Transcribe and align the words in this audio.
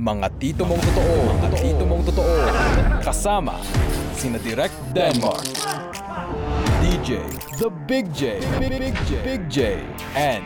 Mga 0.00 0.32
tito 0.40 0.64
mong 0.64 0.80
totoo, 0.80 1.16
mga 1.28 1.48
tito 1.60 1.84
mong 1.84 2.04
totoo. 2.08 2.36
Kasama 3.04 3.60
sina 4.16 4.40
Direct 4.40 4.72
Denmark, 4.96 5.44
DJ, 6.80 7.20
The 7.60 7.68
Big 7.84 8.08
J, 8.16 8.40
Big, 8.56 8.80
Big 8.80 8.96
J, 9.04 9.10
Big 9.20 9.42
J, 9.52 9.84
and 10.16 10.40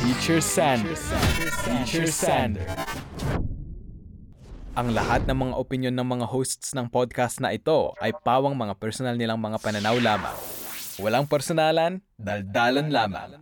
Teacher 0.00 0.40
Sander, 0.40 0.96
Teacher 1.68 2.08
Sander. 2.08 2.64
Ang 4.72 4.96
lahat 4.96 5.28
ng 5.28 5.36
mga 5.36 5.54
opinion 5.60 5.92
ng 5.92 6.08
mga 6.08 6.32
hosts 6.32 6.72
ng 6.72 6.88
podcast 6.88 7.44
na 7.44 7.52
ito 7.52 7.92
ay 8.00 8.16
pawang 8.24 8.56
mga 8.56 8.72
personal 8.80 9.20
nilang 9.20 9.36
mga 9.36 9.60
pananaw 9.60 10.00
lamang. 10.00 10.36
Walang 10.96 11.28
personalan, 11.28 12.00
daldalan 12.16 12.88
lamang. 12.88 13.36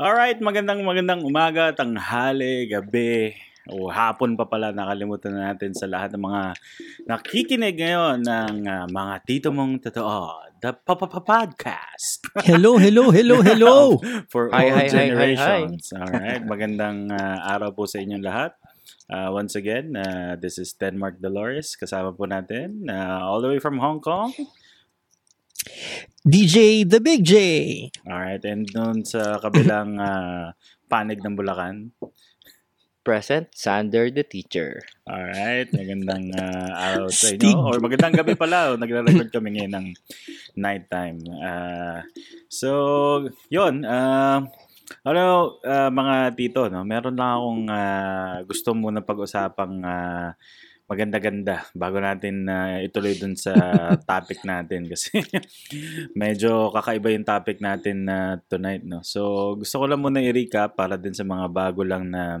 Alright, 0.00 0.40
magandang 0.40 0.80
magandang 0.88 1.20
umaga, 1.20 1.76
tanghali, 1.76 2.64
gabi, 2.64 3.36
o 3.72 3.88
hapon 3.88 4.36
pa 4.36 4.44
pala 4.44 4.76
nakalimutan 4.76 5.32
na 5.32 5.52
natin 5.52 5.72
sa 5.72 5.88
lahat 5.88 6.12
ng 6.12 6.24
mga 6.24 6.42
nakikinig 7.08 7.76
ngayon 7.80 8.20
ng 8.20 8.54
uh, 8.68 8.86
mga 8.92 9.14
tito 9.24 9.48
mong 9.48 9.80
totoo, 9.80 10.52
the 10.60 10.72
Papa 10.72 11.08
Podcast. 11.08 12.24
hello, 12.44 12.76
hello, 12.76 13.08
hello, 13.08 13.40
hello. 13.48 14.00
For 14.28 14.52
hi, 14.52 14.68
all 14.68 14.84
hi, 14.84 14.88
generations. 14.88 15.92
Hi, 15.92 16.00
hi, 16.00 16.04
hi. 16.04 16.12
Alright, 16.12 16.44
magandang 16.44 17.08
uh, 17.08 17.38
araw 17.56 17.72
po 17.72 17.88
sa 17.88 18.00
inyong 18.04 18.24
lahat. 18.24 18.52
Uh, 19.08 19.32
once 19.32 19.56
again, 19.56 19.96
uh, 19.96 20.36
this 20.36 20.56
is 20.60 20.72
Denmark 20.76 21.20
Dolores. 21.20 21.76
Kasama 21.76 22.12
po 22.12 22.24
natin 22.28 22.88
uh, 22.88 23.24
all 23.24 23.40
the 23.40 23.48
way 23.48 23.60
from 23.60 23.80
Hong 23.80 24.00
Kong. 24.00 24.32
DJ 26.24 26.88
The 26.88 27.00
Big 27.00 27.24
J. 27.24 27.36
Alright, 28.04 28.44
and 28.44 28.64
doon 28.68 29.04
sa 29.04 29.40
kabilang 29.40 30.00
uh, 30.00 30.52
panig 30.88 31.20
ng 31.20 31.36
Bulacan. 31.36 31.92
Present, 33.04 33.52
Sander 33.52 34.08
the 34.08 34.24
teacher. 34.24 34.80
Alright, 35.04 35.68
magandang 35.76 36.32
uh, 36.32 36.72
araw 36.88 37.12
sa 37.12 37.36
inyo. 37.36 37.52
Or 37.52 37.76
magandang 37.76 38.16
gabi 38.16 38.32
pala. 38.32 38.72
Oh, 38.72 38.80
nagre-record 38.80 39.28
kami 39.28 39.60
ngayon 39.60 39.76
ng 39.76 39.88
nighttime. 40.56 41.20
Uh, 41.28 42.00
so, 42.48 43.28
yun. 43.52 43.84
Uh, 43.84 44.48
ano, 45.04 45.60
uh, 45.60 45.92
mga 45.92 46.32
tito, 46.32 46.72
no? 46.72 46.80
meron 46.88 47.20
lang 47.20 47.30
akong 47.36 47.62
uh, 47.68 48.34
gusto 48.48 48.72
muna 48.72 49.04
pag-usapang 49.04 49.84
uh, 49.84 50.32
maganda-ganda 50.84 51.64
bago 51.72 51.96
natin 51.96 52.44
uh, 52.44 52.80
ituloy 52.84 53.16
dun 53.16 53.36
sa 53.36 53.52
topic 54.08 54.44
natin 54.44 54.84
kasi 54.84 55.16
medyo 56.20 56.68
kakaiba 56.76 57.08
yung 57.08 57.24
topic 57.24 57.60
natin 57.64 58.04
uh, 58.04 58.36
tonight 58.52 58.84
no. 58.84 59.00
So 59.00 59.52
gusto 59.56 59.80
ko 59.80 59.84
lang 59.88 60.04
muna 60.04 60.20
i-recap 60.20 60.76
para 60.76 61.00
din 61.00 61.16
sa 61.16 61.24
mga 61.24 61.48
bago 61.48 61.80
lang 61.84 62.12
na 62.12 62.40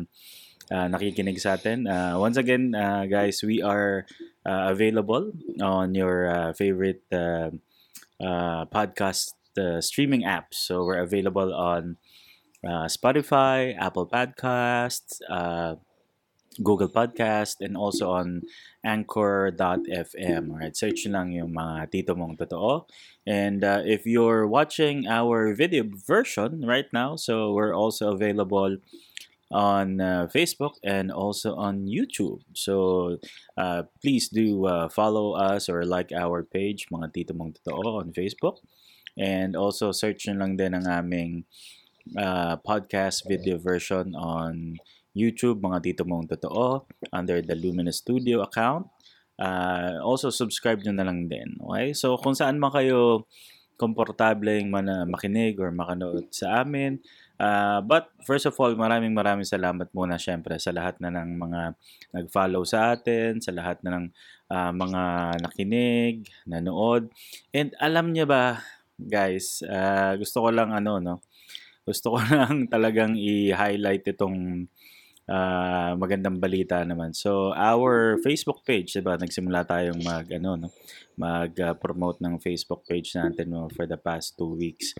nakikinig 0.70 1.40
sa 1.40 1.56
atin. 1.58 1.86
Uh, 1.86 2.16
once 2.16 2.36
again, 2.36 2.74
uh, 2.74 3.04
guys, 3.04 3.42
we 3.42 3.60
are 3.60 4.06
uh, 4.46 4.72
available 4.72 5.32
on 5.60 5.94
your 5.94 6.28
uh, 6.28 6.52
favorite 6.52 7.02
uh, 7.12 7.50
uh, 8.20 8.64
podcast 8.66 9.34
uh, 9.58 9.80
streaming 9.80 10.22
apps. 10.22 10.64
So 10.64 10.84
we're 10.84 11.02
available 11.02 11.54
on 11.54 11.96
uh, 12.64 12.86
Spotify, 12.86 13.76
Apple 13.78 14.06
Podcasts, 14.06 15.20
uh, 15.28 15.76
Google 16.62 16.88
Podcast, 16.88 17.56
and 17.60 17.76
also 17.76 18.10
on 18.10 18.42
Anchor.fm. 18.84 20.50
Alright, 20.50 20.76
search 20.76 21.06
lang 21.06 21.32
yung 21.32 21.52
mga 21.52 21.90
tito 21.90 22.14
mong 22.14 22.38
totoo. 22.38 22.86
And 23.26 23.64
uh, 23.64 23.82
if 23.84 24.06
you're 24.06 24.46
watching 24.46 25.06
our 25.08 25.52
video 25.54 25.84
version 25.84 26.62
right 26.64 26.86
now, 26.92 27.16
so 27.16 27.52
we're 27.52 27.74
also 27.74 28.12
available 28.12 28.78
on 29.50 30.00
uh, 30.00 30.26
Facebook 30.32 30.80
and 30.82 31.12
also 31.12 31.54
on 31.54 31.86
YouTube. 31.86 32.40
So 32.54 33.18
uh, 33.56 33.84
please 34.00 34.28
do 34.28 34.66
uh, 34.66 34.88
follow 34.88 35.32
us 35.32 35.68
or 35.68 35.84
like 35.84 36.12
our 36.12 36.42
page, 36.42 36.88
mga 36.90 37.12
tito 37.12 37.32
mong 37.34 37.60
totoo 37.60 38.00
on 38.00 38.12
Facebook. 38.12 38.64
And 39.16 39.54
also 39.54 39.92
search 39.92 40.26
nyo 40.26 40.42
lang 40.42 40.56
din 40.56 40.74
ang 40.74 40.86
aming 40.88 41.44
uh, 42.18 42.56
podcast 42.60 43.28
video 43.28 43.58
version 43.58 44.14
on 44.16 44.80
YouTube, 45.14 45.62
mga 45.62 45.82
tito 45.86 46.02
mong 46.02 46.26
totoo, 46.26 46.90
under 47.14 47.38
the 47.38 47.54
Luminous 47.54 48.02
Studio 48.02 48.42
account. 48.42 48.90
Uh, 49.38 49.98
also, 50.02 50.30
subscribe 50.30 50.82
nyo 50.82 50.94
na 50.94 51.06
lang 51.06 51.26
din. 51.26 51.58
Okay? 51.58 51.94
So, 51.94 52.18
kung 52.18 52.34
saan 52.34 52.58
man 52.58 52.70
kayo 52.70 53.26
komportableng 53.74 54.70
man 54.70 54.86
makinig 55.10 55.58
or 55.58 55.74
makanood 55.74 56.30
sa 56.30 56.62
amin. 56.62 57.02
Uh, 57.34 57.82
but, 57.82 58.14
first 58.22 58.46
of 58.46 58.54
all, 58.62 58.70
maraming 58.78 59.10
maraming 59.10 59.46
salamat 59.46 59.90
muna 59.90 60.14
syempre 60.16 60.54
sa 60.62 60.70
lahat 60.70 60.98
na 61.02 61.10
ng 61.10 61.34
mga 61.34 61.60
nag-follow 62.14 62.62
sa 62.62 62.94
atin, 62.94 63.42
sa 63.42 63.50
lahat 63.50 63.82
na 63.82 63.98
ng 63.98 64.06
uh, 64.54 64.72
mga 64.72 65.02
nakinig, 65.42 66.30
nanood. 66.46 67.10
And 67.50 67.74
alam 67.82 68.14
niya 68.14 68.26
ba, 68.30 68.62
guys, 68.94 69.66
uh, 69.66 70.14
gusto 70.14 70.46
ko 70.46 70.48
lang 70.54 70.70
ano, 70.70 71.02
no? 71.02 71.26
Gusto 71.82 72.16
ko 72.16 72.18
lang 72.30 72.70
talagang 72.70 73.18
i-highlight 73.18 74.06
itong 74.14 74.70
uh, 75.28 75.92
magandang 75.96 76.40
balita 76.40 76.80
naman. 76.84 77.12
So, 77.16 77.52
our 77.56 78.20
Facebook 78.20 78.64
page, 78.64 78.96
'di 78.96 79.02
ba? 79.04 79.16
Nagsimula 79.16 79.64
tayong 79.64 80.00
mag 80.00 80.28
ano, 80.32 80.56
no? 80.56 80.68
mag-promote 81.14 82.18
uh, 82.18 82.24
ng 82.26 82.34
Facebook 82.42 82.82
page 82.90 83.14
natin 83.14 83.54
no, 83.54 83.70
for 83.70 83.86
the 83.86 83.98
past 83.98 84.34
two 84.34 84.58
weeks. 84.58 84.90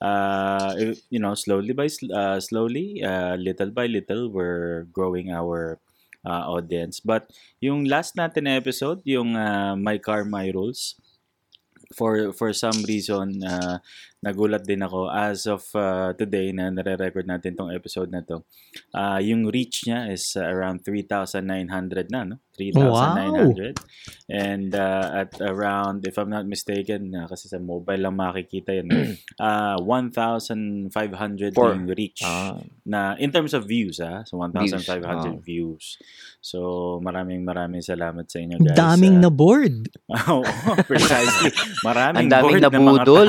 Uh, 0.00 0.96
you 1.10 1.20
know, 1.20 1.34
slowly 1.34 1.72
by 1.72 1.88
uh, 2.14 2.40
slowly, 2.40 3.02
uh, 3.04 3.36
little 3.36 3.70
by 3.70 3.86
little, 3.86 4.28
we're 4.32 4.84
growing 4.92 5.30
our 5.30 5.78
uh, 6.24 6.48
audience. 6.48 7.00
But 7.00 7.30
yung 7.60 7.84
last 7.84 8.16
natin 8.16 8.48
na 8.48 8.56
episode, 8.56 9.04
yung 9.04 9.36
uh, 9.36 9.76
My 9.76 9.98
Car, 9.98 10.24
My 10.24 10.48
Rules, 10.50 10.96
for 11.94 12.32
for 12.32 12.52
some 12.54 12.82
reason 12.86 13.42
uh, 13.42 13.78
nagulat 14.20 14.68
din 14.68 14.84
ako 14.84 15.08
as 15.08 15.48
of 15.48 15.64
uh, 15.72 16.12
today 16.12 16.52
na 16.52 16.68
nare-record 16.68 17.24
natin 17.24 17.56
tong 17.56 17.72
episode 17.72 18.12
na 18.12 18.20
to. 18.20 18.44
Uh, 18.92 19.16
yung 19.24 19.48
reach 19.48 19.88
niya 19.88 20.12
is 20.12 20.36
uh, 20.36 20.44
around 20.44 20.84
3,900 20.84 22.12
na, 22.12 22.28
no? 22.28 22.36
3,900. 22.60 23.80
Wow. 23.80 23.84
And 24.28 24.70
uh, 24.76 25.24
at 25.24 25.32
around, 25.40 26.04
if 26.04 26.20
I'm 26.20 26.28
not 26.28 26.44
mistaken, 26.44 27.16
uh, 27.16 27.24
kasi 27.32 27.48
sa 27.48 27.56
mobile 27.56 28.04
lang 28.04 28.20
makikita 28.20 28.76
yun, 28.76 29.16
uh, 29.40 29.80
1,500 29.88 31.56
yung 31.56 31.88
reach. 31.96 32.20
Uh, 32.20 32.60
na 32.84 33.16
in 33.16 33.32
terms 33.32 33.56
of 33.56 33.64
views, 33.64 33.96
ah, 34.04 34.20
so 34.28 34.36
1,500 34.36 35.40
views. 35.40 35.40
Uh. 35.40 35.40
views. 35.40 35.84
So 36.40 36.58
maraming 37.04 37.44
maraming 37.44 37.84
salamat 37.84 38.28
sa 38.28 38.40
inyo 38.40 38.60
guys. 38.60 38.76
Daming 38.76 39.20
uh, 39.20 39.28
na 39.28 39.30
board. 39.32 39.88
oh, 40.28 40.44
precisely. 40.84 41.52
Maraming 41.88 42.26
Ang 42.26 42.32
daming 42.32 42.60
board. 42.60 42.62
Na 42.64 42.70
mga 42.72 43.02
tao. 43.04 43.24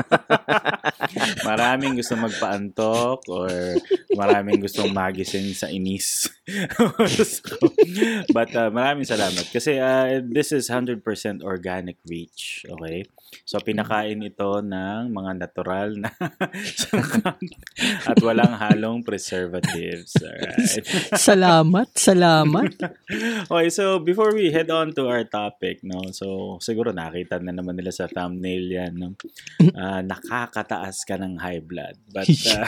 maraming 1.48 1.98
gusto 1.98 2.14
magpaantok 2.18 3.26
or 3.30 3.78
maraming 4.14 4.62
gustong 4.62 4.92
magising 4.92 5.52
sa 5.52 5.70
inis. 5.70 6.30
but 8.36 8.50
uh, 8.54 8.70
maraming 8.70 9.06
salamat 9.06 9.46
kasi 9.50 9.78
uh, 9.78 10.22
this 10.22 10.50
is 10.52 10.70
100% 10.70 11.02
organic 11.42 11.98
reach, 12.06 12.64
okay? 12.70 13.06
So 13.46 13.62
pinakain 13.62 14.22
ito 14.26 14.58
ng 14.58 15.14
mga 15.14 15.32
natural 15.38 15.94
na 16.02 16.10
at 18.10 18.18
walang 18.22 18.58
halong 18.58 19.06
preservatives. 19.06 20.18
Alright. 20.18 20.82
salamat, 21.30 21.88
salamat. 21.94 22.74
okay, 23.52 23.68
so 23.70 24.02
before 24.02 24.34
we 24.34 24.50
head 24.50 24.66
on 24.70 24.90
to 24.94 25.06
our 25.06 25.22
topic, 25.26 25.82
no. 25.86 26.10
So 26.10 26.58
siguro 26.58 26.90
nakita 26.90 27.38
na 27.38 27.54
naman 27.54 27.78
nila 27.78 27.94
sa 27.94 28.10
thumbnail 28.10 28.66
'yan, 28.66 28.92
no. 28.98 29.14
Uh, 29.62 30.02
nakakataas 30.02 31.06
ka 31.06 31.14
ng 31.14 31.38
high 31.38 31.62
blood. 31.62 31.94
But 32.10 32.26
uh, 32.50 32.66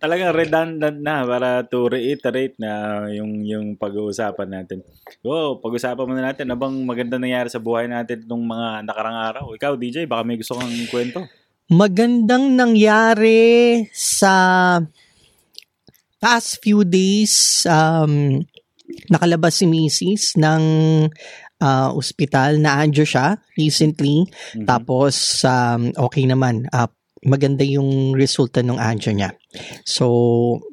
talagang 0.00 0.32
redundant 0.32 0.98
na 1.00 1.28
para 1.28 1.64
to 1.68 1.92
reiterate 1.92 2.56
na 2.56 3.04
yung 3.12 3.44
yung 3.44 3.66
pag-uusapan 3.76 4.48
natin. 4.48 4.80
Go, 5.20 5.60
pag-usapan 5.60 6.08
muna 6.08 6.32
natin 6.32 6.48
abang 6.48 6.72
maganda 6.88 7.20
nangyari 7.20 7.52
sa 7.52 7.60
buhay 7.60 7.84
natin 7.84 8.19
nung 8.26 8.44
mga 8.44 8.84
nakarang 8.84 9.16
araw. 9.16 9.44
Ikaw, 9.54 9.76
DJ, 9.76 10.08
baka 10.08 10.22
may 10.26 10.36
gusto 10.40 10.56
kang 10.58 10.72
kwento. 10.90 11.24
Magandang 11.70 12.58
nangyari 12.58 13.86
sa 13.94 14.34
past 16.20 16.58
few 16.60 16.82
days 16.82 17.64
um, 17.64 18.42
nakalabas 19.08 19.62
si 19.62 19.66
Mrs. 19.70 20.36
ng 20.36 20.64
uh, 21.62 21.88
ospital 21.94 22.58
na 22.58 22.82
anjo 22.82 23.06
siya 23.06 23.38
recently. 23.54 24.26
Mm-hmm. 24.26 24.66
Tapos 24.66 25.44
um, 25.46 25.94
okay 25.94 26.26
naman. 26.26 26.66
Uh, 26.74 26.90
maganda 27.20 27.60
yung 27.68 28.16
resulta 28.16 28.64
ng 28.64 28.80
anjo 28.80 29.12
niya. 29.12 29.36
So 29.84 30.06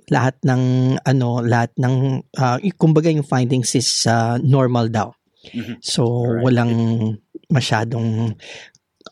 lahat 0.08 0.40
ng 0.48 0.96
ano, 1.04 1.44
lahat 1.44 1.76
ng 1.76 2.24
uh, 2.40 2.58
kumbaga 2.80 3.12
yung 3.12 3.28
findings 3.28 3.76
is 3.76 4.08
uh, 4.08 4.40
normal 4.40 4.88
daw. 4.88 5.12
Mm-hmm. 5.54 5.78
So 5.80 6.04
right. 6.26 6.44
walang 6.44 6.74
masyadong 7.48 8.36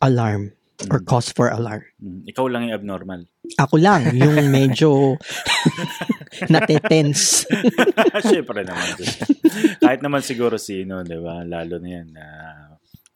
alarm 0.02 0.52
or 0.92 1.00
Mm. 1.00 1.08
cause 1.08 1.32
for 1.32 1.48
alarm. 1.48 1.88
Mm, 2.04 2.28
Ikaw 2.28 2.46
lang 2.52 2.68
yung 2.68 2.76
abnormal. 2.76 3.20
Ako 3.56 3.80
lang, 3.80 4.12
yung 4.12 4.36
medyo 4.52 5.16
natetense. 6.52 7.48
Siyempre 8.28 8.60
naman. 8.60 8.92
Kahit 9.80 10.04
naman 10.04 10.20
siguro 10.20 10.60
sino, 10.60 11.00
di 11.00 11.16
ba? 11.16 11.48
Lalo 11.48 11.80
na 11.80 11.88
yan, 11.88 12.08
na 12.12 12.26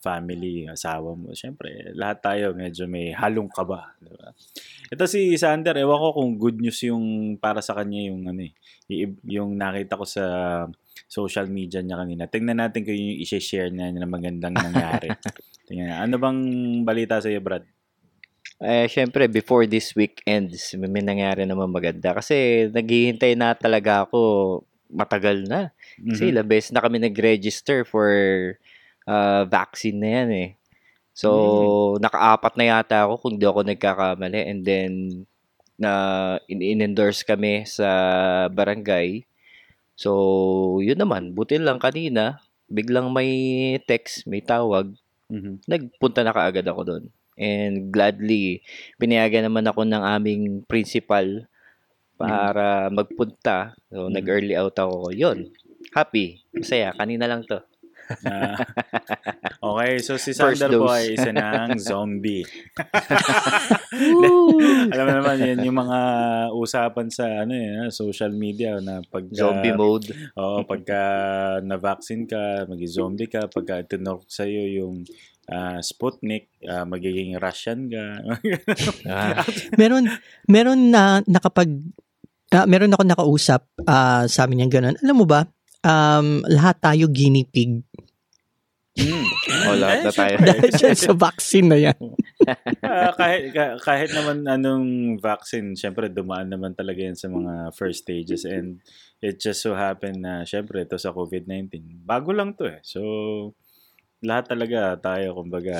family, 0.00 0.64
asawa 0.72 1.12
mo. 1.12 1.36
Siyempre, 1.36 1.92
lahat 1.92 2.24
tayo 2.24 2.56
medyo 2.56 2.88
may 2.88 3.12
halong 3.12 3.52
kaba. 3.52 3.92
Di 4.00 4.08
ba? 4.08 4.32
Ito 4.88 5.04
si 5.04 5.36
Sander, 5.36 5.76
ewan 5.76 6.00
ko 6.00 6.08
kung 6.16 6.30
good 6.40 6.56
news 6.64 6.80
yung 6.88 7.36
para 7.36 7.60
sa 7.60 7.76
kanya 7.76 8.08
yung 8.08 8.24
ano 8.24 8.40
eh, 8.40 8.56
yung 9.28 9.60
nakita 9.60 10.00
ko 10.00 10.08
sa 10.08 10.24
social 11.10 11.50
media 11.50 11.82
niya 11.82 11.98
kanina. 11.98 12.30
Tingnan 12.30 12.62
natin 12.62 12.86
kung 12.86 12.94
yung 12.94 13.18
i-share 13.18 13.74
niya 13.74 13.90
na 13.90 14.06
magandang 14.06 14.54
nangyari. 14.54 15.10
Tingnan. 15.66 16.06
Ano 16.06 16.22
bang 16.22 16.38
balita 16.86 17.18
sa 17.18 17.26
iyo, 17.26 17.42
Brad? 17.42 17.66
Eh, 18.62 18.86
syempre, 18.86 19.26
before 19.26 19.66
this 19.66 19.90
week 19.98 20.22
ends, 20.22 20.70
may 20.78 21.02
nangyari 21.02 21.42
naman 21.42 21.74
maganda. 21.74 22.14
Kasi 22.14 22.70
naghihintay 22.70 23.34
na 23.34 23.58
talaga 23.58 24.06
ako 24.06 24.20
matagal 24.86 25.50
na. 25.50 25.74
Kasi 25.98 26.28
Mhm. 26.28 26.30
ilang 26.30 26.48
beses 26.48 26.70
na 26.70 26.82
kami 26.82 27.02
nag-register 27.02 27.82
for 27.82 28.10
uh, 29.10 29.42
vaccine 29.50 29.98
na 29.98 30.10
yan 30.22 30.30
eh. 30.30 30.50
So, 31.10 31.98
nakaapat 31.98 32.54
na 32.54 32.64
yata 32.78 33.10
ako 33.10 33.14
kung 33.18 33.34
di 33.40 33.44
ako 33.50 33.66
nagkakamali. 33.66 34.40
And 34.46 34.60
then, 34.62 34.92
na 35.80 35.92
in-endorse 36.46 37.24
kami 37.24 37.64
sa 37.66 37.88
barangay. 38.52 39.24
So, 40.00 40.80
yun 40.80 40.96
naman. 40.96 41.36
Buti 41.36 41.60
lang 41.60 41.76
kanina, 41.76 42.40
biglang 42.72 43.12
may 43.12 43.28
text, 43.84 44.24
may 44.24 44.40
tawag. 44.40 44.96
Mhm. 45.28 45.68
Nagpunta 45.68 46.24
na 46.24 46.32
kaagad 46.32 46.64
ako 46.64 46.80
doon. 46.88 47.04
And 47.36 47.92
gladly, 47.92 48.64
pinayagan 48.96 49.44
naman 49.44 49.68
ako 49.68 49.84
ng 49.84 50.00
aming 50.00 50.42
principal 50.64 51.44
para 52.16 52.88
magpunta. 52.88 53.76
So, 53.92 54.08
Mhm. 54.08 54.12
nag-early 54.16 54.54
out 54.56 54.76
ako. 54.80 55.12
Yun. 55.12 55.52
Happy. 55.92 56.40
Masaya. 56.56 56.96
Kanina 56.96 57.28
lang 57.28 57.44
to. 57.44 57.60
Ah, 58.26 58.58
okay, 59.74 60.02
so 60.02 60.18
si 60.18 60.34
First 60.34 60.60
Sander 60.60 60.78
po 60.78 60.90
ay 60.90 61.14
isa 61.14 61.30
ng 61.30 61.78
zombie. 61.88 62.44
Alam 64.92 65.04
mo 65.06 65.12
naman, 65.22 65.36
yan 65.38 65.66
yung 65.66 65.78
mga 65.78 66.00
usapan 66.54 67.08
sa 67.08 67.46
ano 67.46 67.54
eh, 67.54 67.88
social 67.94 68.34
media 68.34 68.82
na 68.82 69.00
pag 69.06 69.26
Zombie 69.30 69.74
mode. 69.74 70.10
Oo, 70.36 70.66
pagka 70.66 71.02
na-vaccine 71.62 72.26
ka, 72.26 72.66
maging-zombie 72.66 73.30
ka, 73.30 73.46
pagka 73.46 73.86
tinurok 73.86 74.26
sa'yo 74.26 74.82
yung 74.82 75.06
ah, 75.50 75.78
Sputnik, 75.82 76.50
ah, 76.66 76.86
magiging 76.86 77.36
Russian 77.36 77.90
ka. 77.90 78.04
Ah, 79.10 79.42
meron 79.74 80.06
meron 80.46 80.94
na 80.94 81.18
nakapag 81.26 81.70
ah, 82.54 82.66
meron 82.66 82.94
ako 82.94 83.02
nakausap 83.06 83.66
ah, 83.84 84.24
sabi 84.30 84.58
niya 84.58 84.70
ganun. 84.70 84.96
Alam 85.02 85.16
mo 85.24 85.26
ba? 85.26 85.46
Um, 85.80 86.44
lahat 86.44 86.76
tayo 86.84 87.08
guinea 87.08 87.48
pig 87.48 87.80
Hmm. 89.00 89.24
O, 89.70 89.76
lahat 89.76 89.98
na 90.04 90.12
tayo. 90.12 90.34
syempre, 90.36 90.46
dahil 90.60 90.70
dyan 90.72 90.96
sa 90.98 91.12
vaccine 91.16 91.68
na 91.68 91.78
yan. 91.80 92.00
Ah, 92.80 93.12
kahit 93.14 93.52
ka- 93.52 93.76
kahit 93.78 94.10
naman 94.10 94.42
anong 94.42 94.88
vaccine, 95.20 95.76
syempre 95.76 96.08
dumaan 96.08 96.48
naman 96.48 96.72
talaga 96.72 96.98
yan 96.98 97.14
sa 97.14 97.28
mga 97.28 97.70
first 97.70 98.02
stages 98.02 98.42
and 98.42 98.80
it 99.20 99.36
just 99.36 99.60
so 99.60 99.76
happened 99.76 100.24
na 100.24 100.42
syempre 100.42 100.82
ito 100.82 100.96
sa 100.96 101.12
COVID-19. 101.12 102.00
Bago 102.02 102.32
lang 102.32 102.56
to 102.56 102.64
eh. 102.66 102.80
So 102.82 103.00
lahat 104.20 104.48
talaga 104.48 104.96
tayo 104.98 105.36
kumbaga 105.36 105.78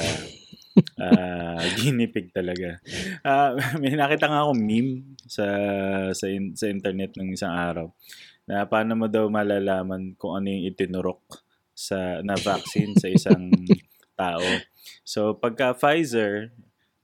ah 1.01 1.59
ginipig 1.77 2.31
talaga. 2.31 2.79
Ah, 3.25 3.57
may 3.81 3.97
nakita 3.97 4.29
nga 4.29 4.45
akong 4.47 4.61
meme 4.61 5.17
sa 5.27 5.47
sa 6.13 6.27
in- 6.29 6.55
sa 6.55 6.69
internet 6.69 7.17
ng 7.17 7.35
isang 7.35 7.51
araw 7.53 7.89
na 8.45 8.69
paano 8.69 8.95
mo 8.95 9.07
daw 9.09 9.27
malalaman 9.33 10.15
kung 10.15 10.37
ano 10.37 10.47
yung 10.47 10.71
itinurok 10.71 11.21
sa 11.81 12.21
na 12.21 12.37
vaccine 12.37 12.93
sa 13.01 13.09
isang 13.09 13.49
tao. 14.21 14.45
So 15.01 15.33
pagka 15.33 15.73
Pfizer 15.73 16.53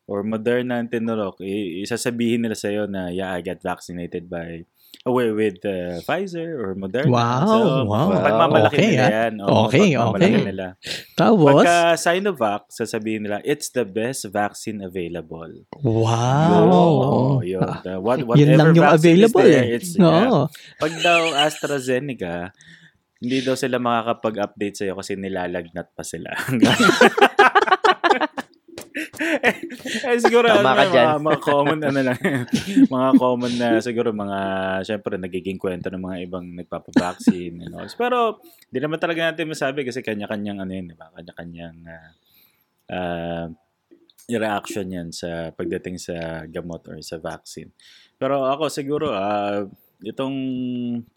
or 0.05 0.21
Moderna 0.23 0.79
ang 0.85 0.93
tinurok, 0.93 1.41
isasabihin 1.83 2.45
nila 2.45 2.55
sa 2.55 2.69
na 2.85 3.09
yeah, 3.09 3.33
I 3.33 3.41
got 3.41 3.65
vaccinated 3.65 4.29
by 4.29 4.69
away 5.07 5.31
with 5.31 5.63
uh, 5.63 6.03
Pfizer 6.03 6.59
or 6.59 6.75
Moderna. 6.75 7.11
Wow, 7.11 7.47
so, 7.47 7.57
wow. 7.87 8.07
Pagmamalaki 8.11 8.75
Okay, 8.75 8.89
nila 8.91 9.03
ah. 9.07 9.11
yan. 9.15 9.33
Oo, 9.39 9.55
Okay, 9.71 9.89
okay. 9.95 10.31
nila. 10.43 10.67
Tapos, 11.15 11.63
Pagka 11.63 11.77
Sinovac, 11.95 12.63
sasabihin 12.75 13.23
nila, 13.27 13.39
it's 13.47 13.71
the 13.71 13.87
best 13.87 14.27
vaccine 14.31 14.83
available. 14.83 15.63
wow. 15.79 16.59
Oo, 16.67 17.43
yun. 17.47 17.63
The- 17.87 18.03
what, 18.03 18.19
Yun 18.19 18.27
whatever 18.27 18.57
lang 18.59 18.69
yung 18.75 18.91
available 18.91 19.47
there, 19.47 19.63
eh. 19.63 19.77
It's, 19.79 19.95
yeah. 19.95 20.27
Oo. 20.27 20.41
Pag 20.83 20.93
daw 21.03 21.21
AstraZeneca, 21.39 22.51
hindi 23.17 23.39
daw 23.41 23.57
sila 23.57 23.81
makakapag-update 23.81 24.77
sa'yo 24.85 24.95
kasi 25.01 25.17
nilalagnat 25.17 25.89
pa 25.97 26.05
sila. 26.05 26.37
eh, 29.17 29.57
eh, 30.09 30.19
siguro 30.21 30.49
ano, 30.49 30.65
ka 30.65 30.85
dyan. 30.89 31.07
mga, 31.17 31.25
mga 31.25 31.41
common 31.41 31.81
ano 31.81 32.01
lang, 32.01 32.21
mga 32.97 33.11
common 33.17 33.53
na 33.57 33.69
siguro 33.81 34.13
mga 34.13 34.41
syempre 34.85 35.17
nagiging 35.17 35.61
kwento 35.61 35.89
ng 35.89 36.03
mga 36.05 36.19
ibang 36.29 36.47
nagpapa-vaccine 36.57 37.65
and 37.65 37.73
all. 37.73 37.89
Pero 37.97 38.41
di 38.69 38.79
naman 38.81 39.01
talaga 39.01 39.33
natin 39.33 39.53
masabi 39.53 39.85
kasi 39.85 40.05
kanya-kanyang 40.05 40.61
ano 40.61 40.73
yun, 40.73 40.93
di 40.93 40.97
ba? 40.97 41.09
Kanya-kanyang 41.13 41.77
ah, 41.89 42.11
ah, 42.93 43.47
reaction 44.27 44.87
yan 44.91 45.09
sa 45.15 45.55
pagdating 45.55 45.97
sa 46.03 46.45
gamot 46.51 46.83
or 46.91 46.99
sa 47.01 47.17
vaccine. 47.17 47.71
Pero 48.19 48.45
ako 48.45 48.69
siguro 48.73 49.15
ah 49.15 49.65
itong 50.05 50.37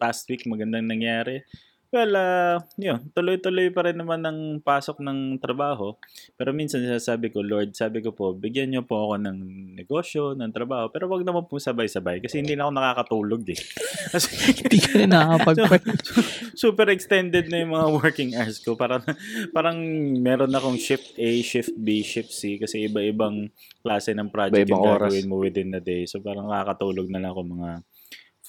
past 0.00 0.24
week 0.30 0.48
magandang 0.48 0.88
nangyari. 0.88 1.44
Well, 1.90 2.14
uh, 2.14 2.62
yun, 2.78 3.10
tuloy-tuloy 3.10 3.74
pa 3.74 3.82
rin 3.82 3.98
naman 3.98 4.22
ng 4.22 4.38
pasok 4.62 5.02
ng 5.02 5.42
trabaho. 5.42 5.98
Pero 6.38 6.54
minsan 6.54 6.86
sasabi 6.86 7.34
ko, 7.34 7.42
Lord, 7.42 7.74
sabi 7.74 7.98
ko 7.98 8.14
po, 8.14 8.30
bigyan 8.30 8.70
niyo 8.70 8.86
po 8.86 9.10
ako 9.10 9.14
ng 9.18 9.38
negosyo, 9.74 10.38
ng 10.38 10.54
trabaho. 10.54 10.86
Pero 10.94 11.10
wag 11.10 11.26
naman 11.26 11.50
po 11.50 11.58
sabay-sabay 11.58 12.22
kasi 12.22 12.38
hindi 12.38 12.54
na 12.54 12.70
ako 12.70 12.72
nakakatulog 12.78 13.42
eh. 13.50 13.58
Kasi 14.14 14.30
Hindi 14.64 14.78
ka 14.78 14.90
na 15.06 15.06
nakakapag 15.34 15.82
super 16.62 16.86
extended 16.94 17.50
na 17.50 17.62
yung 17.62 17.74
mga 17.74 17.88
working 17.90 18.30
hours 18.38 18.62
ko. 18.62 18.78
Parang, 18.78 19.02
parang 19.50 19.78
meron 20.18 20.54
akong 20.54 20.78
shift 20.78 21.14
A, 21.18 21.42
shift 21.42 21.74
B, 21.74 22.06
shift 22.06 22.30
C 22.30 22.58
kasi 22.58 22.86
iba-ibang 22.86 23.50
klase 23.82 24.14
ng 24.14 24.30
project 24.30 24.62
Iba-ibang 24.62 24.78
yung 24.78 24.94
oras. 24.94 25.10
gagawin 25.10 25.26
mo 25.30 25.36
within 25.42 25.74
the 25.74 25.82
day. 25.82 26.06
So 26.06 26.22
parang 26.22 26.46
nakakatulog 26.46 27.10
na 27.10 27.18
lang 27.18 27.34
ako 27.34 27.42
mga 27.50 27.70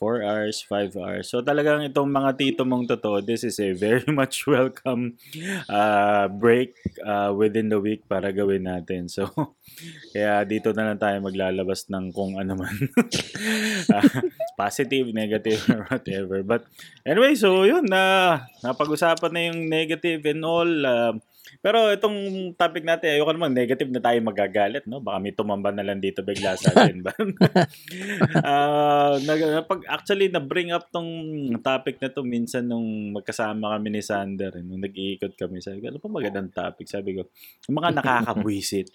4 0.02 0.26
hours, 0.26 0.66
5 0.66 0.98
hours. 0.98 1.30
So 1.30 1.46
talagang 1.46 1.86
itong 1.86 2.10
mga 2.10 2.34
tito 2.34 2.66
mong 2.66 2.90
totoo, 2.90 3.22
this 3.22 3.46
is 3.46 3.62
a 3.62 3.78
very 3.78 4.02
much 4.20 4.50
welcome 4.50 5.22
uh, 5.70 6.26
break 6.26 6.74
uh, 7.06 7.30
within 7.38 7.70
the 7.70 7.78
week 7.78 8.10
para 8.10 8.34
gawin 8.34 8.66
natin. 8.66 9.06
So 9.06 9.30
kaya 10.18 10.42
dito 10.50 10.74
na 10.74 10.90
lang 10.90 10.98
tayo 10.98 11.22
maglalabas 11.22 11.86
ng 11.94 12.10
kung 12.10 12.42
ano 12.42 12.58
man. 12.58 12.76
Ah, 13.92 14.06
positive, 14.56 15.12
negative, 15.12 15.60
or 15.68 15.84
whatever. 15.90 16.46
But 16.46 16.64
anyway, 17.04 17.34
so 17.36 17.66
yun, 17.68 17.90
na 17.90 18.46
napag-usapan 18.64 19.32
na 19.34 19.42
yung 19.52 19.68
negative 19.68 20.22
and 20.32 20.46
all. 20.48 20.72
uh, 20.86 21.14
pero 21.62 21.94
itong 21.94 22.18
topic 22.58 22.82
natin, 22.82 23.14
ayoko 23.14 23.38
naman 23.38 23.54
negative 23.54 23.94
na 23.94 24.02
tayo 24.02 24.18
magagalit, 24.26 24.82
no? 24.90 24.98
Baka 24.98 25.22
may 25.22 25.30
tumamba 25.30 25.70
na 25.70 25.86
lang 25.86 26.02
dito 26.02 26.26
bigla 26.26 26.58
sa 26.58 26.74
atin. 26.74 27.06
But, 27.06 27.22
uh, 28.42 29.22
nag, 29.22 29.70
pag 29.70 29.82
actually 29.86 30.34
na-bring 30.34 30.74
up 30.74 30.90
tong 30.90 31.06
topic 31.62 32.02
na 32.02 32.10
to 32.10 32.26
minsan 32.26 32.66
nung 32.66 33.14
magkasama 33.14 33.78
kami 33.78 33.94
ni 33.94 34.02
Sander, 34.02 34.58
eh, 34.58 34.66
nung 34.66 34.82
nag-iikot 34.82 35.38
kami, 35.38 35.62
sabi 35.62 35.86
ko, 35.86 35.94
ano 35.94 36.02
pa 36.02 36.10
magandang 36.10 36.50
topic? 36.50 36.90
Sabi 36.90 37.22
ko, 37.22 37.30
mga 37.70 37.94
nakakabwisit. 37.94 38.90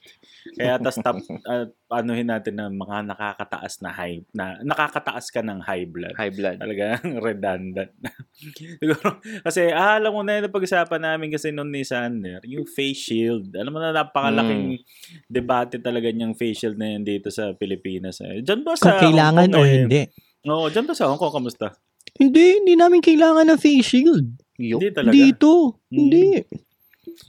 Kaya 0.59 0.83
tas 0.83 0.99
tap, 0.99 1.23
uh, 1.23 1.71
anuhin 1.89 2.27
natin 2.27 2.55
na 2.55 2.67
mga 2.67 3.07
nakakataas 3.07 3.79
na 3.79 3.91
high, 3.91 4.19
na 4.31 4.59
nakakataas 4.61 5.31
ka 5.31 5.39
ng 5.39 5.63
high 5.63 5.87
blood. 5.87 6.15
High 6.15 6.35
blood. 6.35 6.59
Talagang 6.59 6.99
redundant. 7.27 7.95
Siguro, 8.83 9.23
kasi 9.41 9.71
ah, 9.71 9.97
alam 9.97 10.11
mo 10.11 10.21
na 10.21 10.39
yung 10.39 10.51
pag-usapan 10.51 10.99
namin 11.01 11.31
kasi 11.31 11.51
noon 11.51 11.71
ni 11.71 11.83
Sander, 11.83 12.43
yung 12.45 12.67
face 12.67 12.99
shield. 13.07 13.55
Alam 13.55 13.71
mo 13.71 13.79
na 13.79 13.95
napakalaking 13.95 14.83
debate 15.25 15.79
talaga 15.79 16.11
niyang 16.11 16.35
face 16.35 16.59
shield 16.59 16.75
na 16.75 16.91
yan 16.93 17.03
dito 17.03 17.31
sa 17.31 17.55
Pilipinas. 17.55 18.19
Eh. 18.21 18.43
Diyan 18.43 18.61
ba 18.61 18.75
sa 18.75 18.91
kung 18.93 19.03
kailangan 19.07 19.47
Hong 19.47 19.55
o 19.55 19.59
Kong, 19.59 19.67
eh? 19.67 19.79
hindi. 19.79 20.03
Oo, 20.47 20.67
diyan 20.67 20.87
ba 20.87 20.95
sa 20.95 21.07
Hong 21.07 21.19
Kong, 21.19 21.35
kamusta? 21.35 21.71
Hindi, 22.17 22.63
hindi 22.63 22.75
namin 22.75 22.99
kailangan 22.99 23.47
ng 23.47 23.61
face 23.61 23.87
shield. 23.87 24.27
Yo. 24.57 24.81
Hindi 24.81 24.91
talaga. 24.91 25.13
Dito, 25.13 25.51
Hmm. 25.87 25.95
hindi. 25.95 26.25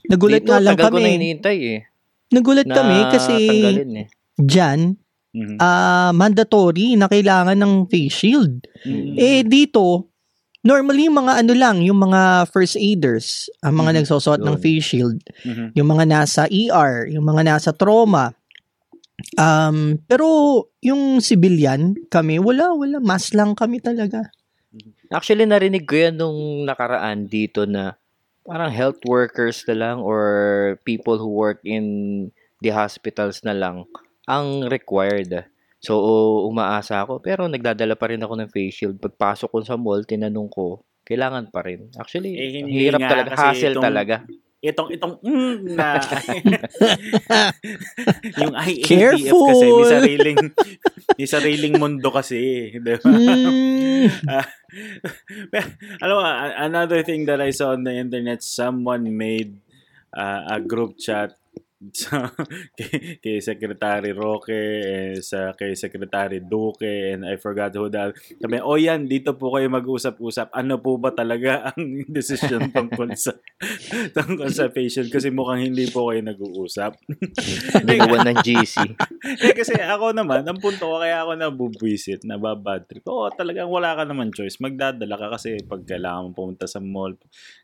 Nagulat 0.06 0.42
Dito, 0.42 0.50
nga 0.50 0.60
lang 0.60 0.74
tagal 0.74 0.90
ko 0.90 0.98
na 0.98 1.02
kami. 1.04 1.14
hinihintay 1.14 1.58
eh. 1.62 1.82
Nagulat 2.28 2.68
Na 2.68 2.76
kami 2.76 2.98
kasi 3.08 3.34
tanggalin 3.46 3.94
eh. 3.96 4.08
Dyan, 4.38 4.96
Mhm. 5.34 5.58
ah 5.60 6.10
mandatory 6.16 6.96
na 6.98 7.06
kailangan 7.10 7.58
ng 7.58 7.74
face 7.92 8.26
shield. 8.26 8.66
Mhm. 8.86 9.14
Eh 9.18 9.42
dito, 9.46 10.10
normally 10.66 11.06
yung 11.10 11.22
mga 11.22 11.44
ano 11.46 11.54
lang, 11.54 11.78
yung 11.86 12.00
mga 12.00 12.48
first 12.50 12.78
aiders, 12.80 13.52
ang 13.62 13.78
mga 13.78 13.92
Mhm. 13.92 13.98
nagsusuot 14.02 14.42
ng 14.42 14.58
face 14.58 14.86
shield, 14.96 15.20
Mhm. 15.46 15.78
yung 15.78 15.88
mga 15.90 16.06
nasa 16.08 16.50
ER, 16.50 17.06
yung 17.12 17.26
mga 17.26 17.44
nasa 17.46 17.70
trauma. 17.74 18.34
Um, 19.34 19.98
pero 20.06 20.26
yung 20.78 21.18
civilian, 21.26 21.98
kami, 22.14 22.38
wala, 22.38 22.74
wala, 22.78 23.02
mask 23.02 23.34
lang 23.34 23.58
kami 23.58 23.82
talaga. 23.82 24.30
Actually, 25.10 25.50
narinig 25.50 25.90
ko 25.90 25.96
yan 25.98 26.22
nung 26.22 26.68
nakaraan 26.70 27.26
dito 27.26 27.66
na 27.66 27.98
parang 28.46 28.70
health 28.70 29.02
workers 29.10 29.66
na 29.66 29.74
lang 29.74 29.98
or 30.00 30.78
people 30.86 31.18
who 31.18 31.34
work 31.34 31.60
in 31.66 31.86
the 32.62 32.70
hospitals 32.70 33.42
na 33.42 33.58
lang 33.58 33.90
ang 34.28 34.68
required. 34.68 35.48
So, 35.80 35.96
umaasa 36.46 37.06
ako. 37.06 37.24
Pero 37.24 37.48
nagdadala 37.48 37.96
pa 37.96 38.12
rin 38.12 38.20
ako 38.20 38.34
ng 38.36 38.52
face 38.52 38.84
shield. 38.84 39.00
Pagpasok 39.00 39.50
ko 39.50 39.58
sa 39.64 39.80
mall, 39.80 40.04
tinanong 40.04 40.52
ko, 40.52 40.84
kailangan 41.08 41.48
pa 41.48 41.64
rin. 41.64 41.88
Actually, 41.96 42.36
Eh, 42.36 42.60
ang 42.60 42.68
hindi 42.68 42.92
hirap 42.92 43.00
nga 43.00 43.10
talaga. 43.14 43.30
Hassle 43.40 43.74
itong- 43.74 43.88
talaga. 43.88 44.16
Itong, 44.58 44.90
itong, 44.90 45.22
mm, 45.22 45.58
na, 45.78 45.88
yung 48.42 48.58
IATF 48.58 48.90
Careful! 48.90 49.46
kasi, 49.54 49.66
may 49.70 49.86
sariling, 49.86 50.38
may 51.14 51.28
sariling 51.30 51.76
mundo 51.78 52.10
kasi, 52.10 52.74
di 52.74 52.98
ba? 52.98 53.06
Hmm. 53.06 54.10
Ah, 54.26 54.46
alam 56.04 56.16
mo, 56.18 56.22
another 56.58 57.06
thing 57.06 57.30
that 57.30 57.38
I 57.38 57.54
saw 57.54 57.78
on 57.78 57.86
the 57.86 57.94
internet, 57.94 58.42
someone 58.42 59.06
made 59.14 59.62
uh, 60.18 60.50
a 60.50 60.58
group 60.58 60.98
chat 60.98 61.38
sa 61.94 62.34
kay, 62.78 63.22
kay 63.22 63.38
Secretary 63.38 64.10
Roque, 64.10 64.50
eh, 64.58 65.14
sa 65.22 65.54
kay 65.54 65.78
Secretary 65.78 66.42
Duque, 66.42 67.14
and 67.14 67.22
I 67.22 67.38
forgot 67.38 67.74
who 67.78 67.86
that. 67.94 68.18
Sabi, 68.42 68.58
oh 68.58 68.82
yan, 68.82 69.06
dito 69.06 69.38
po 69.38 69.54
kayo 69.54 69.70
mag-usap-usap. 69.70 70.50
Ano 70.58 70.82
po 70.82 70.98
ba 70.98 71.14
talaga 71.14 71.62
ang 71.70 72.02
decision 72.10 72.74
tungkol 72.74 73.14
sa 73.14 73.38
tungkol 74.18 74.50
sa 74.50 74.74
patient? 74.74 75.14
Kasi 75.14 75.30
mukhang 75.30 75.70
hindi 75.70 75.86
po 75.90 76.10
kayo 76.10 76.26
nag-uusap. 76.26 76.98
Nagawa 77.86 78.26
ng 78.26 78.40
GC. 78.42 78.76
eh, 79.46 79.54
kasi 79.54 79.78
ako 79.78 80.18
naman, 80.18 80.50
ang 80.50 80.58
punto 80.58 80.90
ko, 80.90 80.98
kaya 80.98 81.22
ako 81.22 81.38
nabubwisit, 81.38 82.26
nababad 82.26 82.90
trip. 82.90 83.06
Oo, 83.06 83.30
talagang 83.30 83.70
wala 83.70 83.94
ka 83.94 84.04
naman 84.04 84.34
choice. 84.34 84.58
Magdadala 84.58 85.14
ka 85.14 85.38
kasi 85.38 85.62
pag 85.62 85.86
kailangan 85.86 86.30
mo 86.30 86.32
pumunta 86.34 86.66
sa 86.66 86.82
mall, 86.82 87.14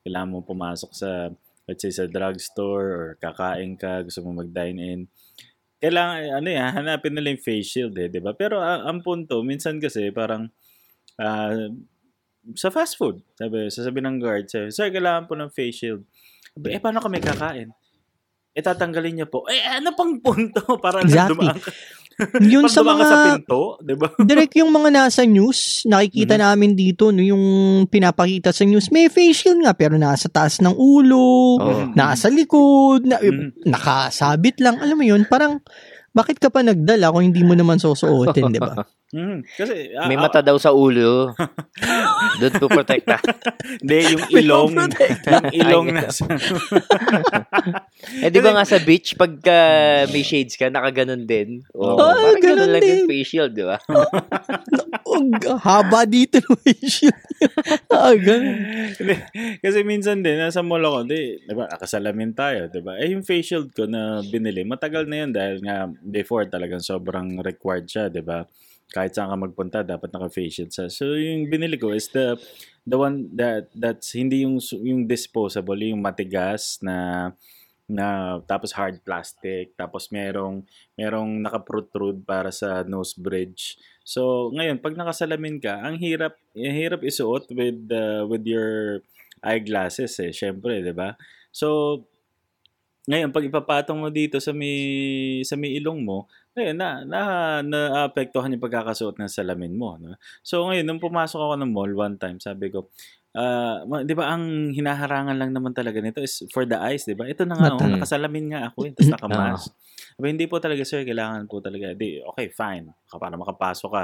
kailangan 0.05 0.29
mo 0.29 0.45
pumasok 0.45 0.91
sa, 0.93 1.33
let's 1.67 1.81
say, 1.83 1.91
sa 1.93 2.05
drugstore 2.09 2.87
or 2.91 3.07
kakain 3.19 3.79
ka, 3.79 4.03
gusto 4.03 4.23
mo 4.25 4.43
mag-dine 4.43 4.79
in. 4.79 5.01
Kailangan, 5.83 6.39
ano 6.39 6.47
yan, 6.47 6.69
hanapin 6.79 7.11
nila 7.15 7.35
yung 7.35 7.43
face 7.43 7.67
shield 7.67 7.95
eh, 7.99 8.07
di 8.07 8.23
ba? 8.23 8.31
Pero 8.35 8.59
ang, 8.63 8.87
ang 8.87 8.99
punto, 9.03 9.43
minsan 9.43 9.79
kasi 9.83 10.11
parang, 10.15 10.47
ah, 11.19 11.67
sa 12.55 12.67
fast 12.71 12.99
food, 12.99 13.23
sabi, 13.39 13.71
sasabi 13.71 13.99
ng 14.03 14.19
guard, 14.19 14.47
sabi, 14.51 14.71
sir, 14.71 14.91
kailangan 14.91 15.27
po 15.27 15.35
ng 15.39 15.51
face 15.51 15.75
shield. 15.83 16.03
Sabi, 16.55 16.75
eh, 16.75 16.79
paano 16.79 16.99
kami 16.99 17.23
kakain? 17.23 17.71
Eh, 18.53 18.61
tatanggalin 18.61 19.23
niya 19.23 19.27
po. 19.27 19.49
Eh, 19.49 19.59
ano 19.59 19.97
pang 19.97 20.13
punto? 20.21 20.61
Para 20.83 21.01
Exactly. 21.01 21.33
dumaan 21.41 21.57
ka. 21.57 21.71
Yun 22.39 22.69
sa 22.69 22.81
ka 22.81 23.03
sa 23.03 23.15
mga 23.15 23.25
pinto, 23.41 23.77
di 23.81 23.95
ba? 23.97 24.07
direct 24.29 24.53
yung 24.55 24.69
mga 24.69 24.89
nasa 24.93 25.25
news, 25.25 25.81
nakikita 25.85 26.37
Mhm. 26.37 26.43
namin 26.45 26.71
dito 26.73 27.09
no 27.09 27.19
yung 27.19 27.43
pinapakita 27.87 28.53
sa 28.53 28.63
news, 28.63 28.93
may 28.93 29.09
face 29.09 29.45
shield 29.45 29.61
nga 29.61 29.73
pero 29.73 29.97
nasa 29.97 30.29
taas 30.29 30.61
ng 30.61 30.73
ulo, 30.73 31.57
Oo. 31.57 31.83
nasa 31.93 32.29
likod, 32.29 33.05
na, 33.05 33.17
Mhm. 33.17 33.65
nakasabit 33.65 34.61
lang. 34.61 34.77
Alam 34.77 34.97
mo 34.99 35.05
yun, 35.05 35.25
parang 35.25 35.57
bakit 36.13 36.37
ka 36.37 36.53
pa 36.53 36.61
nagdala 36.61 37.09
kung 37.09 37.25
hindi 37.25 37.41
mo 37.41 37.57
naman 37.57 37.81
susuotin, 37.81 38.53
di 38.53 38.61
ba? 38.61 38.85
Mhm. 39.13 39.45
Kasi, 39.45 39.93
ah, 39.93 40.09
May 40.09 40.17
ah, 40.17 40.25
mata 40.25 40.41
daw 40.41 40.57
sa 40.57 40.73
ulo. 40.73 41.29
Doon 42.41 42.53
po 42.57 42.65
protekta. 42.65 43.21
Hindi, 43.81 43.97
yung 44.09 44.25
ilong. 44.41 44.71
yung 44.73 45.53
ilong 45.53 45.87
nasa... 45.93 46.25
Eh, 48.25 48.33
di 48.33 48.41
ba 48.41 48.57
nga 48.57 48.65
sa 48.65 48.81
beach, 48.81 49.13
pagka 49.13 49.53
may 50.09 50.25
shades 50.25 50.57
ka, 50.57 50.67
nakaganon 50.67 51.29
din. 51.29 51.61
Oh, 51.77 51.93
Oo, 51.93 52.01
parang 52.01 52.41
ganun 52.41 52.57
ganun 52.65 52.69
lang 52.73 52.83
din. 52.83 52.89
yung 52.89 53.09
face 53.13 53.29
shield, 53.29 53.53
di 53.53 53.63
ba? 53.63 53.77
Haba 55.61 56.09
dito 56.09 56.41
ng 56.41 56.57
face 56.59 56.89
shield. 56.89 57.21
ah, 57.93 58.11
Kasi 59.61 59.79
minsan 59.85 60.25
din, 60.25 60.41
nasa 60.41 60.65
mall 60.65 60.83
ako, 60.83 61.05
di, 61.05 61.37
di 61.37 61.53
ba, 61.53 61.69
nakasalamin 61.69 62.33
tayo, 62.33 62.65
di 62.67 62.81
ba? 62.81 62.97
Eh, 62.97 63.13
yung 63.13 63.21
face 63.23 63.53
shield 63.53 63.69
ko 63.77 63.85
na 63.85 64.25
binili, 64.25 64.65
matagal 64.65 65.05
na 65.05 65.23
yun 65.23 65.31
dahil 65.31 65.61
nga 65.61 65.85
before 66.03 66.45
talagang 66.51 66.83
sobrang 66.83 67.39
required 67.39 67.87
siya, 67.87 68.11
di 68.11 68.19
ba? 68.19 68.43
Kahit 68.93 69.15
saan 69.15 69.31
ka 69.31 69.37
magpunta, 69.39 69.79
dapat 69.81 70.11
naka-face 70.11 70.53
shield 70.61 70.71
siya. 70.71 70.87
So, 70.91 71.15
yung 71.15 71.49
binili 71.49 71.79
ko 71.79 71.95
is 71.95 72.11
the 72.11 72.37
the 72.83 72.99
one 72.99 73.31
that 73.33 73.71
that's 73.73 74.11
hindi 74.13 74.43
yung 74.43 74.59
yung 74.83 75.07
disposable, 75.07 75.79
yung 75.79 76.03
matigas 76.03 76.77
na 76.83 77.31
na 77.87 78.39
tapos 78.47 78.71
hard 78.75 79.03
plastic, 79.03 79.75
tapos 79.75 80.07
merong 80.13 80.63
merong 80.95 81.43
naka-protrude 81.43 82.23
para 82.23 82.51
sa 82.51 82.83
nose 82.87 83.15
bridge. 83.15 83.75
So, 84.03 84.51
ngayon 84.55 84.79
pag 84.79 84.95
nakasalamin 84.95 85.59
ka, 85.59 85.79
ang 85.83 85.99
hirap 85.99 86.35
ang 86.55 86.75
hirap 86.77 87.01
isuot 87.03 87.49
with 87.55 87.87
uh, 87.91 88.23
with 88.27 88.43
your 88.47 89.03
eyeglasses 89.43 90.15
eh, 90.23 90.31
syempre, 90.31 90.79
'di 90.79 90.95
ba? 90.95 91.19
So, 91.51 92.01
ngayon 93.03 93.35
pag 93.35 93.43
ipapatong 93.47 93.99
mo 93.99 94.07
dito 94.07 94.39
sa 94.39 94.55
may 94.55 94.77
sa 95.43 95.59
may 95.59 95.75
ilong 95.79 96.03
mo, 96.07 96.25
ngayon 96.55 96.75
na 96.77 96.89
na 97.03 97.19
naapektuhan 97.65 98.51
yung 98.55 98.63
pagkakasuot 98.63 99.19
ng 99.19 99.27
salamin 99.31 99.75
mo, 99.75 99.99
no? 99.99 100.15
So, 100.45 100.63
ngayon 100.69 100.85
nung 100.87 101.03
pumasok 101.03 101.39
ako 101.39 101.53
ng 101.59 101.71
mall 101.73 101.91
one 101.93 102.15
time, 102.21 102.39
sabi 102.39 102.71
ko, 102.71 102.87
ah, 103.35 103.83
ma- 103.89 104.05
'di 104.05 104.13
ba 104.15 104.31
ang 104.33 104.71
hinaharangan 104.71 105.35
lang 105.35 105.51
naman 105.51 105.73
talaga 105.75 105.99
nito 105.99 106.21
is 106.23 106.45
for 106.53 106.63
the 106.63 106.77
eyes, 106.79 107.03
'di 107.03 107.17
ba? 107.17 107.27
Ito 107.27 107.43
na 107.43 107.55
nga, 107.59 107.67
oh, 107.75 107.89
nakasalamin 107.91 108.45
nga 108.55 108.61
ako, 108.71 108.87
eh, 108.87 108.91
tapos 108.95 109.11
nakamask. 109.11 109.67
Sabi, 110.15 110.27
hindi 110.29 110.45
po 110.47 110.61
talaga 110.61 110.83
sir, 110.85 111.01
kailangan 111.03 111.49
po 111.49 111.59
talaga. 111.59 111.91
Di, 111.97 112.21
okay, 112.21 112.53
fine. 112.53 112.93
Para 113.09 113.33
makapasok 113.35 113.89
ka, 113.89 114.03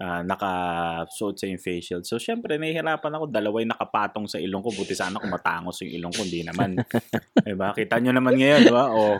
ah, 0.00 0.20
nakasuot 0.20 1.34
sa 1.36 1.44
yung 1.48 1.60
face 1.60 1.92
shield. 1.92 2.04
So, 2.04 2.20
syempre, 2.20 2.60
nahihirapan 2.60 3.12
ako. 3.16 3.24
Dalawa 3.32 3.56
yung 3.64 3.72
nakapatong 3.72 4.26
sa 4.28 4.36
ilong 4.36 4.60
ko. 4.60 4.70
Buti 4.72 4.92
sana 4.92 5.16
kung 5.16 5.32
matangos 5.32 5.80
yung 5.84 5.92
ilong 6.00 6.12
ko. 6.12 6.22
Hindi 6.24 6.40
naman. 6.44 6.76
diba? 7.46 7.72
Kita 7.72 7.96
nyo 8.00 8.12
naman 8.12 8.36
ngayon, 8.36 8.60
di 8.68 8.74
ba? 8.74 8.92
O, 8.92 9.16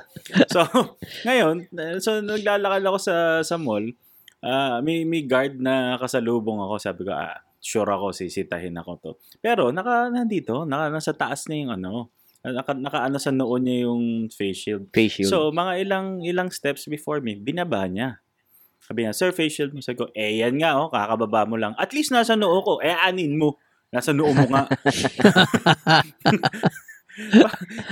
so, 0.52 0.60
ngayon, 1.28 1.68
so, 2.00 2.20
naglalakad 2.20 2.84
ako 2.84 2.98
sa, 3.00 3.16
sa 3.40 3.56
mall. 3.56 3.88
Ah, 4.44 4.84
may, 4.84 5.08
may 5.08 5.24
guard 5.24 5.56
na 5.56 5.96
kasalubong 5.96 6.60
ako. 6.60 6.74
Sabi 6.76 7.00
ko, 7.08 7.12
ah, 7.16 7.40
sure 7.56 7.88
ako, 7.88 8.12
sisitahin 8.12 8.76
ako 8.76 8.90
to. 9.00 9.10
Pero, 9.40 9.72
naka, 9.72 10.12
nandito, 10.12 10.68
naka, 10.68 10.92
nasa 10.92 11.12
taas 11.16 11.48
na 11.48 11.56
yung 11.56 11.72
ano, 11.72 12.12
naka, 12.46 12.72
naka 12.78 12.98
ano 13.02 13.18
sa 13.18 13.34
noo 13.34 13.58
niya 13.58 13.90
yung 13.90 14.30
face 14.30 14.68
shield. 14.68 14.86
Face 14.94 15.18
shield. 15.18 15.32
So, 15.32 15.50
mga 15.50 15.82
ilang 15.82 16.22
ilang 16.22 16.54
steps 16.54 16.86
before 16.86 17.18
me, 17.18 17.34
binaba 17.34 17.82
niya. 17.90 18.22
Sabi 18.82 19.04
niya, 19.04 19.16
sir, 19.16 19.32
facial 19.32 19.72
mo. 19.72 19.80
Sabi 19.80 19.98
ko, 19.98 20.06
eh, 20.12 20.44
yan 20.44 20.60
nga, 20.60 20.78
oh, 20.78 20.92
kakababa 20.92 21.48
mo 21.48 21.56
lang. 21.56 21.72
At 21.80 21.96
least 21.96 22.12
nasa 22.12 22.36
noo 22.38 22.60
ko. 22.62 22.72
Eh, 22.84 22.92
anin 22.92 23.38
mo. 23.38 23.58
Nasa 23.90 24.12
noo 24.12 24.30
mo 24.30 24.46
nga. 24.50 24.66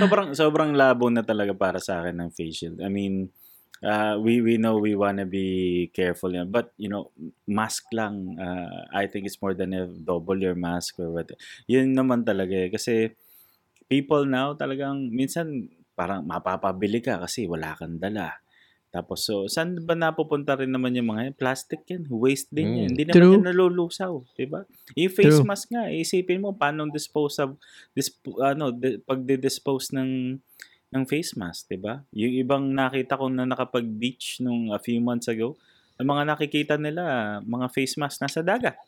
sobrang, 0.01 0.37
sobrang 0.37 0.71
labo 0.77 1.09
na 1.09 1.25
talaga 1.25 1.57
para 1.57 1.81
sa 1.81 2.05
akin 2.05 2.21
ng 2.21 2.31
facial. 2.35 2.75
I 2.85 2.93
mean, 2.93 3.33
uh, 3.83 4.21
we 4.21 4.45
we 4.45 4.61
know 4.61 4.79
we 4.79 4.95
wanna 4.95 5.27
be 5.27 5.89
careful 5.97 6.31
yan. 6.31 6.53
But, 6.53 6.71
you 6.77 6.93
know, 6.93 7.11
mask 7.49 7.89
lang. 7.91 8.39
Uh, 8.39 8.87
I 8.95 9.09
think 9.09 9.27
it's 9.27 9.41
more 9.41 9.57
than 9.57 9.75
a 9.75 9.89
double 9.89 10.39
your 10.39 10.55
mask 10.55 11.01
or 11.01 11.11
what. 11.11 11.33
Yun 11.67 11.97
naman 11.97 12.23
talaga 12.23 12.55
eh. 12.55 12.71
Kasi, 12.71 13.11
people 13.89 14.25
now 14.25 14.57
talagang 14.57 15.13
minsan 15.13 15.69
parang 15.95 16.27
mapapabili 16.27 16.99
ka 16.99 17.23
kasi 17.23 17.47
wala 17.47 17.77
kang 17.79 18.03
dala. 18.03 18.44
Tapos, 18.95 19.27
so, 19.27 19.51
saan 19.51 19.83
ba 19.83 19.99
napupunta 19.99 20.55
rin 20.55 20.71
naman 20.71 20.95
yung 20.95 21.11
mga? 21.11 21.35
Plastic 21.35 21.83
yan. 21.91 22.07
Waste 22.07 22.55
din 22.55 22.79
yan. 22.79 22.87
Mm. 22.87 22.91
Hindi 22.95 23.03
naman 23.11 23.19
True. 23.19 23.35
yan 23.35 23.47
nalulusaw. 23.51 24.13
Diba? 24.39 24.63
Yung 24.95 25.11
face 25.11 25.43
True. 25.43 25.49
mask 25.51 25.67
nga, 25.75 25.91
isipin 25.91 26.39
mo 26.39 26.55
paano 26.55 26.87
dispose 26.87 27.43
of, 27.43 27.59
disp, 27.91 28.23
ano, 28.39 28.71
di, 28.71 29.03
pagdi-dispose 29.03 29.91
ng 29.99 30.39
ng 30.95 31.05
face 31.11 31.35
mask, 31.35 31.67
'di 31.67 31.79
ba? 31.83 32.07
Yung 32.15 32.35
ibang 32.39 32.71
nakita 32.71 33.19
ko 33.19 33.27
na 33.27 33.43
nakapag-beach 33.43 34.39
nung 34.39 34.71
a 34.71 34.79
few 34.79 35.03
months 35.03 35.27
ago, 35.27 35.59
ang 35.99 36.07
mga 36.07 36.23
nakikita 36.31 36.75
nila, 36.79 37.03
mga 37.43 37.67
face 37.75 37.99
mask 37.99 38.23
nasa 38.23 38.47
dagat. 38.47 38.79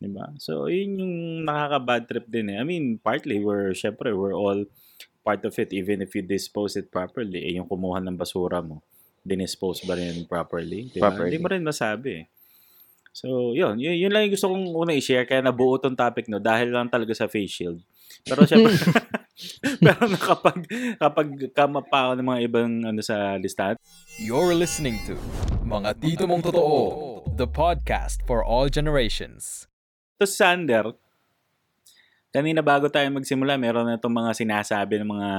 'Di 0.00 0.08
ba? 0.08 0.32
So, 0.40 0.72
yun 0.72 0.96
yung 0.96 1.14
nakaka-bad 1.44 2.08
trip 2.08 2.26
din 2.32 2.56
eh. 2.56 2.56
I 2.56 2.64
mean, 2.64 2.96
partly 2.96 3.44
we're 3.44 3.76
syempre 3.76 4.16
we're 4.16 4.32
all 4.32 4.64
part 5.22 5.44
of 5.44 5.54
it 5.60 5.70
even 5.70 6.00
if 6.00 6.16
you 6.16 6.24
dispose 6.24 6.80
it 6.80 6.88
properly. 6.88 7.44
Eh, 7.44 7.60
yung 7.60 7.68
kumuha 7.68 8.00
ng 8.00 8.16
basura 8.16 8.64
mo, 8.64 8.80
dinispose 9.22 9.86
ba 9.86 9.94
rin 9.94 10.26
properly? 10.26 10.90
'Di 10.90 10.98
ba? 10.98 11.10
Properly. 11.10 11.30
Hindi 11.30 11.42
mo 11.42 11.48
rin 11.50 11.62
masabi. 11.62 12.26
So, 13.12 13.52
yun. 13.52 13.76
Yun, 13.76 13.92
yun 13.92 14.10
lang 14.10 14.24
yung 14.24 14.34
gusto 14.34 14.48
kong 14.48 14.72
una 14.72 14.96
i-share. 14.96 15.28
Kaya 15.28 15.44
nabuo 15.44 15.76
tong 15.76 15.92
topic 15.92 16.32
no 16.32 16.40
dahil 16.40 16.72
lang 16.72 16.88
talaga 16.88 17.12
sa 17.12 17.28
face 17.28 17.60
shield. 17.60 17.78
Pero 18.24 18.48
syempre, 18.48 18.72
pero 19.84 20.08
na 20.08 20.16
kapag, 20.16 20.64
kapag 20.96 21.28
kama 21.52 21.80
pa 21.84 22.08
ako 22.08 22.12
ng 22.16 22.28
mga 22.28 22.40
ibang 22.48 22.72
ano 22.88 23.00
sa 23.04 23.36
listahan, 23.36 23.76
You're 24.16 24.56
listening 24.56 25.00
to 25.08 25.16
Mga 25.64 26.00
Tito 26.00 26.24
Mong 26.28 26.44
Totoo, 26.44 27.24
the 27.36 27.48
podcast 27.48 28.24
for 28.24 28.40
all 28.44 28.68
generations. 28.72 29.68
to 30.20 30.28
Sander, 30.28 30.96
kanina 32.32 32.64
bago 32.64 32.88
tayo 32.88 33.04
magsimula, 33.12 33.60
meron 33.60 33.84
na 33.84 34.00
itong 34.00 34.16
mga 34.16 34.32
sinasabi 34.32 34.96
ng 34.98 35.10
mga 35.12 35.30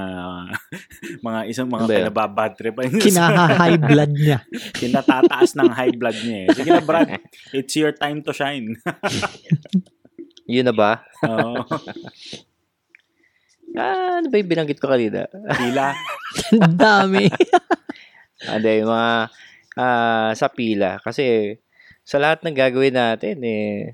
mga 1.26 1.40
isang 1.50 1.66
mga 1.66 1.86
pinababad 1.90 2.54
trip. 2.54 2.78
Kinaha-high 3.02 3.82
blood 3.90 4.14
niya. 4.14 4.46
Kinatataas 4.78 5.58
ng 5.58 5.74
high 5.74 5.94
blood 5.98 6.14
niya 6.22 6.38
eh. 6.46 6.48
Sige 6.54 6.70
na 6.70 6.86
Brad, 6.86 7.18
it's 7.50 7.74
your 7.74 7.90
time 7.90 8.22
to 8.22 8.30
shine. 8.30 8.78
Yun 10.54 10.70
na 10.70 10.74
ba? 10.76 11.02
Oo. 11.26 11.66
Ah, 13.74 14.22
ano 14.22 14.30
ba 14.30 14.38
yung 14.38 14.50
binanggit 14.54 14.78
ko 14.78 14.86
kanina? 14.86 15.26
Pila. 15.26 15.98
Ang 16.62 16.78
dami. 16.78 17.26
Ano 18.46 18.66
yung 18.70 18.86
mga 18.86 19.12
ah, 19.74 20.30
sa 20.38 20.46
pila. 20.46 21.02
Kasi 21.02 21.58
sa 22.06 22.22
lahat 22.22 22.46
ng 22.46 22.54
gagawin 22.54 22.94
natin, 22.94 23.42
eh, 23.42 23.90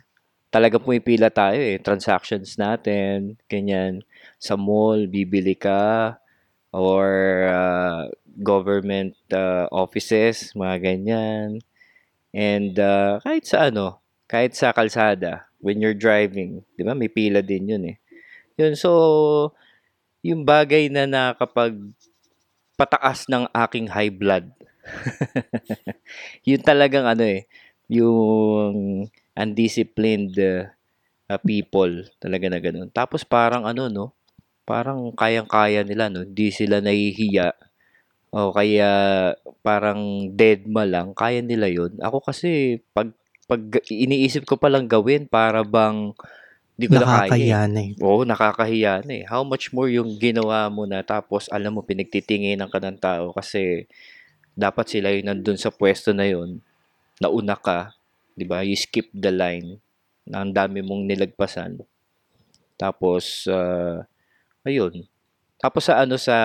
talaga 0.50 0.82
pumipila 0.82 1.30
tayo 1.30 1.56
eh. 1.56 1.78
Transactions 1.78 2.58
natin, 2.58 3.38
ganyan. 3.46 4.02
Sa 4.36 4.58
mall, 4.58 5.06
bibili 5.06 5.54
ka, 5.54 6.18
or 6.74 7.06
ah, 7.50 8.10
government 8.42 9.14
ah, 9.30 9.70
offices, 9.70 10.52
mga 10.58 10.76
ganyan. 10.82 11.62
And 12.34 12.74
ah, 12.78 13.22
kahit 13.22 13.46
sa 13.46 13.70
ano, 13.70 14.02
kahit 14.26 14.58
sa 14.58 14.74
kalsada, 14.74 15.50
when 15.62 15.78
you're 15.78 15.96
driving, 15.96 16.66
di 16.74 16.82
ba, 16.82 16.94
may 16.94 17.10
pila 17.10 17.42
din 17.42 17.70
yun 17.70 17.84
eh. 17.94 17.96
Yun, 18.58 18.74
so, 18.74 18.90
yung 20.20 20.44
bagay 20.44 20.92
na 20.92 21.08
nakapag 21.08 21.76
pataas 22.76 23.28
ng 23.28 23.44
aking 23.52 23.92
high 23.92 24.12
blood. 24.12 24.48
yun 26.48 26.60
talagang 26.64 27.04
ano 27.04 27.24
eh, 27.24 27.44
yung 27.92 29.06
undisciplined 29.36 30.34
uh, 30.38 31.40
people 31.46 32.06
talaga 32.18 32.46
na 32.50 32.58
ganun. 32.62 32.88
Tapos 32.90 33.22
parang 33.26 33.64
ano 33.66 33.86
no, 33.90 34.06
parang 34.66 35.10
kayang-kaya 35.14 35.82
nila 35.86 36.10
no, 36.12 36.22
hindi 36.26 36.50
sila 36.54 36.78
nahihiya 36.82 37.54
o 38.30 38.54
kaya 38.54 38.90
parang 39.66 40.30
deadma 40.34 40.86
lang, 40.86 41.12
kaya 41.18 41.42
nila 41.42 41.66
yun. 41.66 41.98
Ako 41.98 42.22
kasi 42.22 42.78
pag 42.94 43.10
pag 43.50 43.62
iniisip 43.90 44.46
ko 44.46 44.54
palang 44.54 44.86
gawin 44.86 45.26
para 45.26 45.66
bang 45.66 46.14
hindi 46.78 46.86
ko 46.86 46.96
na 47.02 47.06
kaya. 47.10 47.34
eh. 47.34 47.50
Nakakaya 47.50 47.60
na 47.66 47.80
eh. 47.82 47.92
Oo, 48.00 48.22
nakakahiya 48.24 48.94
na 49.04 49.12
eh. 49.20 49.24
How 49.28 49.42
much 49.42 49.74
more 49.74 49.90
yung 49.90 50.16
ginawa 50.16 50.70
mo 50.70 50.86
na 50.86 51.02
tapos 51.02 51.50
alam 51.50 51.74
mo 51.76 51.82
pinagtitinginan 51.82 52.70
ka 52.70 52.78
ng 52.80 52.96
tao 53.02 53.34
kasi 53.34 53.84
dapat 54.54 54.86
sila 54.88 55.10
yung 55.12 55.26
nandun 55.28 55.58
sa 55.58 55.74
pwesto 55.74 56.14
na 56.14 56.24
yun. 56.30 56.62
Nauna 57.20 57.58
ka, 57.58 57.92
'di 58.40 58.48
ba? 58.48 58.64
You 58.64 58.72
skip 58.80 59.12
the 59.12 59.28
line. 59.28 59.76
Na 60.24 60.40
ang 60.40 60.56
dami 60.56 60.80
mong 60.80 61.04
nilagpasan. 61.04 61.84
Tapos 62.80 63.44
ah, 63.52 64.08
ayun. 64.64 65.04
Tapos 65.60 65.84
sa 65.84 66.00
ano 66.00 66.16
sa 66.16 66.36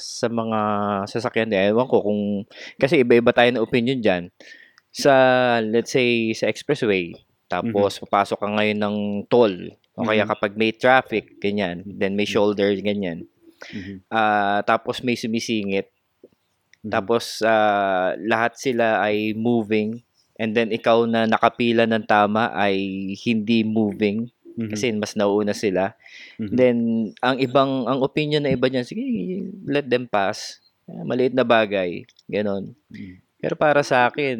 sa 0.00 0.26
mga 0.32 0.60
sasakyan 1.04 1.52
din, 1.52 1.68
ewan 1.76 1.84
ko 1.84 2.00
kung 2.00 2.48
kasi 2.80 3.04
iba-iba 3.04 3.28
tayo 3.36 3.52
ng 3.52 3.60
opinion 3.60 4.00
diyan. 4.00 4.32
Sa 4.88 5.12
let's 5.60 5.92
say 5.92 6.32
sa 6.32 6.48
expressway, 6.48 7.12
tapos 7.44 8.00
papasok 8.00 8.40
ka 8.40 8.48
ngayon 8.56 8.78
ng 8.80 8.96
toll 9.28 9.76
o 9.92 10.08
kaya 10.08 10.24
Mhm. 10.24 10.30
kapag 10.32 10.52
may 10.56 10.72
traffic, 10.72 11.36
ganyan, 11.44 11.84
then 11.84 12.16
may 12.16 12.24
shoulder, 12.24 12.72
ganyan. 12.80 13.28
Mhm. 13.68 14.08
Ah, 14.08 14.64
tapos 14.64 15.04
may 15.04 15.12
sumisingit. 15.18 15.92
Mhm. 16.80 16.88
Tapos 16.88 17.44
ah, 17.44 18.16
lahat 18.16 18.56
sila 18.56 19.04
ay 19.04 19.36
moving 19.36 20.00
and 20.38 20.54
then 20.54 20.70
ikaw 20.70 21.02
na 21.04 21.26
nakapila 21.26 21.84
ng 21.84 22.06
tama 22.06 22.48
ay 22.54 22.78
hindi 23.18 23.66
moving 23.66 24.30
Mhm. 24.58 24.70
kasi 24.74 24.90
mas 24.90 25.14
nauna 25.14 25.54
sila. 25.54 25.94
Mhm. 26.38 26.50
Then 26.50 26.76
ang 27.20 27.38
ibang 27.38 27.86
ang 27.86 28.02
opinion 28.02 28.42
na 28.42 28.50
iba 28.50 28.66
niyan, 28.66 28.82
sige, 28.82 29.02
let 29.66 29.86
them 29.86 30.06
pass. 30.06 30.58
Ah, 30.88 31.04
Maliit 31.04 31.30
na 31.30 31.46
bagay, 31.46 32.02
ganon. 32.26 32.74
Mhm. 32.90 33.22
Pero 33.38 33.54
para 33.54 33.86
sa 33.86 34.10
akin, 34.10 34.34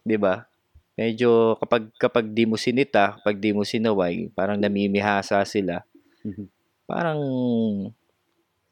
'di 0.00 0.16
ba? 0.16 0.48
Medyo 0.96 1.60
kapag 1.60 1.92
kapag 1.98 2.24
di 2.30 2.48
mo 2.48 2.56
sinita, 2.56 3.20
kapag 3.20 3.36
di 3.36 3.52
mo 3.52 3.66
sinaway, 3.68 4.32
parang 4.32 4.56
namimihasa 4.56 5.42
sila. 5.44 5.84
Mhm. 6.24 6.46
Parang 6.88 7.20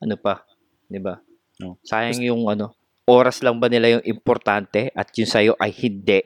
ano 0.00 0.16
pa, 0.16 0.42
'di 0.88 1.00
ba? 1.02 1.20
No. 1.60 1.76
Sayang 1.84 2.22
yung 2.24 2.48
ano, 2.48 2.72
oras 3.04 3.42
lang 3.44 3.60
ba 3.60 3.68
nila 3.68 3.98
yung 3.98 4.04
importante 4.08 4.90
at 4.94 5.10
yung 5.14 5.28
sa'yo 5.28 5.52
ay 5.58 5.70
hindi, 5.70 6.22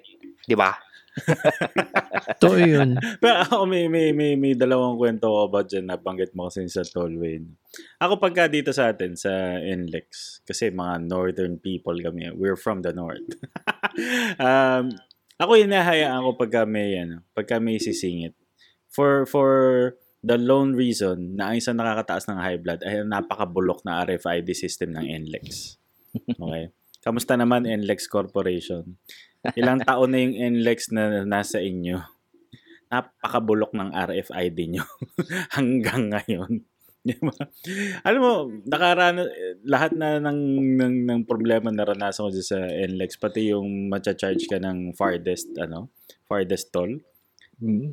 'di 0.46 0.56
ba? 0.56 0.72
Totoo 2.40 2.61
yun. 2.61 3.00
Pero 3.22 3.37
ako 3.40 3.64
may, 3.64 3.88
may, 3.88 4.12
may, 4.12 4.37
may 4.37 4.52
dalawang 4.52 5.00
kwento 5.00 5.32
ko 5.32 5.48
about 5.48 5.68
dyan 5.68 5.88
na 5.88 5.96
banggit 5.96 6.37
mo 6.37 6.48
kasi 6.48 6.68
sa 6.68 6.85
tollway. 6.85 7.40
Ako 8.00 8.20
pagka 8.20 8.48
dito 8.52 8.70
sa 8.76 8.92
atin, 8.92 9.16
sa 9.16 9.56
NLEX, 9.56 10.40
kasi 10.44 10.68
mga 10.68 11.09
northern 11.09 11.56
people 11.56 11.96
kami, 11.96 12.28
we're 12.37 12.59
from 12.59 12.85
the 12.85 12.92
north. 12.92 13.24
um, 14.44 14.92
ako 15.40 15.56
hinahayaan 15.56 16.20
ko 16.20 16.30
pagka 16.37 16.68
may, 16.68 17.00
ano, 17.00 17.24
pagka 17.32 17.56
may 17.61 17.80
sisingit. 17.80 18.37
For, 18.92 19.24
for 19.24 19.52
the 20.24 20.37
lone 20.40 20.72
reason 20.76 21.37
na 21.37 21.52
ang 21.52 21.61
isang 21.61 21.76
nakakataas 21.76 22.28
ng 22.28 22.40
high 22.40 22.61
blood 22.61 22.80
ay 22.85 23.04
ang 23.04 23.12
napakabulok 23.12 23.85
na 23.85 24.04
RFID 24.04 24.52
system 24.56 24.96
ng 24.96 25.04
NLEX. 25.04 25.76
Okay? 26.16 26.72
Kamusta 27.06 27.38
naman 27.38 27.68
NLEX 27.68 28.11
Corporation? 28.11 28.98
Ilang 29.54 29.87
taon 29.87 30.11
na 30.11 30.18
yung 30.18 30.35
NLEX 30.35 30.90
na 30.90 31.22
nasa 31.22 31.62
inyo? 31.62 32.16
napakabulok 32.90 33.74
ng 33.74 33.90
RFID 33.92 34.59
nyo 34.70 34.85
hanggang 35.56 36.11
ngayon. 36.11 36.62
Alam 38.02 38.20
mo, 38.20 38.35
nakarana, 38.66 39.30
lahat 39.62 39.94
na 39.94 40.18
ng, 40.18 40.40
ng, 40.74 40.94
ng 41.06 41.20
problema 41.22 41.70
naranasan 41.70 42.26
ko 42.26 42.30
sa 42.42 42.59
NLEX, 42.66 43.14
pati 43.22 43.54
yung 43.54 43.87
matcha-charge 43.87 44.50
ka 44.50 44.59
ng 44.59 44.94
farthest, 44.98 45.54
ano, 45.54 45.94
farthest 46.26 46.74
toll. 46.74 46.98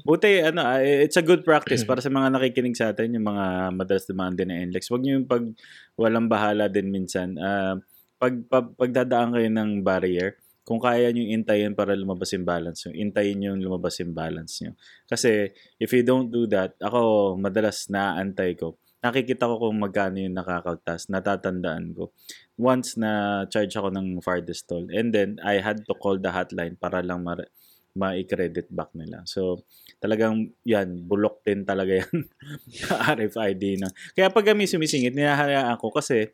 Buti, 0.04 0.44
ano, 0.44 0.66
ah, 0.66 0.82
it's 0.82 1.16
a 1.16 1.24
good 1.24 1.46
practice 1.46 1.86
para 1.86 2.02
sa 2.02 2.10
mga 2.10 2.34
nakikinig 2.34 2.74
sa 2.74 2.90
atin, 2.90 3.14
yung 3.14 3.30
mga 3.30 3.78
madalas 3.78 4.10
dumaan 4.10 4.34
din 4.34 4.50
ng 4.50 4.74
NLEX. 4.74 4.90
Huwag 4.90 5.06
nyo 5.06 5.22
yung 5.22 5.30
pag 5.30 5.46
walang 5.94 6.26
bahala 6.26 6.66
din 6.66 6.90
minsan. 6.90 7.38
Ah, 7.38 7.78
pag, 8.18 8.34
pag, 8.50 8.74
pagdadaan 8.76 9.38
kayo 9.38 9.50
ng 9.54 9.86
barrier, 9.86 10.42
kung 10.64 10.80
kaya 10.80 11.12
nyo 11.12 11.24
intayin 11.28 11.76
para 11.76 11.92
lumabas 11.92 12.32
yung 12.32 12.48
balance 12.48 12.88
nyo, 12.88 12.92
intayin 12.96 13.40
yung 13.44 13.60
lumabas 13.60 14.00
yung 14.00 14.16
balance 14.16 14.64
nyo. 14.64 14.72
Kasi, 15.12 15.52
if 15.76 15.92
you 15.92 16.08
don't 16.08 16.32
do 16.32 16.48
that, 16.48 16.80
ako, 16.80 17.36
madalas 17.36 17.92
naantay 17.92 18.56
ko. 18.56 18.80
Nakikita 19.04 19.52
ko 19.52 19.60
kung 19.60 19.84
magkano 19.84 20.24
yung 20.24 20.32
nakakautas. 20.32 21.12
Natatandaan 21.12 21.92
ko. 21.92 22.16
Once 22.56 22.96
na 22.96 23.44
charge 23.52 23.76
ako 23.76 23.92
ng 23.92 24.24
farthest 24.24 24.72
toll. 24.72 24.88
And 24.88 25.12
then, 25.12 25.44
I 25.44 25.60
had 25.60 25.84
to 25.84 25.94
call 26.00 26.16
the 26.16 26.32
hotline 26.32 26.80
para 26.80 27.04
lang 27.04 27.28
ma- 27.28 27.52
ma-credit 27.94 28.72
back 28.72 28.96
nila. 28.96 29.28
So, 29.28 29.68
talagang 30.00 30.56
yan, 30.64 31.04
bulok 31.04 31.44
din 31.44 31.68
talaga 31.68 32.08
yan. 32.08 32.32
RFID 33.20 33.84
na. 33.84 33.92
Kaya 34.16 34.32
pag 34.32 34.48
kami 34.48 34.66
sumisingit, 34.66 35.12
ninahayaan 35.12 35.76
ko 35.76 35.92
kasi 35.92 36.32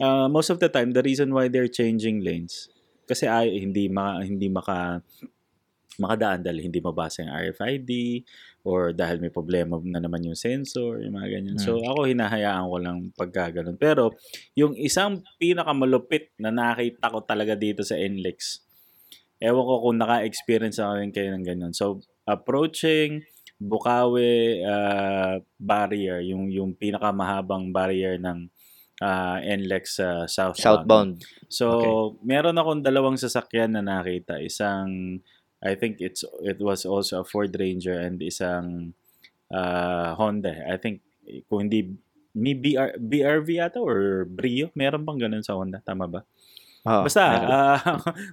uh, 0.00 0.28
most 0.28 0.50
of 0.50 0.60
the 0.60 0.68
time, 0.68 0.92
the 0.92 1.02
reason 1.02 1.32
why 1.34 1.48
they're 1.48 1.70
changing 1.70 2.22
lanes, 2.22 2.68
kasi 3.04 3.28
ay 3.30 3.60
hindi 3.60 3.88
ma, 3.88 4.20
hindi 4.24 4.48
maka 4.48 5.00
makadaan 5.98 6.42
dahil 6.42 6.66
hindi 6.66 6.82
mabasa 6.82 7.22
yung 7.22 7.34
RFID 7.34 7.90
or 8.66 8.90
dahil 8.90 9.20
may 9.22 9.30
problema 9.30 9.78
na 9.84 10.02
naman 10.02 10.24
yung 10.26 10.38
sensor, 10.38 10.98
yung 11.04 11.14
mga 11.14 11.28
ganyan. 11.38 11.58
So, 11.60 11.78
ako 11.78 12.08
hinahayaan 12.08 12.66
ko 12.66 12.76
lang 12.80 12.98
pagka 13.14 13.60
ganun. 13.60 13.78
Pero, 13.78 14.16
yung 14.58 14.74
isang 14.74 15.22
pinakamalupit 15.38 16.34
na 16.40 16.50
nakita 16.50 17.12
ko 17.12 17.22
talaga 17.22 17.54
dito 17.54 17.84
sa 17.86 17.94
NLEX, 17.94 18.64
ewan 19.38 19.64
ko 19.68 19.74
kung 19.84 19.96
naka-experience 20.00 20.80
na 20.80 20.98
rin 20.98 21.12
kayo 21.12 21.30
ng 21.36 21.44
ganyan. 21.44 21.72
So, 21.76 22.00
approaching 22.24 23.22
Bukawi 23.54 24.60
uh, 24.66 25.38
barrier, 25.62 26.18
yung, 26.26 26.50
yung 26.50 26.74
pinakamahabang 26.74 27.70
barrier 27.70 28.18
ng 28.18 28.50
uh, 29.02 29.38
NLEX 29.42 29.98
sa 29.98 30.26
southbound. 30.26 30.58
Southbound. 30.60 31.12
So, 31.48 31.66
meron 32.22 32.58
akong 32.58 32.84
dalawang 32.84 33.18
sasakyan 33.18 33.74
na 33.74 33.82
nakita. 33.82 34.38
Isang, 34.38 35.18
I 35.64 35.74
think 35.74 35.98
it's 35.98 36.22
it 36.44 36.60
was 36.60 36.84
also 36.84 37.24
a 37.24 37.26
Ford 37.26 37.54
Ranger 37.56 37.96
and 37.96 38.20
isang 38.20 38.92
uh, 39.50 40.14
Honda. 40.14 40.66
I 40.68 40.76
think, 40.76 41.00
kung 41.48 41.70
hindi, 41.70 41.96
may 42.34 42.54
BR, 42.54 42.98
BRV 42.98 43.48
yata 43.62 43.78
or 43.78 44.26
Brio? 44.26 44.74
Meron 44.74 45.06
bang 45.06 45.30
ganun 45.30 45.46
sa 45.46 45.54
Honda? 45.54 45.80
Tama 45.80 46.10
ba? 46.10 46.26
Ah, 46.84 47.00
Basta, 47.00 47.24
ah, 47.56 47.80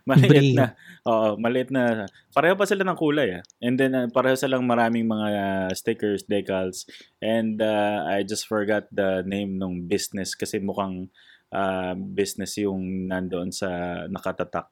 maliit 0.04 0.52
na. 0.52 0.76
Oo, 1.08 1.40
maliit 1.40 1.72
na. 1.72 2.04
Pareho 2.36 2.60
pa 2.60 2.68
sila 2.68 2.84
ng 2.84 3.00
kulay. 3.00 3.40
Ah. 3.40 3.44
And 3.64 3.80
then, 3.80 3.96
ah, 3.96 4.12
pareho 4.12 4.36
silang 4.36 4.68
maraming 4.68 5.08
mga 5.08 5.28
ah, 5.40 5.72
stickers, 5.72 6.28
decals. 6.28 6.84
And 7.24 7.64
ah, 7.64 8.12
I 8.12 8.28
just 8.28 8.52
forgot 8.52 8.92
the 8.92 9.24
name 9.24 9.56
ng 9.56 9.88
business 9.88 10.36
kasi 10.36 10.60
mukhang 10.60 11.08
ah, 11.56 11.96
business 11.96 12.60
yung 12.60 13.08
nandoon 13.08 13.56
sa 13.56 14.04
nakatatak. 14.12 14.68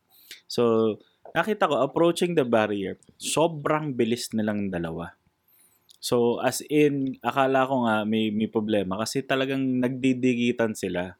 So, 0.51 0.95
nakita 1.31 1.71
ko, 1.71 1.79
approaching 1.79 2.35
the 2.35 2.43
barrier, 2.43 2.99
sobrang 3.15 3.95
bilis 3.95 4.35
nilang 4.35 4.75
dalawa. 4.75 5.15
So, 6.03 6.43
as 6.43 6.59
in, 6.67 7.15
akala 7.23 7.63
ko 7.63 7.87
nga 7.87 8.03
may, 8.03 8.27
may 8.31 8.51
problema 8.51 8.99
kasi 8.99 9.23
talagang 9.23 9.79
nagdidigitan 9.79 10.75
sila. 10.75 11.15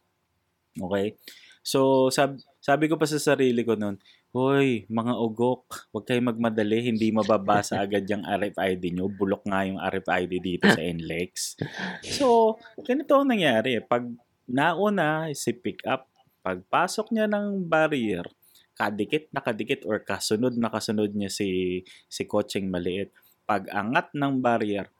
Okay? 0.76 1.20
So, 1.64 2.08
sab- 2.10 2.40
sabi 2.60 2.92
ko 2.92 3.00
pa 3.00 3.08
sa 3.08 3.20
sarili 3.20 3.64
ko 3.64 3.80
noon, 3.80 3.96
Hoy, 4.30 4.86
mga 4.94 5.18
ugok, 5.18 5.90
huwag 5.90 6.06
kayong 6.06 6.30
magmadali, 6.30 6.86
hindi 6.86 7.10
mababasa 7.10 7.82
agad 7.82 8.06
yung 8.06 8.22
RFID 8.22 8.94
nyo. 8.94 9.10
Bulok 9.10 9.42
nga 9.50 9.66
yung 9.66 9.82
RFID 9.82 10.34
dito 10.38 10.70
sa 10.70 10.78
NLEX. 10.94 11.58
So, 12.06 12.62
ganito 12.86 13.18
ang 13.18 13.34
nangyari. 13.34 13.82
Pag 13.82 14.06
nauna 14.46 15.34
si 15.34 15.50
pick 15.58 15.82
up, 15.90 16.06
pagpasok 16.46 17.10
niya 17.10 17.26
ng 17.26 17.66
barrier, 17.66 18.30
kadikit 18.78 19.34
na 19.34 19.42
kadikit 19.42 19.82
or 19.90 19.98
kasunod 20.06 20.54
na 20.62 20.70
kasunod 20.70 21.10
niya 21.18 21.34
si, 21.34 21.82
si 22.06 22.30
kotseng 22.30 22.70
maliit. 22.70 23.10
Pag 23.50 23.66
angat 23.74 24.14
ng 24.14 24.46
barrier, 24.46 24.94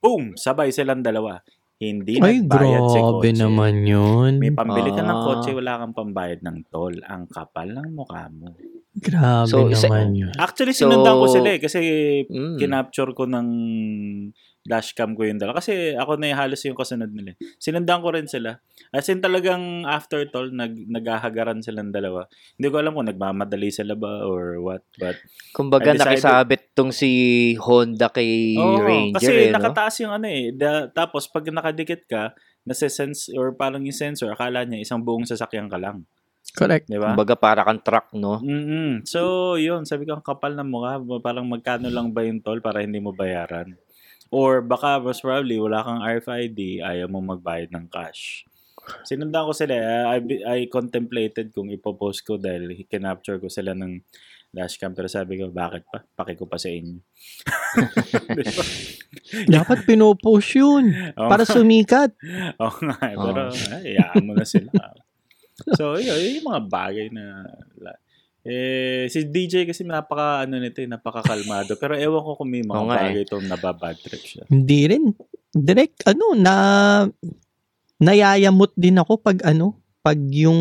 boom! 0.00 0.40
Sabay 0.40 0.72
silang 0.72 1.04
dalawa. 1.04 1.44
Hindi 1.80 2.20
Ay, 2.20 2.44
nagbayad 2.44 2.92
si 2.92 3.00
grabe 3.00 3.08
kotse. 3.24 3.40
naman 3.40 3.74
yun. 3.88 4.36
May 4.36 4.52
pambili 4.52 4.92
ka 4.92 5.00
ng 5.00 5.16
Ah. 5.16 5.24
kotse, 5.24 5.56
wala 5.56 5.80
kang 5.80 5.96
pambayad 5.96 6.44
ng 6.44 6.68
toll. 6.68 7.00
Ang 7.02 7.24
kapal 7.24 7.72
ng 7.72 7.96
mukha 7.96 8.28
mo. 8.28 8.52
Grabe 8.92 9.48
So, 9.48 9.64
isa- 9.64 9.88
naman 9.88 10.12
yun. 10.12 10.32
Actually, 10.36 10.76
So- 10.76 10.84
sinundan 10.84 11.16
ko 11.16 11.24
sila 11.24 11.56
eh. 11.56 11.58
Kasi 11.58 11.80
Mm. 12.28 12.60
kinapture 12.60 13.16
ko 13.16 13.24
ng 13.24 13.48
dashcam 14.60 15.16
ko 15.16 15.24
yung 15.24 15.40
dala. 15.40 15.56
Kasi 15.56 15.96
ako 15.96 16.20
na 16.20 16.30
yung 16.30 16.40
halos 16.40 16.60
yung 16.62 16.76
kasunod 16.76 17.08
nila. 17.10 17.32
Sinundan 17.56 18.04
ko 18.04 18.12
rin 18.12 18.28
sila. 18.28 18.60
As 18.92 19.08
in 19.08 19.18
talagang 19.18 19.88
after 19.88 20.28
toll, 20.28 20.52
nag, 20.52 20.76
naghahagaran 20.86 21.64
silang 21.64 21.90
dalawa. 21.90 22.28
Hindi 22.58 22.68
ko 22.68 22.76
alam 22.76 22.92
kung 22.92 23.08
nagmamadali 23.08 23.72
sila 23.72 23.96
ba 23.96 24.20
or 24.22 24.60
what. 24.60 24.84
But, 25.00 25.16
Kumbaga 25.56 25.96
decided- 25.96 26.20
nakisabit 26.20 26.62
tong 26.76 26.92
si 26.92 27.10
Honda 27.56 28.12
kay 28.12 28.58
Oo, 28.58 28.84
Ranger 28.84 29.16
kasi 29.16 29.30
eh, 29.32 29.48
no? 29.48 29.56
nakataas 29.56 29.94
yung 30.04 30.12
ano 30.12 30.26
eh. 30.28 30.52
Da- 30.52 30.90
tapos 30.92 31.24
pag 31.26 31.46
nakadikit 31.48 32.04
ka, 32.04 32.36
nasa-sense 32.62 33.32
or 33.32 33.56
parang 33.56 33.80
yung 33.80 33.96
sensor, 33.96 34.28
akala 34.36 34.68
niya 34.68 34.84
isang 34.84 35.00
buong 35.00 35.24
sasakyan 35.24 35.72
ka 35.72 35.80
lang. 35.80 36.04
Correct. 36.50 36.88
Di 36.88 36.98
ba? 36.98 37.12
Kumbaga 37.14 37.36
para 37.36 37.62
kang 37.62 37.80
truck, 37.80 38.10
no? 38.16 38.40
mm 38.42 39.06
So, 39.06 39.54
yun. 39.54 39.86
Sabi 39.86 40.08
ko, 40.08 40.18
ang 40.18 40.24
kapal 40.24 40.56
ng 40.56 40.66
mukha. 40.66 40.98
Parang 41.22 41.46
magkano 41.46 41.86
lang 41.92 42.10
ba 42.10 42.26
yung 42.26 42.42
toll 42.42 42.58
para 42.58 42.82
hindi 42.82 42.98
mo 42.98 43.12
bayaran? 43.14 43.76
Or 44.30 44.62
baka, 44.62 44.98
most 44.98 45.20
probably, 45.20 45.58
wala 45.58 45.82
kang 45.82 46.00
RFID, 46.00 46.80
ayaw 46.80 47.06
mo 47.06 47.18
magbayad 47.20 47.70
ng 47.70 47.90
cash. 47.90 48.46
Sinundan 49.02 49.44
ko 49.44 49.52
sila. 49.52 49.74
eh. 49.74 50.02
I, 50.06 50.18
I 50.46 50.58
contemplated 50.66 51.50
kung 51.50 51.68
ipopost 51.68 52.22
ko 52.22 52.38
dahil 52.38 52.86
kinapture 52.86 53.38
ko 53.38 53.50
sila 53.50 53.74
ng 53.74 53.98
dashcam. 54.50 54.94
Pero 54.94 55.06
sabi 55.06 55.38
ko, 55.38 55.50
bakit 55.50 55.82
pa? 55.86 56.02
Paki 56.02 56.34
ko 56.34 56.46
pa 56.46 56.58
sa 56.58 56.70
inyo. 56.70 56.98
Di 58.38 58.42
ba? 58.42 58.64
Dapat 59.46 59.78
pinopost 59.84 60.50
yun. 60.54 60.90
Oo 61.14 61.26
Para 61.26 61.42
sumikat. 61.44 62.14
Oo 62.62 62.78
nga. 62.82 62.98
eh, 63.04 63.14
Pero, 63.14 63.40
ay, 63.50 63.94
hayaan 63.94 64.22
mo 64.24 64.32
na 64.34 64.46
sila. 64.46 64.70
So, 65.76 66.00
yun, 66.00 66.16
yun 66.16 66.38
yung 66.40 66.48
mga 66.50 66.62
bagay 66.66 67.06
na... 67.12 67.46
Eh, 68.40 69.04
si 69.12 69.28
DJ 69.28 69.68
kasi 69.68 69.84
napaka, 69.84 70.48
ano 70.48 70.56
nito, 70.56 70.80
eh, 70.80 70.88
napakakalmado. 70.88 71.76
Pero 71.76 71.92
ewan 71.92 72.24
ko 72.24 72.30
kung 72.40 72.50
may 72.50 72.64
mga 72.64 72.82
nga 72.88 72.96
eh. 72.96 73.04
bagay 73.12 73.22
itong 73.28 73.46
nababad 73.46 73.96
trip 74.00 74.24
siya. 74.24 74.44
Hindi 74.48 74.80
rin. 74.88 75.04
Direct, 75.52 76.08
ano, 76.08 76.32
na, 76.32 76.54
nayayamot 78.00 78.72
din 78.72 78.96
ako 78.96 79.20
pag, 79.20 79.44
ano, 79.44 79.76
pag 80.00 80.16
yung 80.32 80.60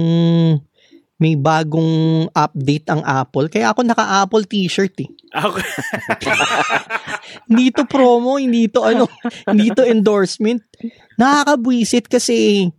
may 1.20 1.36
bagong 1.36 2.28
update 2.32 2.88
ang 2.88 3.04
Apple. 3.04 3.52
Kaya 3.52 3.76
ako 3.76 3.84
naka-Apple 3.84 4.48
t-shirt 4.48 4.96
eh. 5.04 5.10
Ako, 5.36 5.60
Hindi 7.52 7.76
to 7.76 7.84
promo, 7.84 8.40
hindi 8.40 8.72
to 8.72 8.88
ano, 8.88 9.06
hindi 9.52 9.68
to 9.76 9.84
endorsement. 9.84 10.64
Nakakabwisit 11.20 12.08
kasi 12.08 12.72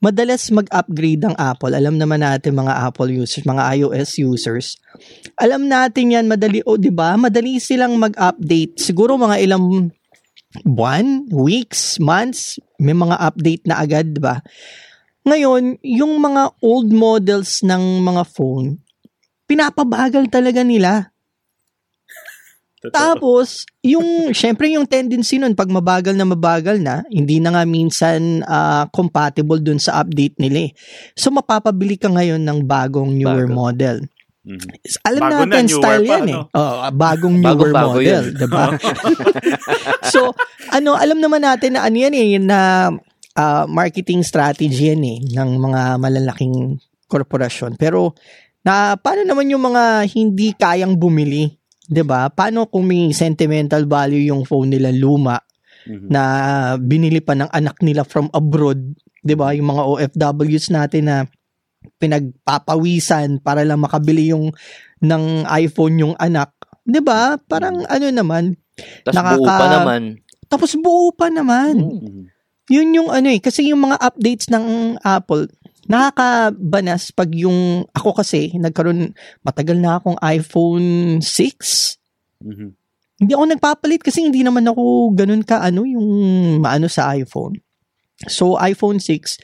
madalas 0.00 0.48
mag-upgrade 0.52 1.24
ang 1.24 1.36
Apple. 1.36 1.72
Alam 1.72 1.96
naman 1.96 2.20
natin 2.20 2.56
mga 2.56 2.88
Apple 2.90 3.10
users, 3.12 3.44
mga 3.46 3.62
iOS 3.80 4.10
users. 4.20 4.66
Alam 5.40 5.68
natin 5.68 6.12
yan, 6.12 6.26
madali, 6.28 6.60
o 6.64 6.76
di 6.76 6.92
ba? 6.92 7.16
Madali 7.16 7.56
silang 7.60 7.96
mag-update. 7.96 8.80
Siguro 8.80 9.16
mga 9.16 9.40
ilang 9.40 9.90
buwan, 10.64 11.28
weeks, 11.28 12.00
months, 12.00 12.56
may 12.80 12.96
mga 12.96 13.16
update 13.20 13.64
na 13.68 13.80
agad, 13.82 14.16
di 14.16 14.20
ba? 14.22 14.40
Ngayon, 15.26 15.82
yung 15.82 16.22
mga 16.22 16.54
old 16.62 16.94
models 16.94 17.60
ng 17.66 18.00
mga 18.06 18.22
phone, 18.30 18.78
pinapabagal 19.50 20.30
talaga 20.30 20.62
nila. 20.62 21.10
Totoo. 22.82 22.94
Tapos, 22.94 23.64
yung, 23.80 24.04
syempre 24.40 24.72
yung 24.72 24.84
tendency 24.84 25.36
nun, 25.36 25.56
pag 25.56 25.70
mabagal 25.70 26.12
na 26.12 26.26
mabagal 26.26 26.80
na, 26.80 27.02
hindi 27.08 27.40
na 27.40 27.54
nga 27.56 27.64
minsan 27.64 28.42
ah, 28.44 28.86
compatible 28.90 29.60
dun 29.60 29.78
sa 29.78 30.00
update 30.02 30.36
nila 30.40 30.68
eh. 30.68 30.70
So, 31.16 31.32
mapapabili 31.32 31.96
ka 31.96 32.12
ngayon 32.12 32.42
ng 32.42 32.64
bagong 32.64 33.16
newer 33.16 33.48
Bago. 33.48 33.56
model. 33.56 33.96
Mhm. 34.46 34.70
Alam 35.02 35.20
Bago 35.26 35.34
na, 35.34 35.38
natin 35.50 35.64
newer 35.66 35.74
style 35.82 36.04
pa, 36.06 36.10
yan 36.14 36.22
ano? 36.22 36.30
eh. 36.30 36.54
Oh, 36.54 36.76
bagong 36.94 37.36
newer 37.42 37.70
Bago-bago 37.74 37.98
model, 37.98 38.06
yun. 38.06 38.24
'di 38.38 38.46
ba? 38.46 38.64
so, 40.14 40.30
ano, 40.70 40.94
alam 40.94 41.18
naman 41.18 41.42
natin 41.42 41.74
na 41.74 41.82
ano 41.82 41.96
yan 41.98 42.14
eh, 42.14 42.38
na 42.38 42.58
ah, 43.34 43.66
marketing 43.66 44.22
strategy 44.22 44.94
yan 44.94 45.02
eh, 45.02 45.18
ng 45.34 45.50
mga 45.58 45.98
malalaking 45.98 46.78
korporasyon. 47.10 47.74
Pero, 47.74 48.14
na, 48.62 48.94
paano 48.94 49.26
naman 49.26 49.50
yung 49.50 49.66
mga 49.66 50.06
hindi 50.14 50.54
kayang 50.54 50.94
bumili? 50.94 51.50
'Di 51.86 52.02
ba? 52.02 52.28
Paano 52.28 52.66
kung 52.66 52.84
may 52.84 53.10
sentimental 53.10 53.84
value 53.84 54.26
yung 54.26 54.42
phone 54.42 54.70
nila 54.70 54.90
luma 54.90 55.38
Mhm. 55.86 56.06
na 56.10 56.22
binili 56.76 57.20
pa 57.20 57.32
ng 57.32 57.46
anak 57.48 57.78
nila 57.80 58.02
from 58.02 58.26
abroad, 58.30 58.82
'di 59.22 59.34
ba? 59.34 59.54
Yung 59.54 59.70
mga 59.70 59.82
OFWs 59.86 60.66
natin 60.68 61.04
na 61.06 61.16
pinagpapawisan 61.96 63.38
para 63.38 63.62
lang 63.62 63.78
makabili 63.78 64.30
yung 64.30 64.50
ng 64.98 65.24
iPhone 65.46 65.94
yung 65.96 66.14
anak, 66.16 66.50
'di 66.82 67.00
ba? 67.00 67.38
Parang 67.40 67.84
ano 67.84 68.06
naman, 68.08 68.56
Tapos 69.02 69.16
Nakaka- 69.16 69.36
buo 69.40 69.46
pa 69.48 69.66
naman. 69.72 70.02
tapos 70.46 70.70
buo 70.76 71.08
pa 71.10 71.26
naman. 71.30 71.74
Mhm. 71.80 72.22
Yun 72.68 72.88
yung 72.92 73.08
ano 73.08 73.30
eh, 73.30 73.40
kasi 73.40 73.70
yung 73.70 73.80
mga 73.80 73.96
updates 73.96 74.50
ng 74.50 74.98
Apple, 75.00 75.48
nakakabanas 75.86 77.10
pag 77.14 77.30
yung, 77.34 77.86
ako 77.94 78.18
kasi, 78.18 78.54
nagkaroon, 78.58 79.14
matagal 79.42 79.78
na 79.78 79.98
akong 79.98 80.18
iPhone 80.22 81.18
6. 81.22 81.98
Mhm. 82.42 82.68
Hindi 83.16 83.32
ako 83.32 83.44
nagpapalit 83.48 84.04
kasi 84.04 84.28
hindi 84.28 84.44
naman 84.44 84.68
ako 84.68 85.16
ganun 85.16 85.40
ka 85.40 85.64
ano 85.64 85.88
yung 85.88 86.04
maano 86.60 86.84
sa 86.84 87.16
iPhone. 87.16 87.56
So 88.28 88.60
iPhone 88.60 89.00
6, 89.00 89.40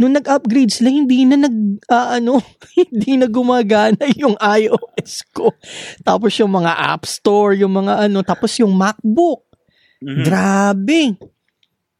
nung 0.00 0.16
nag-upgrade 0.16 0.72
sila, 0.72 0.88
hindi 0.88 1.28
na 1.28 1.44
nag, 1.44 1.56
ah, 1.92 2.16
ano, 2.16 2.40
hindi 2.80 3.20
na 3.20 3.28
gumagana 3.28 4.08
yung 4.22 4.36
iOS 4.40 5.28
ko. 5.36 5.52
Tapos 6.00 6.32
yung 6.40 6.56
mga 6.56 6.72
App 6.72 7.04
Store, 7.04 7.52
yung 7.52 7.76
mga 7.76 8.08
ano, 8.08 8.24
tapos 8.24 8.56
yung 8.56 8.72
MacBook. 8.72 9.44
Mhm. 10.00 10.24
Grabe. 10.24 11.02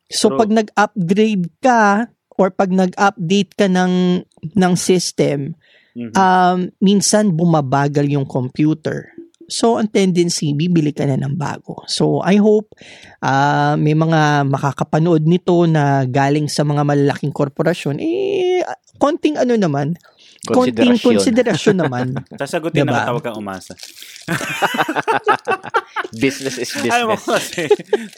So 0.09 0.33
True. 0.33 0.41
pag 0.41 0.51
nag-upgrade 0.53 1.47
ka 1.61 2.09
or 2.37 2.53
pag 2.53 2.73
nag-update 2.73 3.57
ka 3.57 3.67
ng 3.69 4.25
ng 4.57 4.75
system, 4.77 5.55
Mhm. 5.93 6.13
um 6.17 6.59
minsan 6.81 7.33
bumabagal 7.33 8.09
yung 8.09 8.25
computer. 8.25 9.13
So 9.53 9.77
ang 9.77 9.93
tendency 9.93 10.57
bibili 10.57 10.97
ka 10.97 11.05
na 11.05 11.21
ng 11.21 11.37
bago. 11.37 11.85
So 11.85 12.25
I 12.25 12.41
hope 12.41 12.73
ah, 13.21 13.77
may 13.77 13.93
mga 13.93 14.49
makakapanood 14.49 15.29
nito 15.29 15.69
na 15.69 16.09
galing 16.09 16.49
sa 16.49 16.65
mga 16.65 16.81
malalaking 16.89 17.35
korporasyon 17.37 18.01
eh 18.01 18.65
konting 18.97 19.37
ano 19.37 19.59
naman, 19.59 19.99
konting 20.43 20.75
Konsiderasyon. 20.75 21.07
konsiderasyon 21.15 21.77
naman. 21.79 22.07
Sasagutin 22.43 22.83
Diba? 22.83 22.99
na 22.99 23.07
tawag 23.07 23.23
kang 23.23 23.39
umasa. 23.39 23.79
business 26.23 26.59
is 26.59 26.71
Ay 26.91 27.07
mo 27.07 27.15
business. 27.15 27.31
kasi, 27.31 27.63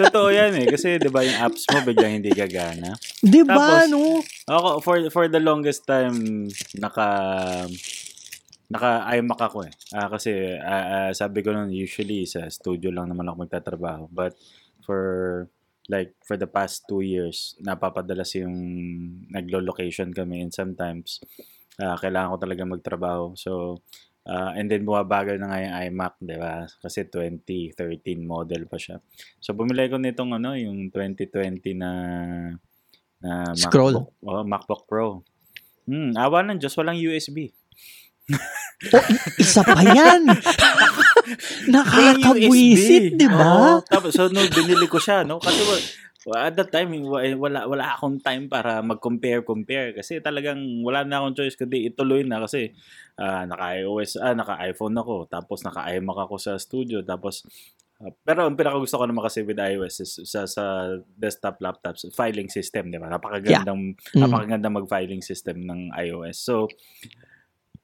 totoo 0.00 0.32
yan 0.32 0.56
eh. 0.56 0.66
Kasi 0.72 0.96
di 0.96 1.12
ba 1.12 1.20
yung 1.20 1.36
apps 1.36 1.68
mo 1.68 1.84
biglang 1.84 2.24
hindi 2.24 2.32
gagana. 2.32 2.96
'Di 3.20 3.44
ba 3.44 3.84
no? 3.92 4.24
Ako, 4.48 4.80
for, 4.80 4.96
for 5.12 5.24
the 5.28 5.40
longest 5.40 5.84
time, 5.84 6.48
naka, 6.80 7.08
naka 8.72 9.04
iMac 9.20 9.40
ako 9.44 9.68
eh. 9.68 9.72
Ah, 9.92 10.08
kasi 10.08 10.56
ah, 10.56 11.08
ah, 11.08 11.10
sabi 11.12 11.44
ko 11.44 11.52
nun, 11.52 11.68
usually 11.68 12.24
sa 12.24 12.48
studio 12.48 12.88
lang 12.88 13.12
naman 13.12 13.28
ako 13.28 13.44
magtatrabaho. 13.44 14.08
But 14.08 14.32
for 14.80 15.00
like 15.92 16.16
for 16.24 16.40
the 16.40 16.48
past 16.48 16.88
two 16.88 17.04
years, 17.04 17.52
napapadalas 17.60 18.32
yung 18.40 18.56
naglo-location 19.28 20.16
kami 20.16 20.40
and 20.40 20.52
sometimes 20.52 21.20
ah, 21.80 21.96
kailangan 21.98 22.32
ko 22.34 22.38
talaga 22.38 22.62
magtrabaho. 22.66 23.24
So, 23.34 23.80
ah, 24.28 24.54
and 24.54 24.70
then 24.70 24.86
bumabagal 24.86 25.40
na 25.40 25.48
nga 25.50 25.58
yung 25.62 25.74
iMac, 25.90 26.14
di 26.20 26.36
ba? 26.38 26.66
Kasi 26.82 27.06
2013 27.08 28.22
model 28.22 28.66
pa 28.70 28.78
siya. 28.78 29.00
So, 29.42 29.56
bumili 29.56 29.90
ko 29.90 29.98
nitong 29.98 30.36
ano, 30.38 30.54
yung 30.54 30.90
2020 30.92 31.74
na 31.78 31.90
na 33.24 33.56
Scroll. 33.56 34.04
MacBook, 34.04 34.28
oh, 34.28 34.44
MacBook 34.44 34.82
Pro. 34.84 35.24
Hmm, 35.88 36.12
awa 36.16 36.44
ng 36.44 36.60
Diyos, 36.60 36.76
walang 36.76 37.00
USB. 37.00 37.48
Oh, 38.92 39.04
isa 39.40 39.64
pa 39.64 39.80
yan. 39.80 40.28
Nakakabwisit, 41.72 43.16
di 43.16 43.28
ba? 43.28 43.44
Oo, 43.44 43.72
tapos, 43.84 44.12
so, 44.12 44.28
no, 44.28 44.44
binili 44.48 44.84
ko 44.88 45.00
siya, 45.00 45.24
no? 45.24 45.40
Kasi, 45.40 45.60
wa- 46.24 46.48
at 46.48 46.54
that 46.56 46.70
time, 46.72 46.90
wa- 47.04 47.20
wala, 47.36 47.60
wala 47.68 47.84
akong 47.94 48.20
time 48.20 48.48
para 48.48 48.80
mag-compare-compare. 48.80 49.94
Kasi 49.94 50.20
talagang 50.20 50.60
wala 50.82 51.04
na 51.04 51.20
akong 51.20 51.36
choice 51.36 51.56
kundi 51.56 51.86
ituloy 51.86 52.24
na 52.24 52.40
kasi 52.42 52.72
ah, 53.16 53.46
naka-iOS, 53.46 54.18
ah, 54.18 54.34
naka-iPhone 54.34 54.96
ako, 54.98 55.30
tapos 55.30 55.62
naka-iMac 55.62 56.18
ako 56.26 56.34
sa 56.36 56.58
studio, 56.58 57.04
tapos 57.06 57.46
ah, 58.02 58.10
pero 58.26 58.42
ang 58.44 58.58
pinaka 58.58 58.76
gusto 58.76 58.98
ko 58.98 59.06
naman 59.06 59.22
kasi 59.22 59.46
with 59.46 59.54
iOS 59.56 60.02
is 60.02 60.12
sa, 60.26 60.50
sa 60.50 60.90
desktop 61.14 61.62
laptops, 61.62 62.10
filing 62.10 62.50
system, 62.50 62.90
di 62.90 62.98
ba? 62.98 63.06
Napakagandang, 63.06 63.94
Mm. 63.94 64.18
napakagandang 64.18 64.74
mag-filing 64.82 65.22
system 65.22 65.62
ng 65.62 65.94
iOS. 65.94 66.42
So, 66.42 66.66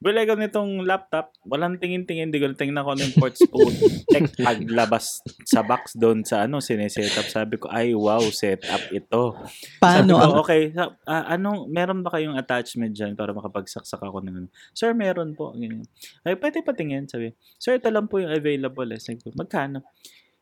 Bili 0.01 0.25
ko 0.25 0.33
nitong 0.33 0.81
laptop, 0.81 1.37
walang 1.45 1.77
tingin-tingin, 1.77 2.33
hindi 2.33 2.41
ko 2.41 2.49
tingnan 2.57 2.81
ko 2.81 2.97
ano 2.97 3.05
yung 3.05 3.21
ports 3.21 3.45
po. 3.45 3.61
Check, 4.09 4.33
paglabas 4.49 5.21
sa 5.45 5.61
box 5.61 5.93
doon 5.93 6.25
sa 6.25 6.49
ano, 6.49 6.57
sineset 6.57 7.13
up. 7.21 7.29
Sabi 7.29 7.61
ko, 7.61 7.69
ay 7.69 7.93
wow, 7.93 8.25
setup 8.33 8.81
ito. 8.89 9.37
Paano? 9.77 10.17
Sabi 10.17 10.33
ko, 10.33 10.41
okay, 10.41 10.61
sa- 10.73 10.97
ah, 11.05 11.37
anong, 11.37 11.69
meron 11.69 12.01
ba 12.01 12.17
kayong 12.17 12.33
attachment 12.33 12.97
dyan 12.97 13.13
para 13.13 13.29
makapagsaksak 13.29 14.01
ako 14.01 14.25
ng 14.25 14.35
ano? 14.41 14.47
Sir, 14.73 14.97
meron 14.97 15.37
po. 15.37 15.53
Ganyan. 15.53 15.85
Ay, 16.25 16.33
pwede 16.33 16.65
patingin. 16.65 17.05
Sabi, 17.05 17.37
sir, 17.61 17.77
ito 17.77 17.93
lang 17.93 18.09
po 18.09 18.17
yung 18.17 18.33
available. 18.33 18.89
Eh. 18.89 18.97
Sabi 18.97 19.21
ko, 19.21 19.29
magkano? 19.37 19.85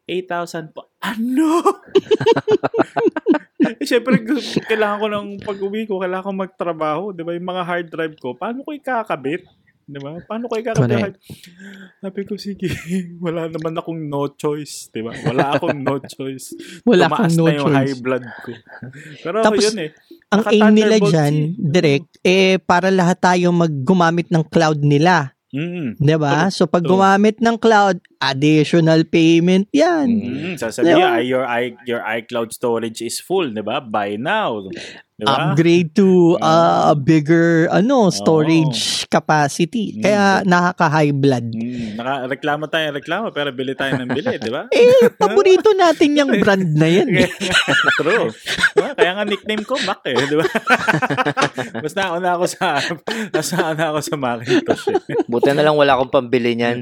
8,000 0.07 0.71
po. 0.71 0.87
Ano? 0.99 1.63
eh, 3.77 3.85
syempre, 3.85 4.23
kailangan 4.65 4.97
ko 4.97 5.07
ng 5.11 5.27
pag-uwi 5.45 5.85
ko, 5.85 6.01
kailangan 6.01 6.25
ko 6.25 6.33
magtrabaho. 6.33 7.03
Di 7.13 7.21
ba? 7.21 7.37
Yung 7.37 7.49
mga 7.49 7.63
hard 7.67 7.87
drive 7.91 8.15
ko, 8.17 8.33
paano 8.33 8.65
ko 8.65 8.73
ikakabit? 8.73 9.45
Di 9.89 9.97
ba? 9.97 10.17
Paano 10.25 10.45
ko 10.45 10.53
ikakabit? 10.57 11.17
Sabi 12.01 12.21
ko, 12.25 12.37
sige, 12.37 12.69
wala 13.25 13.49
naman 13.49 13.73
akong 13.73 14.01
no 14.05 14.29
choice. 14.33 14.89
Di 14.93 15.01
ba? 15.01 15.13
Wala 15.13 15.57
akong 15.57 15.81
no 15.81 15.97
choice. 16.05 16.53
Wala 16.85 17.09
Tumaas 17.09 17.33
akong 17.33 17.35
no 17.37 17.45
na 17.45 17.51
yung 17.57 17.73
high 17.73 17.93
choice. 17.93 18.01
blood 18.01 18.25
ko. 18.45 18.51
Pero 19.25 19.37
Tapos, 19.41 19.63
yun 19.65 19.77
eh. 19.85 19.91
Ang 20.29 20.43
aim 20.53 20.69
nila 20.77 20.95
dyan, 21.01 21.33
C. 21.33 21.57
direct, 21.57 22.09
eh, 22.21 22.61
para 22.61 22.93
lahat 22.93 23.17
tayo 23.17 23.49
maggumamit 23.49 24.29
ng 24.29 24.45
cloud 24.45 24.77
nila. 24.85 25.33
Mm. 25.49 25.97
'Di 25.97 26.15
ba? 26.21 26.53
So, 26.53 26.69
pag 26.69 26.85
gumamit 26.85 27.41
ng 27.41 27.57
cloud, 27.57 27.97
additional 28.21 29.01
payment 29.09 29.65
yan. 29.73 30.07
Mm, 30.09 30.53
sasabihin, 30.61 30.93
Diba? 30.93 31.25
your, 31.25 31.45
i, 31.49 31.73
your 31.89 32.05
iCloud 32.05 32.53
storage 32.53 33.01
is 33.01 33.17
full, 33.17 33.49
di 33.49 33.65
ba? 33.65 33.81
Buy 33.81 34.21
now. 34.21 34.69
Di 35.19 35.27
ba? 35.27 35.51
Upgrade 35.51 35.91
to 35.99 36.39
uh, 36.39 36.91
a 36.91 36.95
bigger 36.95 37.67
ano 37.75 38.07
storage 38.07 39.03
capacity. 39.11 39.99
Mm. 39.99 40.01
Kaya 40.07 40.23
nakaka-high 40.47 41.11
blood. 41.11 41.51
Mm, 41.51 41.99
naka-reklamo 41.99 42.71
tayo, 42.71 42.95
reklamo, 42.95 43.27
pero 43.35 43.51
bili 43.51 43.75
tayo 43.75 43.99
ng 43.99 44.07
bili, 44.15 44.39
di 44.39 44.47
ba? 44.47 44.71
Eh, 44.79 45.11
paborito 45.11 45.75
natin 45.75 46.15
yung 46.15 46.31
brand 46.41 46.71
na 46.71 46.87
yan. 46.87 47.11
eh. 47.19 47.27
True. 47.99 48.31
Diba? 48.79 48.95
Kaya 48.95 49.11
nga 49.19 49.27
nickname 49.27 49.67
ko 49.67 49.75
Mac 49.83 49.99
eh, 50.07 50.15
di 50.15 50.39
ba? 50.39 50.47
Mas 51.83 51.93
nauna 51.99 52.39
ako 52.39 52.45
sa 52.47 52.79
mas 53.35 53.49
nauna 53.51 53.83
ako 53.91 53.99
sa 53.99 54.15
Macintosh 54.15 54.87
eh. 54.87 54.99
Buti 55.27 55.51
na 55.51 55.67
lang 55.67 55.75
wala 55.75 55.99
akong 55.99 56.15
pambili 56.15 56.55
niyan. 56.55 56.79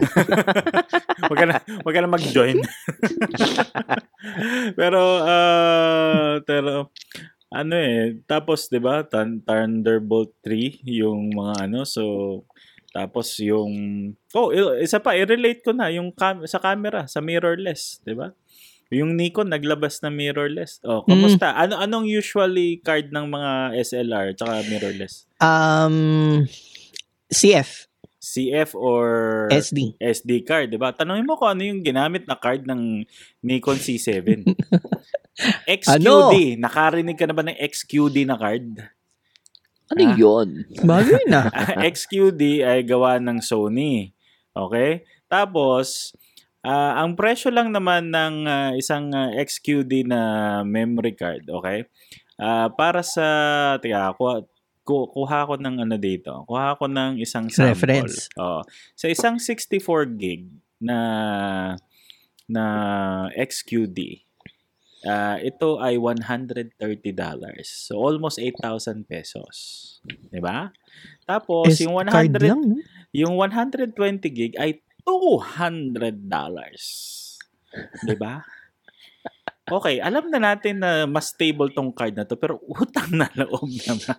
Huwag 1.26 1.38
ka 1.42 1.46
na, 1.50 1.58
ka 1.64 2.00
na 2.06 2.14
mag-join. 2.14 2.62
pero, 4.78 5.02
uh, 5.26 6.38
pero, 6.46 6.94
ano 7.48 7.74
eh, 7.80 8.20
tapos, 8.28 8.68
di 8.68 8.80
ba, 8.80 9.04
Thun- 9.08 9.40
Thunderbolt 9.44 10.36
3, 10.44 10.84
yung 10.84 11.32
mga 11.32 11.68
ano, 11.68 11.88
so, 11.88 12.04
tapos 12.92 13.40
yung, 13.40 13.72
oh, 14.36 14.52
isa 14.80 15.00
pa, 15.00 15.16
i-relate 15.16 15.64
ko 15.64 15.72
na, 15.72 15.88
yung 15.88 16.12
cam- 16.12 16.44
sa 16.48 16.60
camera, 16.60 17.08
sa 17.08 17.24
mirrorless, 17.24 18.04
di 18.04 18.12
ba? 18.16 18.36
Yung 18.88 19.20
Nikon 19.20 19.52
naglabas 19.52 20.00
na 20.00 20.08
mirrorless. 20.08 20.80
Oh, 20.88 21.04
kamusta? 21.04 21.52
Ano 21.60 21.76
anong 21.76 22.08
usually 22.08 22.80
card 22.80 23.12
ng 23.12 23.28
mga 23.28 23.52
SLR 23.84 24.32
tsaka 24.40 24.64
mirrorless? 24.72 25.28
Um, 25.44 26.48
CF, 27.28 27.87
CF 28.28 28.76
or 28.76 29.08
SD. 29.48 29.96
SD 29.96 30.44
card, 30.44 30.68
'di 30.68 30.76
ba? 30.76 30.92
Tanungin 30.92 31.24
mo 31.24 31.40
kung 31.40 31.56
ano 31.56 31.64
yung 31.64 31.80
ginamit 31.80 32.28
na 32.28 32.36
card 32.36 32.68
ng 32.68 33.08
Nikon 33.40 33.80
C7. 33.80 34.44
XQD, 35.70 36.58
nakarinig 36.58 37.16
ka 37.16 37.30
na 37.30 37.36
ba 37.36 37.46
ng 37.46 37.56
XQD 37.56 38.26
na 38.26 38.36
card? 38.36 38.68
Ano 39.88 40.02
Ah. 40.04 40.16
yun? 40.20 40.48
Bagay 40.84 41.24
na. 41.32 41.48
XQD 41.96 42.42
ay 42.66 42.84
gawa 42.84 43.22
ng 43.24 43.40
Sony. 43.40 44.12
Okay? 44.52 45.06
Tapos, 45.30 46.12
ah, 46.60 47.00
ang 47.00 47.16
presyo 47.16 47.54
lang 47.54 47.72
naman 47.72 48.12
ng 48.12 48.36
ah, 48.44 48.72
isang 48.76 49.14
ah, 49.16 49.32
XQD 49.32 50.10
na 50.10 50.20
memory 50.68 51.16
card, 51.16 51.48
okay? 51.48 51.88
Ah, 52.36 52.68
para 52.68 53.00
sa, 53.00 53.26
tiga, 53.80 54.12
kuha, 54.18 54.44
ku- 54.88 55.12
kuha 55.12 55.44
ko 55.44 55.60
ng 55.60 55.84
ano 55.84 56.00
dito. 56.00 56.48
Kuha 56.48 56.80
ko 56.80 56.88
ng 56.88 57.20
isang 57.20 57.52
sample. 57.52 57.76
Reference. 57.76 58.32
Oo. 58.40 58.64
Sa 58.96 59.12
isang 59.12 59.36
64 59.36 60.16
gig 60.16 60.48
na 60.80 61.00
na 62.48 62.64
XQD, 63.36 64.24
ah, 65.04 65.36
ito 65.44 65.84
ay 65.84 66.00
$130. 66.00 66.72
So, 67.68 68.00
almost 68.00 68.40
8,000 68.40 69.04
pesos. 69.04 69.56
'Di 70.08 70.40
ba? 70.40 70.72
Tapos, 71.28 71.68
S 71.68 71.84
yung 71.84 72.00
card 72.08 72.32
100 72.32 72.48
lang. 72.48 72.62
no? 72.64 72.80
yung 73.12 73.36
120 73.36 73.92
gig 74.32 74.56
ay 74.56 74.80
$200. 75.04 76.08
'Di 78.08 78.16
ba? 78.16 78.40
Okay, 79.68 80.00
alam 80.00 80.32
na 80.32 80.40
natin 80.40 80.80
na 80.80 81.04
mas 81.04 81.36
stable 81.36 81.68
tong 81.76 81.92
card 81.92 82.16
na 82.16 82.24
to, 82.24 82.40
pero 82.40 82.56
utang 82.72 83.12
na 83.12 83.28
loob 83.36 83.68
naman. 83.84 84.16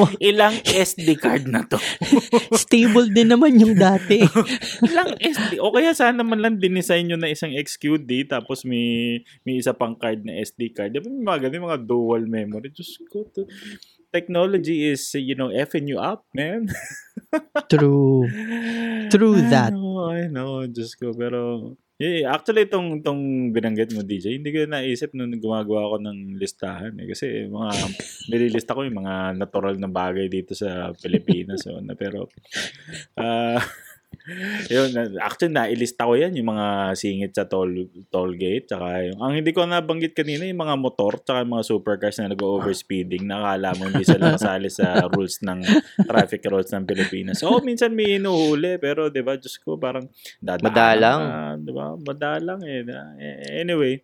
Oh. 0.00 0.08
Ilang 0.32 0.64
SD 0.64 1.20
card 1.20 1.44
na 1.44 1.68
to? 1.68 1.76
Stable 2.64 3.12
din 3.12 3.36
naman 3.36 3.60
yung 3.60 3.76
dati. 3.76 4.24
Ilang 4.88 5.12
SD? 5.20 5.60
O 5.60 5.76
kaya 5.76 5.92
sana 5.92 6.24
man 6.24 6.40
lang 6.40 6.56
dinesign 6.56 7.04
nyo 7.04 7.20
na 7.20 7.28
isang 7.28 7.52
XQD 7.52 8.32
tapos 8.32 8.64
may, 8.64 9.20
may 9.44 9.60
isa 9.60 9.76
pang 9.76 9.92
card 9.92 10.24
na 10.24 10.40
SD 10.40 10.72
card. 10.72 10.96
Di 10.96 11.04
ba 11.04 11.12
may 11.12 11.36
mga 11.36 11.52
ganun, 11.52 11.68
mga 11.68 11.84
dual 11.84 12.24
memory? 12.24 12.72
Diyos 12.72 12.96
ko, 13.12 13.28
to, 13.36 13.44
technology 14.08 14.88
is, 14.88 15.04
you 15.12 15.36
know, 15.36 15.52
effing 15.52 15.84
you 15.84 16.00
up, 16.00 16.24
man. 16.32 16.72
True. 17.68 18.24
True 19.12 19.36
that. 19.52 19.72
I 19.72 19.76
know, 19.76 20.08
I 20.08 20.24
know, 20.32 20.64
Diyos 20.64 20.96
ko. 20.96 21.12
Pero, 21.12 21.76
eh, 21.96 22.28
actually, 22.28 22.68
itong, 22.68 23.00
itong 23.00 23.52
binanggit 23.56 23.96
mo, 23.96 24.04
DJ, 24.04 24.36
hindi 24.36 24.52
ko 24.52 24.68
naisip 24.68 25.16
nung 25.16 25.32
gumagawa 25.40 25.96
ko 25.96 25.96
ng 25.96 26.36
listahan. 26.36 26.92
Eh, 27.00 27.08
kasi 27.08 27.48
mga, 27.48 27.72
nililista 28.30 28.76
ko 28.76 28.84
yung 28.84 29.00
mga 29.00 29.40
natural 29.40 29.80
na 29.80 29.88
bagay 29.88 30.28
dito 30.28 30.52
sa 30.52 30.92
Pilipinas. 30.92 31.64
So, 31.64 31.80
na, 31.86 31.96
pero, 31.96 32.28
ah, 33.16 33.56
yun, 34.74 34.90
actually, 35.22 35.54
nailista 35.54 36.02
ko 36.02 36.18
yan, 36.18 36.34
yung 36.34 36.50
mga 36.50 36.98
singit 36.98 37.32
sa 37.32 37.46
toll, 37.46 37.86
toll 38.10 38.34
gate, 38.34 38.66
tsaka 38.66 39.06
yung, 39.06 39.18
ang 39.22 39.32
hindi 39.38 39.54
ko 39.54 39.62
nabanggit 39.62 40.18
kanina, 40.18 40.42
yung 40.44 40.62
mga 40.66 40.74
motor, 40.74 41.22
tsaka 41.22 41.46
yung 41.46 41.54
mga 41.54 41.66
supercars 41.70 42.18
na 42.18 42.34
nag-overspeeding, 42.34 43.22
nakala 43.22 43.72
mo 43.78 43.86
hindi 43.86 44.02
sila 44.02 44.34
kasali 44.34 44.66
sa 44.66 44.86
rules 45.14 45.38
ng 45.46 45.62
traffic 46.04 46.42
rules 46.50 46.70
ng 46.74 46.84
Pilipinas. 46.84 47.38
So, 47.38 47.62
minsan 47.62 47.94
may 47.94 48.18
inuhuli, 48.18 48.82
pero, 48.82 49.08
di 49.08 49.22
ba, 49.22 49.38
Diyos 49.38 49.62
ko, 49.62 49.78
parang, 49.78 50.10
dadaan 50.42 50.66
Madalang. 50.66 51.20
ka, 51.22 51.34
di 51.62 51.72
ba? 51.72 51.86
Madalang 51.94 52.60
eh. 52.66 52.82
Eh, 53.22 53.62
Anyway, 53.62 54.02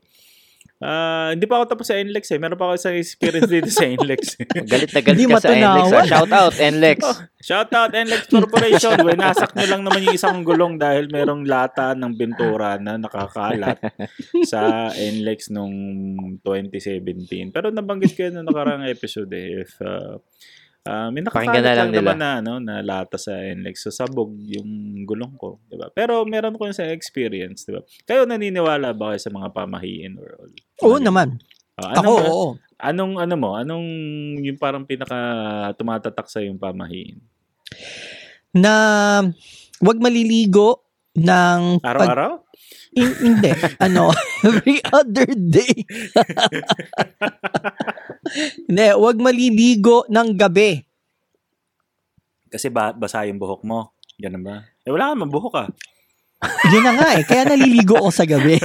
ah 0.83 1.31
hindi 1.31 1.47
pa 1.47 1.63
ako 1.63 1.65
tapos 1.71 1.87
sa 1.87 1.97
NLEX 1.97 2.25
eh. 2.29 2.39
Meron 2.39 2.59
pa 2.59 2.67
ako 2.67 2.75
isang 2.75 2.99
experience 2.99 3.47
dito 3.47 3.71
sa 3.71 3.87
NLEX. 3.87 4.35
Galit 4.73 4.91
na 4.91 5.01
galit 5.01 5.19
Hindi 5.23 5.31
ka 5.31 5.39
sa 5.39 5.51
NLEX. 5.55 5.87
ah. 5.89 6.05
Shout 6.05 6.33
out, 6.33 6.55
NLEX. 6.59 6.99
Oh, 7.13 7.19
shout 7.43 7.71
out 7.75 7.91
NLEX 7.91 8.23
Corporation. 8.29 8.97
Winasak 9.03 9.55
nyo 9.55 9.67
lang 9.67 9.83
naman 9.83 10.07
yung 10.07 10.15
isang 10.15 10.43
gulong 10.43 10.79
dahil 10.79 11.11
merong 11.11 11.43
lata 11.43 11.95
ng 11.95 12.15
bintura 12.15 12.79
na 12.79 12.99
nakakalat 12.99 13.79
sa 14.47 14.91
NLEX 14.91 15.51
nung 15.51 15.75
2017. 16.43 17.51
Pero 17.51 17.71
nabanggit 17.71 18.15
ko 18.15 18.31
yun 18.31 18.39
na 18.39 18.47
nakarang 18.47 18.87
episode 18.87 19.31
eh. 19.35 19.63
If, 19.63 19.75
uh, 19.83 20.19
uh, 20.87 21.09
may 21.11 21.23
nakakalat 21.23 21.63
na 21.63 21.75
lang 21.75 21.91
lang, 21.91 21.91
naman 21.93 22.19
na, 22.19 22.31
ano, 22.43 22.53
na 22.59 22.83
lata 22.83 23.19
sa 23.19 23.35
NLEX. 23.39 23.87
So, 23.87 23.95
sabog 23.95 24.35
yung 24.39 25.03
gulong 25.07 25.35
ko. 25.39 25.63
Diba? 25.71 25.91
Pero 25.95 26.23
meron 26.27 26.57
ko 26.59 26.67
yung 26.67 26.77
sa 26.77 26.89
experience. 26.91 27.67
Diba? 27.67 27.83
Kayo 28.07 28.27
naniniwala 28.27 28.95
ba 28.95 29.15
kayo 29.15 29.21
sa 29.23 29.33
mga 29.35 29.49
pamahiin? 29.55 30.19
Or 30.19 30.31
all? 30.43 30.53
Oo 30.83 30.99
naman. 30.99 31.39
Ah, 31.79 31.97
Ako, 31.99 32.03
anong, 32.03 32.19
oo. 32.29 32.49
anong, 32.79 33.15
ano 33.23 33.35
mo? 33.39 33.51
Anong 33.57 33.87
yung 34.43 34.59
parang 34.61 34.85
pinaka 34.85 35.19
tumatatak 35.79 36.27
sa 36.29 36.43
yung 36.43 36.61
pamahiin? 36.61 37.23
Na 38.53 38.73
wag 39.81 39.99
maliligo 39.99 40.85
ng 41.17 41.81
pag, 41.81 41.97
Araw-araw? 41.97 42.33
in- 42.37 42.52
hindi. 42.93 43.51
ano, 43.81 44.13
every 44.47 44.79
other 44.93 45.29
day. 45.33 45.73
hindi, 48.69 48.87
wag 48.97 49.17
maliligo 49.19 50.05
ng 50.09 50.29
gabi. 50.37 50.81
Kasi 52.53 52.69
ba, 52.69 52.93
basa 52.93 53.25
yung 53.25 53.41
buhok 53.41 53.65
mo. 53.65 53.97
Ganun 54.21 54.45
ba? 54.45 54.61
Eh, 54.85 54.93
wala 54.93 55.09
ka 55.09 55.13
naman 55.17 55.33
buhok 55.33 55.55
ah. 55.57 55.69
Yun 56.75 56.83
na 56.85 56.93
nga 56.99 57.09
eh. 57.17 57.25
Kaya 57.25 57.55
naliligo 57.55 57.97
ako 57.97 58.11
sa 58.11 58.27
gabi. 58.27 58.59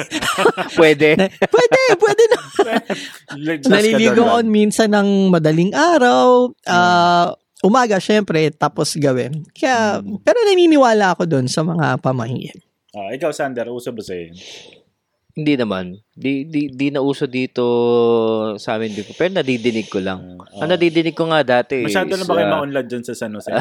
Pwede. 0.73 1.13
Na- 1.13 1.29
pwede, 1.29 1.79
pwede 1.95 2.23
na. 2.27 2.39
Ka 2.41 3.69
Naliligo 3.69 4.25
ako 4.25 4.41
minsan 4.49 4.89
ng 4.91 5.29
madaling 5.29 5.71
araw. 5.71 6.51
Ah, 6.65 7.37
umaga, 7.61 8.01
syempre, 8.01 8.49
tapos 8.49 8.97
gawin. 8.97 9.45
Kaya, 9.53 10.01
Mm. 10.01 10.25
pero 10.25 10.41
naniniwala 10.41 11.13
ako 11.13 11.29
doon 11.29 11.45
sa 11.45 11.61
mga 11.61 12.01
pamahiin. 12.01 12.57
Ah, 12.95 13.11
ikaw, 13.11 13.35
Sander, 13.35 13.67
uso 13.67 13.91
ba 13.91 13.99
sa'yo? 13.99 14.31
yun? 14.31 14.37
Hindi 15.37 15.53
naman. 15.53 15.93
Di, 16.17 16.49
di, 16.49 16.73
di 16.73 16.89
na 16.89 17.05
uso 17.05 17.29
dito 17.29 17.61
sa 18.57 18.73
amin 18.73 18.89
dito. 18.89 19.13
Pero 19.13 19.37
nadidinig 19.37 19.85
ko 19.85 20.01
lang. 20.01 20.41
Ah, 20.41 20.65
Ang 20.65 20.73
nadidinig 20.73 21.13
ko 21.13 21.29
nga 21.29 21.45
dati 21.45 21.85
Masyado 21.85 22.17
na 22.17 22.25
is, 22.25 22.25
ba 22.25 22.33
kayo 22.33 22.47
ah, 22.49 22.53
maunlad 22.57 22.85
dyan 22.89 23.05
sa 23.05 23.13
San 23.13 23.37
Jose? 23.37 23.53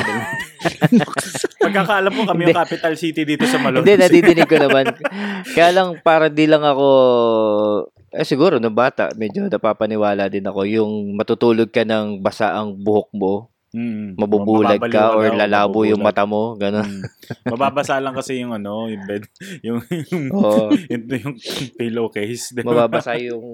Pagkakaalam 1.67 2.13
ko 2.17 2.23
kami 2.33 2.49
yung 2.49 2.57
capital 2.57 2.95
city 2.97 3.29
dito 3.29 3.45
sa 3.45 3.61
Malone. 3.61 3.85
Hindi, 3.85 3.93
nadidinig 4.01 4.49
ko 4.49 4.57
naman. 4.57 4.89
Kaya 5.53 5.71
lang, 5.77 6.01
para 6.01 6.33
di 6.33 6.49
lang 6.49 6.65
ako, 6.65 6.89
eh 8.09 8.25
siguro, 8.25 8.57
no 8.57 8.73
bata, 8.73 9.13
medyo 9.13 9.45
napapaniwala 9.45 10.33
din 10.33 10.49
ako. 10.49 10.65
Yung 10.65 11.13
matutulog 11.13 11.69
ka 11.69 11.85
ng 11.85 12.25
basa 12.25 12.57
ang 12.57 12.73
buhok 12.73 13.13
mo, 13.13 13.53
Mm. 13.77 14.17
mabubulag 14.17 14.81
ka, 14.89 15.13
or 15.13 15.37
lalabo 15.37 15.85
yung 15.85 16.01
mata 16.01 16.25
mo, 16.25 16.57
gano'n. 16.57 17.05
Mm. 17.05 17.05
Mababasa 17.53 18.01
lang 18.01 18.17
kasi 18.17 18.41
yung 18.41 18.57
ano, 18.57 18.89
yung 18.89 19.05
bed, 19.05 19.29
yung, 19.67 19.85
yung, 19.85 20.33
Oo. 20.33 20.73
yung, 20.73 21.05
yung 21.05 21.37
pillowcase. 21.77 22.57
di 22.57 22.65
ba? 22.65 22.73
Mababasa 22.73 23.21
yung 23.29 23.45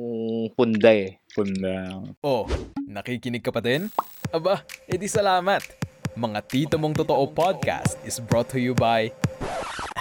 punda 0.55 0.95
eh. 0.95 1.19
Punda. 1.35 2.07
Oh, 2.23 2.47
nakikinig 2.87 3.43
ka 3.43 3.51
pa 3.51 3.59
din? 3.59 3.91
Aba, 4.31 4.63
edi 4.87 5.11
salamat. 5.11 5.67
Mga 6.15 6.39
Tito 6.47 6.79
Mong 6.79 7.03
Totoo 7.03 7.27
Podcast 7.35 7.99
is 8.07 8.23
brought 8.23 8.47
to 8.55 8.63
you 8.63 8.79
by... 8.79 9.11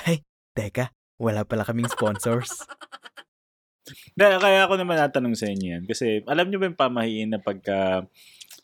Ay, 0.05 0.21
teka, 0.53 0.93
wala 1.17 1.41
pala 1.49 1.65
kaming 1.65 1.89
sponsors. 1.89 2.61
Kaya, 4.13 4.37
kaya 4.37 4.59
ako 4.69 4.77
naman 4.77 5.01
natanong 5.01 5.33
sa 5.33 5.49
inyo 5.49 5.79
yan. 5.79 5.83
Kasi 5.89 6.21
alam 6.29 6.45
nyo 6.45 6.61
ba 6.61 6.69
yung 6.69 6.77
pamahiin 6.77 7.29
na 7.33 7.39
pagka 7.41 8.05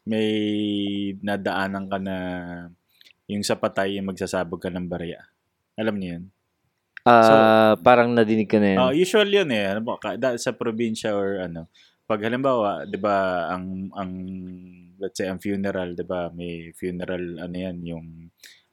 may 0.08 0.32
nadaanan 1.20 1.92
ka 1.92 2.00
na 2.00 2.16
yung 3.28 3.44
sa 3.44 3.60
patay 3.60 4.00
yung 4.00 4.08
magsasabog 4.08 4.64
ka 4.64 4.72
ng 4.72 4.88
barya? 4.88 5.20
Alam 5.76 6.00
niyo 6.00 6.10
yan? 6.18 6.26
Ah, 7.08 7.76
parang 7.80 8.12
nadinig 8.12 8.48
ko 8.48 8.60
na 8.60 8.68
yan. 8.68 8.80
Oh, 8.84 8.92
usual 8.92 9.28
yun 9.28 9.48
eh. 9.52 9.76
Ano 9.76 9.80
ba, 9.84 10.00
ka- 10.00 10.20
sa 10.40 10.52
probinsya 10.56 11.16
or 11.16 11.44
ano. 11.44 11.72
Pag 12.08 12.24
halimbawa, 12.24 12.88
'di 12.88 13.00
ba, 13.00 13.48
ang 13.52 13.92
ang 13.92 14.12
let's 15.00 15.20
say 15.20 15.28
ang 15.28 15.44
funeral, 15.44 15.92
'di 15.92 16.08
ba, 16.08 16.32
may 16.32 16.72
funeral 16.76 17.40
ano 17.44 17.56
yan, 17.56 17.78
yung 17.84 18.06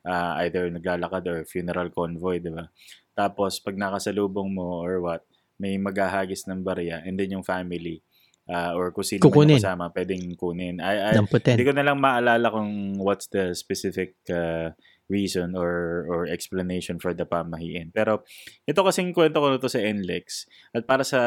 ah, 0.07 0.39
either 0.47 0.71
naglalakad 0.71 1.23
or 1.27 1.39
funeral 1.47 1.91
convoy, 1.91 2.39
'di 2.39 2.55
ba? 2.55 2.71
Tapos 3.15 3.59
pag 3.63 3.79
nakasalubong 3.79 4.51
mo 4.55 4.83
or 4.83 4.99
what, 5.03 5.23
may 5.59 5.79
maghahagis 5.79 6.47
ng 6.51 6.63
barya 6.67 7.03
and 7.07 7.15
then 7.19 7.31
yung 7.39 7.47
family 7.47 8.03
ah, 8.51 8.77
or 8.77 8.93
kung 8.93 9.07
sino 9.07 9.25
man 9.25 9.29
Kukunin. 9.31 9.57
yung 9.57 9.65
kasama, 9.65 9.85
pwedeng 9.93 10.25
kunin. 10.37 10.77
I, 10.81 11.17
I, 11.17 11.21
hindi 11.21 11.65
ko 11.65 11.73
na 11.73 11.85
lang 11.87 11.99
maalala 12.01 12.49
kung 12.53 13.01
what's 13.01 13.29
the 13.33 13.57
specific 13.57 14.17
uh, 14.29 14.77
reason 15.09 15.53
or 15.57 16.05
or 16.09 16.21
explanation 16.29 16.97
for 16.97 17.13
the 17.13 17.29
pamahiin. 17.29 17.93
Pero 17.93 18.25
ito 18.65 18.81
kasing 18.81 19.13
kwento 19.13 19.41
ko 19.41 19.49
na 19.53 19.61
to 19.61 19.69
sa 19.69 19.81
NLEX 19.81 20.49
at 20.73 20.85
para 20.89 21.05
sa 21.05 21.21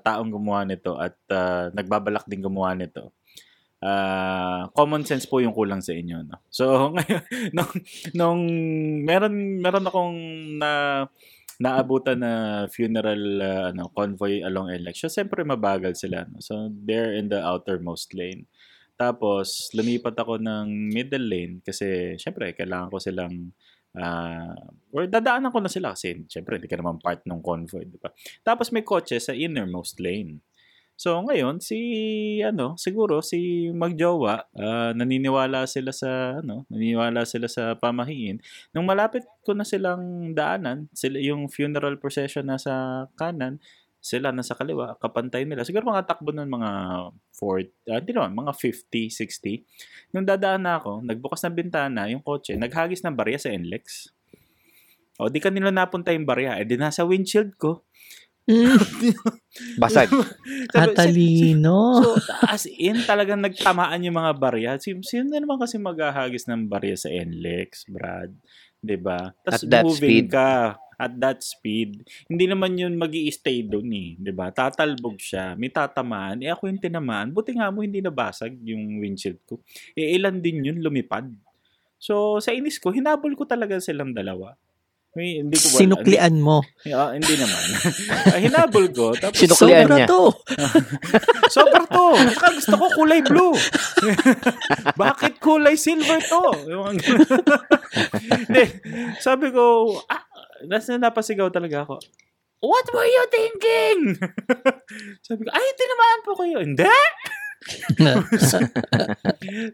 taong 0.00 0.32
gumawa 0.32 0.68
nito 0.68 0.96
at 0.96 1.16
uh, 1.32 1.72
nagbabalak 1.72 2.24
din 2.28 2.44
gumawa 2.44 2.76
nito. 2.76 3.12
ah, 3.78 4.66
common 4.74 5.06
sense 5.06 5.26
po 5.26 5.38
yung 5.38 5.54
kulang 5.54 5.78
sa 5.78 5.94
inyo 5.94 6.26
no. 6.26 6.42
So 6.50 6.64
ngayon 6.94 7.22
nung, 7.54 7.72
nung 8.14 8.42
meron 9.06 9.62
meron 9.62 9.86
akong 9.86 10.18
na 10.58 10.70
naabutan 11.58 12.22
na 12.22 12.32
funeral 12.70 13.22
uh, 13.42 13.64
ano 13.74 13.90
convoy 13.90 14.42
along 14.46 14.70
NLEX. 14.70 15.06
So 15.06 15.10
siyempre 15.10 15.42
mabagal 15.42 15.98
sila 15.98 16.26
no. 16.26 16.38
So 16.38 16.70
they're 16.70 17.14
in 17.14 17.28
the 17.28 17.42
outermost 17.42 18.14
lane. 18.14 18.46
Tapos, 18.98 19.70
lumipat 19.78 20.18
ako 20.18 20.42
ng 20.42 20.90
middle 20.90 21.22
lane 21.22 21.62
kasi, 21.62 22.18
syempre, 22.18 22.50
kailangan 22.50 22.90
ko 22.90 22.98
silang, 22.98 23.54
ah, 23.94 24.58
or 24.90 25.06
dadaanan 25.06 25.54
ko 25.54 25.62
na 25.62 25.70
sila 25.70 25.94
kasi, 25.94 26.26
syempre, 26.26 26.58
hindi 26.58 26.66
ka 26.66 26.82
naman 26.82 26.98
part 26.98 27.22
ng 27.22 27.38
convoy, 27.38 27.86
di 27.86 27.94
ba? 28.02 28.10
Tapos, 28.42 28.74
may 28.74 28.82
kotse 28.82 29.22
sa 29.22 29.30
innermost 29.30 30.02
lane. 30.02 30.42
So, 30.98 31.14
ngayon, 31.22 31.62
si, 31.62 31.78
ano, 32.42 32.74
siguro, 32.74 33.22
si 33.22 33.70
magjowa, 33.70 34.50
ah, 34.58 34.90
naniniwala 34.98 35.62
sila 35.70 35.94
sa, 35.94 36.42
ano, 36.42 36.66
naniniwala 36.66 37.22
sila 37.22 37.46
sa 37.46 37.78
pamahiin. 37.78 38.42
Nung 38.74 38.82
malapit 38.82 39.22
ko 39.46 39.54
na 39.54 39.62
silang 39.62 40.34
daanan, 40.34 40.90
sila, 40.90 41.22
yung 41.22 41.46
funeral 41.46 42.02
procession 42.02 42.50
na 42.50 42.58
sa 42.58 43.06
kanan, 43.14 43.62
sila 44.02 44.34
nasa 44.34 44.58
kaliwa, 44.58 44.98
kapantay 44.98 45.46
nila. 45.46 45.62
Siguro 45.62 45.86
mga 45.86 46.02
takbo 46.02 46.34
ng 46.34 46.50
mga 46.50 46.70
40, 47.30 47.94
ah, 47.94 47.98
hindi 48.02 48.12
naman, 48.18 48.34
mga 48.34 48.52
50, 48.58 49.06
60. 49.14 50.10
Nung 50.18 50.26
dadaan 50.26 50.66
na 50.66 50.82
ako, 50.82 51.06
nagbukas 51.06 51.46
ng 51.46 51.54
bintana, 51.54 52.10
yung 52.10 52.26
kotse, 52.26 52.58
naghagis 52.58 53.06
ng 53.06 53.14
barya 53.14 53.38
sa 53.38 53.54
NLEX. 53.54 54.10
O, 55.18 55.30
di 55.30 55.38
kanila 55.38 55.70
napunta 55.70 56.10
yung 56.10 56.26
barya. 56.26 56.58
Eh, 56.58 56.66
di 56.66 56.74
nasa 56.74 57.02
windshield 57.06 57.54
ko. 57.58 57.86
Basag. 59.82 60.08
Katalino. 60.72 62.00
So, 62.00 62.16
as 62.48 62.64
in, 62.64 63.04
talagang 63.04 63.44
nagtamaan 63.44 64.00
yung 64.04 64.16
mga 64.16 64.32
barya. 64.40 64.72
Sino, 64.80 65.04
sino 65.04 65.28
na 65.28 65.42
naman 65.42 65.60
kasi 65.60 65.76
maghahagis 65.76 66.48
ng 66.48 66.64
barya 66.64 66.96
sa 66.96 67.12
NLEX, 67.12 67.88
Brad? 67.92 68.32
'Di 68.78 68.96
ba? 68.98 69.34
Tapos 69.42 69.66
At 69.66 69.70
that 69.70 69.84
moving 69.84 69.98
speed. 69.98 70.26
ka 70.32 70.50
at 70.98 71.14
that 71.22 71.38
speed. 71.46 72.02
Hindi 72.26 72.50
naman 72.50 72.74
yun 72.74 72.98
mag 72.98 73.14
stay 73.30 73.62
doon 73.66 73.90
eh. 73.94 74.10
'di 74.18 74.32
ba? 74.34 74.50
Tatalbog 74.50 75.18
siya. 75.18 75.54
May 75.58 75.70
tatamaan. 75.70 76.42
Eh 76.42 76.50
ako 76.50 76.70
yung 76.70 76.82
tinamaan. 76.82 77.30
Buti 77.30 77.54
nga 77.58 77.70
mo 77.70 77.82
hindi 77.82 78.02
nabasag 78.02 78.54
yung 78.66 79.02
windshield 79.02 79.38
ko. 79.46 79.62
Eh 79.94 80.18
ilan 80.18 80.38
din 80.42 80.62
yun 80.66 80.78
lumipad. 80.82 81.26
So, 81.98 82.38
sa 82.38 82.54
inis 82.54 82.78
ko, 82.78 82.94
hinabol 82.94 83.34
ko 83.34 83.42
talaga 83.42 83.82
silang 83.82 84.14
dalawa. 84.14 84.54
May, 85.18 85.42
hindi 85.42 85.58
ko 85.58 85.66
wala- 85.66 85.80
Sinuklian 85.82 86.34
mo. 86.38 86.62
Ah, 86.94 87.10
hindi 87.10 87.34
naman. 87.34 87.62
Ah, 88.28 88.38
hinabol 88.38 88.86
ko. 88.94 89.10
Tapos, 89.18 89.34
Sinuklian 89.34 89.90
Sobra 89.90 89.98
niya. 89.98 90.06
to. 90.06 90.22
Sobra 91.58 91.82
to. 91.90 92.06
Saka 92.38 92.48
gusto 92.54 92.74
ko 92.78 92.86
kulay 92.94 93.20
blue. 93.26 93.50
Bakit 95.02 95.42
kulay 95.42 95.74
silver 95.74 96.22
to? 96.22 96.42
Hindi. 98.30 98.64
Sabi 99.18 99.50
ko, 99.50 99.90
ah, 100.06 100.22
napasigaw 101.02 101.50
talaga 101.50 101.82
ako. 101.82 101.98
What 102.62 102.86
were 102.94 103.06
you 103.06 103.24
thinking? 103.30 103.98
Sabi 105.26 105.40
ko, 105.42 105.50
ay, 105.50 105.66
tinamaan 105.74 106.20
po 106.22 106.32
kayo. 106.38 106.62
Hindi. 106.62 106.86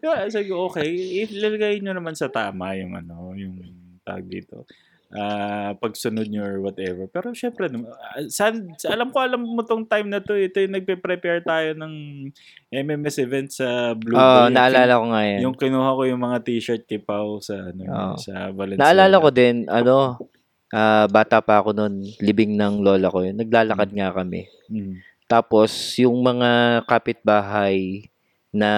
Yeah, 0.00 0.28
Sabi 0.32 0.48
ko, 0.48 0.72
okay, 0.72 0.88
ilalagay 1.28 1.80
nyo 1.80 1.92
naman 1.96 2.16
sa 2.16 2.32
tama 2.32 2.76
yung 2.80 2.96
ano, 2.96 3.36
yung 3.36 3.56
tag 4.04 4.24
dito. 4.28 4.64
Ah, 5.14 5.78
pagsunod 5.78 6.26
nyo 6.26 6.42
or 6.42 6.58
whatever. 6.58 7.06
Pero 7.06 7.30
syempre, 7.38 7.70
ah, 7.70 8.26
san, 8.26 8.66
alam 8.90 9.14
ko, 9.14 9.22
alam 9.22 9.46
mo 9.46 9.62
tong 9.62 9.86
time 9.86 10.10
na 10.10 10.18
to, 10.18 10.34
ito 10.34 10.58
yung 10.58 10.74
nagpe-prepare 10.74 11.38
tayo 11.46 11.70
ng 11.78 11.94
MMS 12.66 13.22
event 13.22 13.46
sa 13.46 13.94
Blue 13.94 14.18
Oo, 14.18 14.26
Bay. 14.26 14.50
Yung 14.50 14.58
naalala 14.58 14.98
ko 14.98 15.04
nga 15.14 15.22
yan. 15.22 15.40
Yung 15.46 15.54
kinuha 15.54 15.94
ko 15.94 16.02
yung 16.10 16.18
mga 16.18 16.38
t-shirt 16.42 16.82
kay 16.90 16.98
Pao 16.98 17.38
sa, 17.38 17.54
ano, 17.54 17.82
Oo. 17.86 18.18
sa 18.18 18.50
Valenzuela. 18.50 18.82
Naalala 18.82 19.16
ko 19.22 19.28
din, 19.30 19.56
ano, 19.70 19.96
ah, 20.74 21.06
bata 21.06 21.38
pa 21.38 21.62
ako 21.62 21.70
noon, 21.78 21.94
libing 22.18 22.58
ng 22.58 22.82
lola 22.82 23.06
ko 23.06 23.22
yun. 23.22 23.38
Naglalakad 23.38 23.94
nga 23.94 24.10
kami. 24.10 24.50
Mm. 24.66 24.98
Tapos, 25.30 25.70
yung 25.94 26.26
mga 26.26 26.82
kapitbahay 26.90 28.10
na 28.54 28.70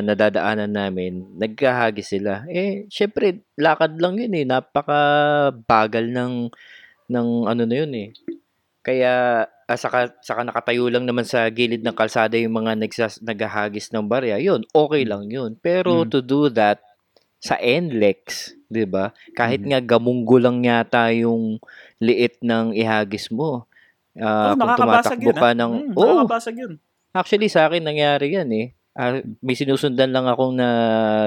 nadadaanan 0.00 0.72
namin, 0.72 1.28
nagkahagis 1.36 2.16
sila. 2.16 2.48
Eh, 2.48 2.88
syempre, 2.88 3.44
lakad 3.60 4.00
lang 4.00 4.16
yun 4.16 4.32
eh. 4.32 4.44
Napaka 4.48 5.00
bagal 5.68 6.08
ng, 6.08 6.48
ng 7.12 7.28
ano 7.44 7.62
na 7.68 7.76
yun 7.76 7.92
eh. 7.92 8.08
Kaya, 8.80 9.44
ah, 9.44 9.78
saka, 9.78 10.16
saka 10.24 10.48
nakatayo 10.48 10.88
lang 10.88 11.04
naman 11.04 11.28
sa 11.28 11.44
gilid 11.52 11.84
ng 11.84 11.92
kalsada 11.92 12.40
yung 12.40 12.56
mga 12.56 12.72
nagsas, 12.80 13.20
naghahagis 13.20 13.92
ng 13.92 14.08
barya. 14.08 14.40
Yun, 14.40 14.64
okay 14.72 15.04
lang 15.04 15.28
yun. 15.28 15.60
Pero 15.60 16.08
Mm. 16.08 16.10
to 16.10 16.20
do 16.24 16.48
that 16.48 16.80
sa 17.38 17.54
NLEX, 17.60 18.56
'di 18.66 18.84
ba? 18.88 19.14
Kahit 19.36 19.62
Mhm. 19.62 19.68
nga 19.70 19.80
gamunggo 19.84 20.42
lang 20.42 20.64
yata 20.66 21.12
yung 21.14 21.62
liit 22.02 22.42
ng 22.42 22.74
ihagis 22.74 23.30
mo. 23.30 23.68
Oh, 24.18 24.22
Ah, 24.24 24.58
kung 24.58 24.74
tumatakbo 24.74 25.30
yun, 25.30 25.38
ka 25.38 25.50
ah. 25.52 25.54
ng 25.54 25.72
Mm, 25.78 25.94
nakakabasag 25.94 26.56
yun. 26.58 26.72
actually 27.14 27.46
sa 27.46 27.70
akin 27.70 27.84
nangyari 27.86 28.34
'yan 28.34 28.50
eh. 28.50 28.77
Ah, 28.92 29.20
may 29.40 29.54
sinusundan 29.54 30.10
lang 30.10 30.26
akong 30.26 30.54
na 30.54 30.68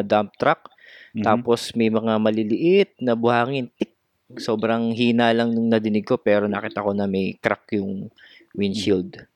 dump 0.03 0.33
truck 0.35 0.69
Mhm. 1.11 1.23
tapos 1.23 1.75
may 1.75 1.91
mga 1.91 2.13
maliliit 2.17 2.95
na 2.99 3.13
buhangin 3.13 3.67
tik 3.75 3.95
sobrang 4.39 4.95
hina 4.95 5.35
lang 5.35 5.51
nung 5.51 5.67
nadinig 5.67 6.07
ko 6.07 6.15
pero 6.15 6.47
nakita 6.47 6.79
ko 6.79 6.95
na 6.95 7.03
may 7.03 7.35
crack 7.35 7.67
yung 7.75 8.07
windshield. 8.55 9.27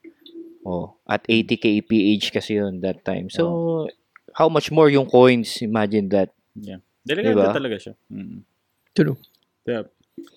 Oh, 0.64 0.96
at 1.06 1.22
80 1.28 1.60
kph 1.60 2.32
kasi 2.32 2.58
yun 2.58 2.80
that 2.80 3.04
time. 3.04 3.28
So 3.30 3.86
how 4.34 4.48
much 4.48 4.72
more 4.72 4.88
yung 4.88 5.06
coins? 5.06 5.60
Imagine 5.62 6.08
that. 6.12 6.32
Delikado 7.06 7.38
Diba? 7.38 7.54
talaga 7.54 7.78
siya. 7.78 7.94
Mm. 8.10 8.42
True. 8.96 9.16
Yeah. 9.68 9.86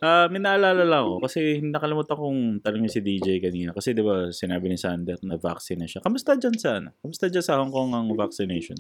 Ah, 0.03 0.27
may 0.27 0.43
naalala 0.43 0.83
lang 0.83 1.07
ako 1.07 1.23
kasi 1.23 1.63
nakalimutan 1.63 2.19
kong 2.19 2.41
tanongin 2.67 2.91
si 2.91 2.99
DJ 2.99 3.39
kanina 3.39 3.71
kasi 3.71 3.95
'di 3.95 4.03
ba 4.03 4.27
sinabi 4.35 4.67
ni 4.67 4.79
Sander 4.79 5.19
na 5.23 5.39
vaccine 5.39 5.87
na 5.87 5.91
siya. 5.91 6.03
Kamusta 6.03 6.35
diyan 6.35 6.57
sa 6.59 6.71
ano? 6.83 6.91
Kamusta 6.99 7.31
diyan 7.31 7.45
sa 7.47 7.63
Hong 7.63 7.71
Kong 7.71 7.95
ang 7.95 8.11
vaccination? 8.19 8.79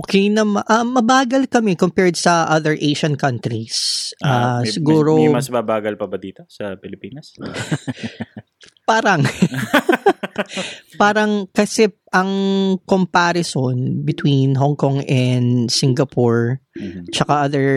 Okay 0.00 0.32
na, 0.32 0.48
ma- 0.48 0.64
ah, 0.64 0.80
mabagal 0.80 1.44
kami 1.52 1.76
compared 1.76 2.16
sa 2.16 2.48
other 2.48 2.72
Asian 2.80 3.20
countries. 3.20 4.10
Ah, 4.24 4.64
may, 4.64 4.72
siguro, 4.72 5.20
may, 5.20 5.28
may 5.28 5.36
mas 5.36 5.52
babagal 5.52 6.00
pa 6.00 6.08
ba 6.08 6.16
dito 6.16 6.48
sa 6.48 6.72
Pilipinas? 6.80 7.36
parang, 8.90 9.20
parang 11.00 11.46
kasi 11.52 11.86
ang 12.10 12.32
comparison 12.88 14.02
between 14.02 14.56
Hong 14.58 14.74
Kong 14.74 15.04
and 15.06 15.70
Singapore 15.70 16.58
Mhm. 16.74 17.12
tsaka 17.12 17.50
other 17.50 17.68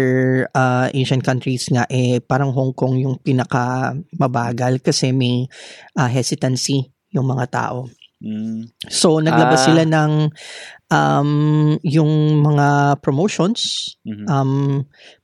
ah, 0.56 0.88
Asian 0.90 1.20
countries 1.20 1.68
nga 1.70 1.84
eh 1.92 2.24
parang 2.24 2.56
Hong 2.56 2.72
Kong 2.72 2.98
yung 3.04 3.16
pinaka 3.20 3.92
mabagal 4.16 4.80
kasi 4.80 5.12
may 5.12 5.44
ah, 5.94 6.08
hesitancy 6.08 6.88
yung 7.12 7.28
mga 7.28 7.46
tao. 7.52 7.90
Mm. 8.24 8.72
So 8.88 9.20
naglabas 9.20 9.62
Ah. 9.62 9.66
sila 9.68 9.84
ng 9.84 10.32
um, 10.94 11.32
yung 11.82 12.46
mga 12.46 13.02
promotions 13.02 13.94
Mhm. 14.06 14.26
um, 14.30 14.54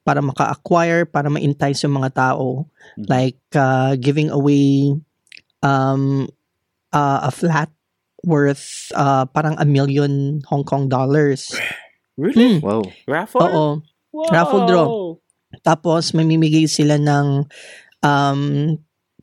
para 0.01 0.19
maka-acquire, 0.25 1.05
para 1.05 1.29
ma-entice 1.29 1.85
yung 1.85 2.01
mga 2.01 2.11
tao. 2.17 2.65
Mhm. 2.97 3.05
Like 3.05 3.41
uh, 3.53 3.93
giving 4.01 4.33
away 4.33 4.97
um, 5.61 6.25
uh, 6.89 7.29
a 7.29 7.31
flat 7.31 7.69
worth 8.25 8.89
uh, 8.97 9.29
parang 9.29 9.55
a 9.61 9.65
million 9.65 10.41
Hong 10.49 10.65
Kong 10.65 10.89
dollars. 10.89 11.53
Really? 12.17 12.59
Hmm. 12.59 12.65
Wow. 12.65 12.83
Raffle? 13.07 13.39
Oo. 13.45 13.67
Wow. 14.11 14.31
Raffle 14.33 14.63
draw. 14.67 14.87
Tapos 15.63 16.11
mamimigay 16.11 16.67
sila 16.67 16.99
ng 16.99 17.45
um, 18.03 18.41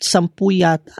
sampu 0.00 0.52
yata 0.54 0.94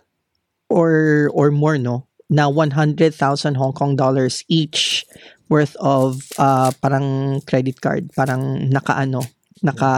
or 0.69 1.29
or 1.33 1.49
more 1.55 1.79
no 1.79 2.05
na 2.27 2.51
100,000 2.51 3.15
Hong 3.55 3.73
Kong 3.73 3.95
dollars 3.95 4.43
each 4.51 5.07
worth 5.47 5.75
of 5.79 6.23
uh, 6.39 6.71
parang 6.83 7.39
credit 7.47 7.79
card, 7.79 8.11
parang 8.13 8.67
nakaano, 8.71 9.23
naka 9.63 9.91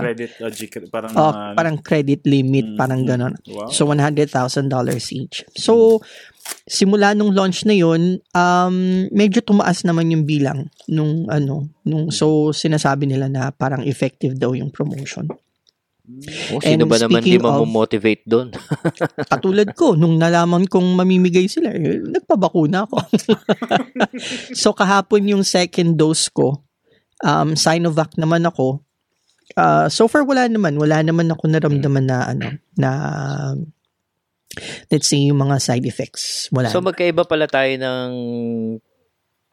Credit, 0.00 0.30
uh, 0.40 0.48
G- 0.48 0.88
parang, 0.88 1.12
oh, 1.14 1.32
mga- 1.32 1.54
parang 1.58 1.76
credit 1.82 2.20
limit, 2.24 2.64
Mm, 2.72 2.78
parang 2.78 3.00
mm. 3.04 3.08
ganon. 3.08 3.34
Wow. 3.44 3.68
So 3.68 3.84
$100,000 3.86 4.32
each. 5.12 5.44
So 5.52 6.00
simula 6.66 7.14
nung 7.14 7.34
launch 7.34 7.62
na 7.68 7.74
yun, 7.76 8.18
um 8.34 8.76
medyo 9.14 9.44
tumaas 9.44 9.84
naman 9.86 10.10
yung 10.10 10.24
bilang 10.26 10.66
nung 10.90 11.28
ano, 11.30 11.70
nung 11.86 12.10
so 12.10 12.50
sinasabi 12.50 13.06
nila 13.06 13.28
na 13.30 13.52
parang 13.54 13.84
effective 13.86 14.34
daw 14.38 14.56
yung 14.56 14.72
promotion. 14.72 15.28
Oh, 16.50 16.58
sino 16.58 16.82
And 16.82 16.90
ba 16.90 16.98
naman 16.98 17.22
di 17.22 17.38
mamomotivate 17.38 18.26
doon? 18.26 18.50
Katulad 19.32 19.70
ko, 19.78 19.94
nung 19.94 20.18
nalaman 20.18 20.66
kong 20.66 20.98
mamimigay 20.98 21.46
sila, 21.46 21.70
eh, 21.70 22.02
nagpabakuna 22.02 22.90
ako. 22.90 22.98
so 24.62 24.74
kahapon 24.74 25.30
yung 25.30 25.46
second 25.46 25.94
dose 25.94 26.26
ko, 26.26 26.66
um, 27.22 27.54
Sinovac 27.54 28.18
naman 28.18 28.42
ako. 28.42 28.82
Uh, 29.54 29.86
so 29.86 30.10
far 30.10 30.26
wala 30.26 30.50
naman, 30.50 30.74
wala 30.74 31.06
naman 31.06 31.30
ako 31.30 31.46
naramdaman 31.46 32.04
na 32.10 32.18
ano, 32.34 32.46
na 32.74 32.90
let's 34.90 35.06
say 35.06 35.30
yung 35.30 35.38
mga 35.38 35.62
side 35.62 35.86
effects. 35.86 36.50
Wala. 36.50 36.66
So 36.66 36.82
magkaiba 36.82 37.22
pala 37.30 37.46
tayo 37.46 37.70
ng 37.78 38.10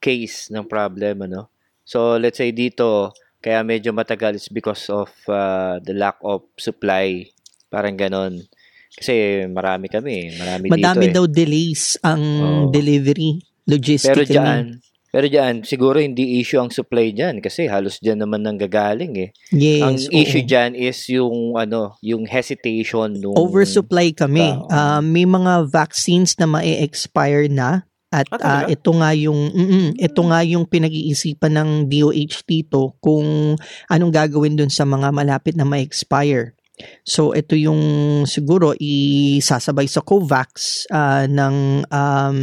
case 0.02 0.50
ng 0.50 0.66
problem, 0.66 1.30
ano? 1.30 1.54
So 1.86 2.18
let's 2.18 2.42
say 2.42 2.50
dito, 2.50 3.14
kaya 3.40 3.64
medyo 3.64 3.96
matagal 3.96 4.36
is 4.36 4.48
because 4.52 4.88
of 4.92 5.10
uh, 5.32 5.80
the 5.84 5.96
lack 5.96 6.20
of 6.22 6.44
supply. 6.60 7.24
Parang 7.72 7.96
ganon. 7.96 8.44
Kasi 8.90 9.46
marami 9.48 9.88
kami, 9.88 10.36
marami 10.36 10.66
Madami 10.68 11.08
dito 11.08 11.12
eh. 11.12 11.16
daw 11.16 11.26
delays 11.30 11.96
ang 12.04 12.20
Oo. 12.20 12.64
delivery 12.74 13.40
Pero 13.64 13.80
logistically. 13.80 14.34
diyan, 14.36 14.64
pero 15.10 15.26
diyan, 15.26 15.56
siguro 15.64 15.98
hindi 16.02 16.42
issue 16.42 16.60
ang 16.60 16.74
supply 16.74 17.14
diyan 17.16 17.40
kasi 17.40 17.70
halos 17.70 18.02
diyan 18.02 18.26
naman 18.26 18.44
nang 18.44 18.58
gagaling 18.60 19.14
eh. 19.16 19.30
yes, 19.56 19.82
ang 19.86 19.96
oo. 19.96 20.14
issue 20.20 20.44
diyan 20.44 20.74
is 20.76 21.00
yung 21.10 21.56
ano, 21.56 21.96
yung 22.04 22.26
hesitation 22.28 23.18
nung 23.18 23.38
oversupply 23.40 24.12
kami. 24.12 24.52
Ah, 24.68 25.00
may 25.00 25.24
mga 25.24 25.70
vaccines 25.70 26.36
na 26.36 26.50
ma-expire 26.50 27.48
na 27.48 27.86
at 28.10 28.26
Ah, 28.42 28.66
talaga? 28.66 28.74
ito 28.74 28.90
nga 28.98 29.10
yung 29.14 29.42
mm, 29.54 29.90
ito 30.02 30.22
nga 30.26 30.40
yung 30.42 30.66
pinag-iisipan 30.66 31.54
ng 31.54 31.70
DOH 31.86 32.42
dito 32.46 32.98
kung 32.98 33.54
anong 33.86 34.14
gagawin 34.14 34.58
dun 34.58 34.74
sa 34.74 34.86
mga 34.86 35.14
malapit 35.14 35.54
na 35.54 35.66
ma-expire. 35.66 36.58
So 37.06 37.36
ito 37.36 37.54
yung 37.60 37.82
siguro 38.26 38.72
isasabay 38.80 39.86
sa 39.86 40.02
COVAX 40.02 40.50
ah, 40.90 41.28
ng 41.30 41.86
um, 41.86 42.38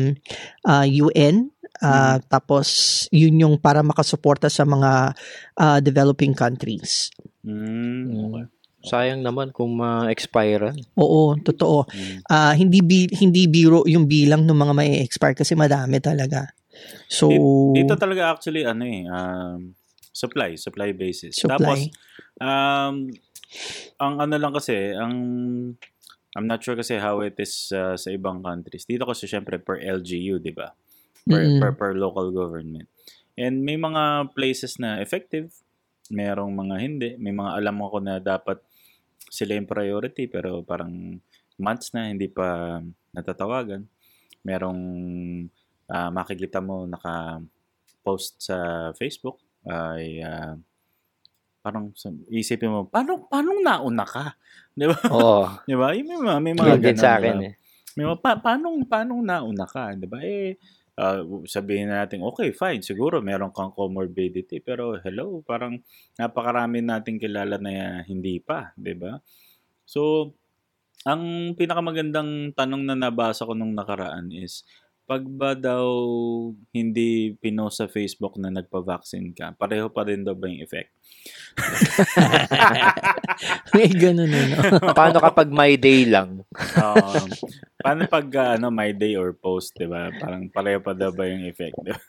ah, 0.69 0.87
UN 0.87 1.51
ah, 1.83 2.21
tapos 2.31 2.69
yun 3.11 3.41
yung 3.43 3.57
para 3.59 3.83
makasuporta 3.83 4.47
sa 4.53 4.63
mga 4.69 5.17
ah, 5.57 5.79
developing 5.83 6.37
countries. 6.37 7.11
Mm, 7.47 8.11
okay. 8.31 8.45
Sayang 8.87 9.21
naman 9.21 9.51
kung 9.51 9.75
ma-expirean. 9.75 10.79
Oo, 10.95 11.35
totoo. 11.43 11.91
Mm. 11.91 12.19
Ah, 12.31 12.55
hindi 12.55 12.81
bi- 12.81 13.11
hindi 13.19 13.51
biro 13.51 13.83
yung 13.85 14.07
bilang 14.07 14.47
ng 14.47 14.55
mga 14.55 14.73
may 14.73 15.03
expire 15.03 15.35
kasi 15.35 15.59
madami 15.59 15.99
talaga. 15.99 16.47
So 17.11 17.27
Dito 17.75 17.99
talaga 17.99 18.31
actually 18.31 18.63
ano 18.63 18.85
eh, 18.87 19.03
um, 19.11 19.75
supply, 20.15 20.55
supply 20.55 20.95
basis. 20.95 21.37
Tapos 21.43 21.91
supply. 21.91 21.91
um 22.39 23.11
ang 23.97 24.15
ano 24.21 24.35
lang 24.37 24.53
kasi, 24.53 24.93
ang 24.93 25.15
I'm 26.37 26.45
not 26.45 26.61
sure 26.61 26.77
kasi 26.77 27.01
how 27.01 27.25
it 27.25 27.41
is 27.41 27.73
uh, 27.73 27.97
sa 27.97 28.09
ibang 28.13 28.45
countries. 28.45 28.85
Dito 28.85 29.09
kasi 29.09 29.25
syempre 29.25 29.57
per 29.57 29.81
LGU, 29.81 30.37
'di 30.37 30.53
ba? 30.53 30.69
Per, 31.25 31.41
Mm-mm. 31.41 31.61
per 31.65 31.73
per 31.73 31.91
local 31.97 32.29
government. 32.29 32.93
And 33.41 33.65
may 33.65 33.81
mga 33.81 34.37
places 34.37 34.77
na 34.77 35.01
effective, 35.01 35.49
merong 36.13 36.53
mga 36.53 36.77
hindi, 36.77 37.11
may 37.17 37.33
mga 37.33 37.57
alam 37.57 37.77
ako 37.81 37.97
na 38.05 38.21
dapat 38.21 38.61
sila 39.31 39.59
yung 39.59 39.69
priority 39.69 40.29
pero 40.31 40.63
parang 40.63 41.19
months 41.57 41.93
na 41.97 42.13
hindi 42.13 42.29
pa 42.29 42.81
natatawagan. 43.13 43.85
Merong 44.47 44.81
ah, 45.91 46.11
makikita 46.13 46.63
mo 46.63 46.85
naka 46.87 47.41
post 48.07 48.39
sa 48.39 48.91
Facebook 48.95 49.43
ay 49.67 50.23
ah, 50.23 50.55
parang 51.67 51.91
isipin 52.31 52.71
mo, 52.71 52.87
paano, 52.87 53.27
paano 53.27 53.59
nauna 53.59 54.07
ka? 54.07 54.39
Di 54.71 54.87
ba? 54.87 54.95
Oo. 55.11 55.51
Di 55.69 55.75
ba? 55.75 55.91
May 55.91 56.07
mga, 56.07 56.35
may 56.39 56.55
mga 56.55 56.77
ganun, 56.79 57.03
sa 57.03 57.19
akin 57.19 57.35
ba? 57.35 57.47
eh. 57.51 57.55
May 57.99 58.05
mga, 58.07 58.19
pa, 58.23 58.31
paano, 58.39 58.67
paano 58.87 59.19
nauna 59.19 59.67
ka? 59.67 59.99
Di 59.99 60.07
ba? 60.07 60.23
Eh, 60.23 60.55
ah, 60.97 61.21
sabihin 61.45 61.93
na 61.93 62.05
natin, 62.05 62.25
okay, 62.25 62.53
fine, 62.53 62.81
siguro 62.81 63.21
meron 63.21 63.53
kang 63.53 63.73
comorbidity, 63.73 64.65
pero 64.65 64.97
hello, 65.01 65.45
parang 65.45 65.81
napakarami 66.17 66.81
nating 66.81 67.21
kilala 67.21 67.61
na 67.61 68.01
hindi 68.05 68.41
pa, 68.41 68.73
di 68.77 68.97
ba? 68.97 69.21
So, 69.85 70.33
ang 71.07 71.55
pinakamagandang 71.55 72.57
tanong 72.59 72.83
na 72.83 72.99
nabasa 72.99 73.47
ko 73.47 73.55
nung 73.55 73.77
nakaraan 73.77 74.35
is, 74.35 74.67
pag 75.07 75.23
ba 75.23 75.55
daw 75.55 75.87
hindi 76.75 77.39
pinost 77.39 77.79
sa 77.79 77.87
Facebook 77.87 78.35
na 78.43 78.51
nagpa-vaccine 78.51 79.31
ka, 79.31 79.55
pareho 79.55 79.87
pa 79.87 80.03
rin 80.03 80.27
daw 80.27 80.35
ba 80.35 80.51
yung 80.51 80.67
effect? 80.67 80.91
May 83.79 83.87
ganun 83.95 84.35
eh, 84.35 84.45
no? 84.51 84.59
Paano 84.99 85.23
kapag 85.23 85.47
my 85.47 85.79
day 85.79 86.11
lang? 86.11 86.43
Um, 86.75 87.31
paano 87.87 88.03
pag 88.11 88.27
uh, 88.35 88.53
ano, 88.59 88.67
my 88.75 88.91
day 88.91 89.15
or 89.15 89.31
post, 89.31 89.79
di 89.79 89.87
ba? 89.87 90.11
Parang 90.19 90.51
pareho 90.51 90.83
pa 90.83 90.91
daw 90.91 91.15
ba 91.15 91.31
yung 91.31 91.47
effect? 91.47 91.79
di 91.87 91.95
ba? 91.95 92.03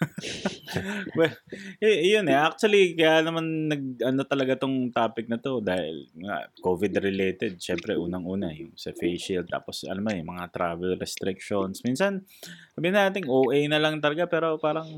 well, 1.17 1.35
y- 1.77 2.17
yun 2.17 2.25
eh. 2.25 2.33
Actually, 2.33 2.97
kaya 2.97 3.21
naman 3.21 3.69
nag, 3.69 4.01
ano 4.01 4.25
talaga 4.25 4.57
tong 4.57 4.89
topic 4.89 5.29
na 5.29 5.37
to 5.37 5.61
dahil 5.61 6.09
nga, 6.17 6.49
COVID-related. 6.65 7.61
Siyempre, 7.61 7.93
unang-una 7.93 8.49
yung 8.57 8.73
sa 8.73 8.89
face 8.89 9.29
shield. 9.29 9.45
Tapos, 9.53 9.85
alam 9.85 10.01
mo 10.01 10.09
yung 10.09 10.33
mga 10.33 10.49
travel 10.49 10.97
restrictions. 10.97 11.85
Minsan, 11.85 12.25
sabihin 12.73 12.97
natin, 12.97 13.29
OA 13.29 13.69
na 13.69 13.77
lang 13.77 14.01
talaga 14.01 14.25
pero 14.25 14.57
parang 14.57 14.89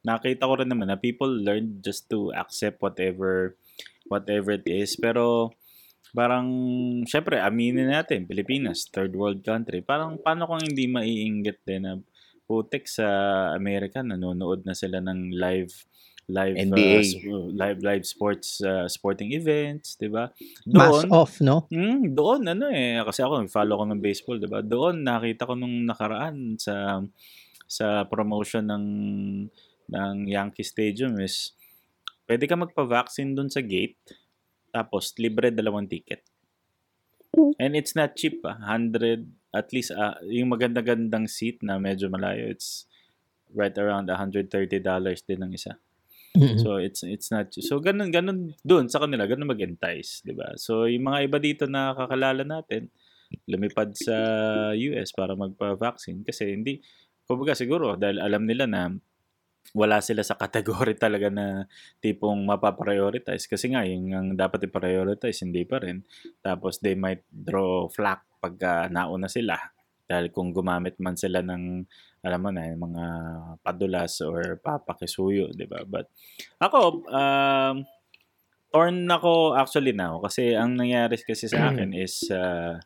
nakita 0.00 0.48
ko 0.48 0.54
rin 0.56 0.70
naman 0.70 0.88
na 0.88 0.96
people 0.96 1.28
learn 1.28 1.82
just 1.84 2.08
to 2.08 2.32
accept 2.32 2.80
whatever 2.80 3.58
whatever 4.06 4.54
it 4.54 4.64
is. 4.64 4.94
Pero, 4.96 5.52
parang, 6.12 6.46
syempre, 7.08 7.40
aminin 7.40 7.90
natin, 7.90 8.28
Pilipinas, 8.28 8.86
third 8.90 9.14
world 9.16 9.42
country. 9.42 9.82
Parang, 9.82 10.20
paano 10.20 10.46
kung 10.46 10.62
hindi 10.62 10.86
maiinggit 10.86 11.58
din 11.66 11.82
na 11.82 11.94
putik 12.46 12.86
sa 12.86 13.06
Amerika, 13.54 14.04
nanonood 14.04 14.62
na 14.62 14.74
sila 14.76 15.02
ng 15.02 15.34
live 15.34 15.72
live 16.26 16.58
uh, 16.58 16.66
NBA. 16.66 16.98
sp- 17.06 17.50
live 17.54 17.78
live 17.86 18.04
sports 18.06 18.58
uh, 18.62 18.90
sporting 18.90 19.30
events, 19.30 19.94
'di 19.94 20.10
ba? 20.10 20.30
Doon, 20.66 21.06
off, 21.10 21.38
no? 21.38 21.70
Mm, 21.70 22.18
doon 22.18 22.42
ano 22.50 22.66
eh 22.70 22.98
kasi 23.06 23.22
ako 23.22 23.46
nag-follow 23.46 23.78
ko 23.78 23.84
ng 23.86 24.02
baseball, 24.02 24.38
'di 24.42 24.50
ba? 24.50 24.60
Doon 24.62 25.06
nakita 25.06 25.46
ko 25.46 25.54
nung 25.54 25.86
nakaraan 25.86 26.58
sa 26.58 26.98
sa 27.66 28.06
promotion 28.10 28.66
ng 28.66 28.86
ng 29.86 30.14
Yankee 30.26 30.66
Stadium 30.66 31.18
is 31.22 31.54
pwede 32.26 32.50
ka 32.50 32.58
magpa-vaccine 32.58 33.38
doon 33.38 33.50
sa 33.50 33.62
gate 33.62 33.98
tapos 34.76 35.16
libre 35.16 35.48
dalawang 35.48 35.88
ticket. 35.88 36.20
And 37.56 37.72
it's 37.72 37.96
not 37.96 38.12
cheap 38.16 38.44
ah. 38.44 38.60
100 38.60 39.24
at 39.56 39.72
least 39.72 39.96
ah, 39.96 40.20
yung 40.28 40.52
maganda-gandang 40.52 41.24
seat 41.24 41.64
na 41.64 41.80
medyo 41.80 42.12
malayo 42.12 42.52
it's 42.52 42.84
right 43.56 43.72
around 43.80 44.12
$130 44.12 44.52
din 45.24 45.40
ang 45.40 45.52
isa. 45.56 45.80
So 46.60 46.76
it's 46.76 47.00
it's 47.00 47.32
not 47.32 47.48
so 47.56 47.80
ganun 47.80 48.12
ganun 48.12 48.52
doon 48.60 48.92
sa 48.92 49.00
kanila 49.00 49.24
ganun 49.24 49.48
mag-entice, 49.48 50.20
'di 50.20 50.36
ba? 50.36 50.52
So 50.60 50.84
yung 50.84 51.08
mga 51.08 51.32
iba 51.32 51.38
dito 51.40 51.64
na 51.64 51.96
kakalala 51.96 52.44
natin 52.44 52.92
lumipad 53.48 53.96
sa 53.96 54.16
US 54.76 55.16
para 55.16 55.32
magpa-vaccine 55.32 56.22
kasi 56.22 56.52
hindi 56.52 56.84
kumbaga 57.24 57.56
siguro 57.56 57.96
dahil 57.96 58.20
alam 58.20 58.44
nila 58.44 58.68
na 58.68 58.92
wala 59.74 59.98
sila 60.04 60.22
sa 60.22 60.38
category 60.38 60.94
talaga 61.04 61.32
na 61.32 61.64
tipong 61.98 62.44
mapaprioritize. 62.46 63.48
Kasi 63.48 63.72
nga 63.72 63.82
yung 63.82 64.12
ang 64.12 64.28
dapat 64.36 64.68
i-prioritize 64.68 65.42
hindi 65.42 65.64
pa 65.66 65.82
rin. 65.82 66.04
Tapos 66.44 66.78
they 66.78 66.94
might 66.94 67.24
draw 67.30 67.90
flack 67.90 68.22
pagka 68.38 68.86
nauna 68.92 69.26
sila. 69.26 69.58
Dahil 70.06 70.30
kung 70.30 70.54
gumamit 70.54 71.02
man 71.02 71.18
sila 71.18 71.42
ng 71.42 71.82
alam 72.22 72.40
mo 72.42 72.50
na 72.54 72.70
yung 72.70 72.82
mga 72.90 73.04
padulas 73.62 74.22
or 74.22 74.58
papakisuyo, 74.62 75.50
'di 75.50 75.66
ba? 75.66 75.82
But 75.82 76.10
ako 76.62 77.02
um 77.10 77.86
torn 78.70 79.08
ako 79.08 79.56
actually 79.56 79.96
now. 79.96 80.20
Kasi 80.22 80.54
ang 80.54 80.76
nangyari 80.78 81.18
kasi 81.18 81.48
sa 81.48 81.72
akin 81.72 81.90
is 82.04 82.28
uh, 82.30 82.78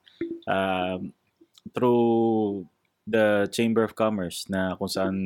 um, 0.46 1.12
through 1.74 2.64
the 3.10 3.50
Chamber 3.50 3.82
of 3.82 3.98
Commerce 3.98 4.46
na 4.46 4.78
kung 4.78 4.86
saan 4.86 5.16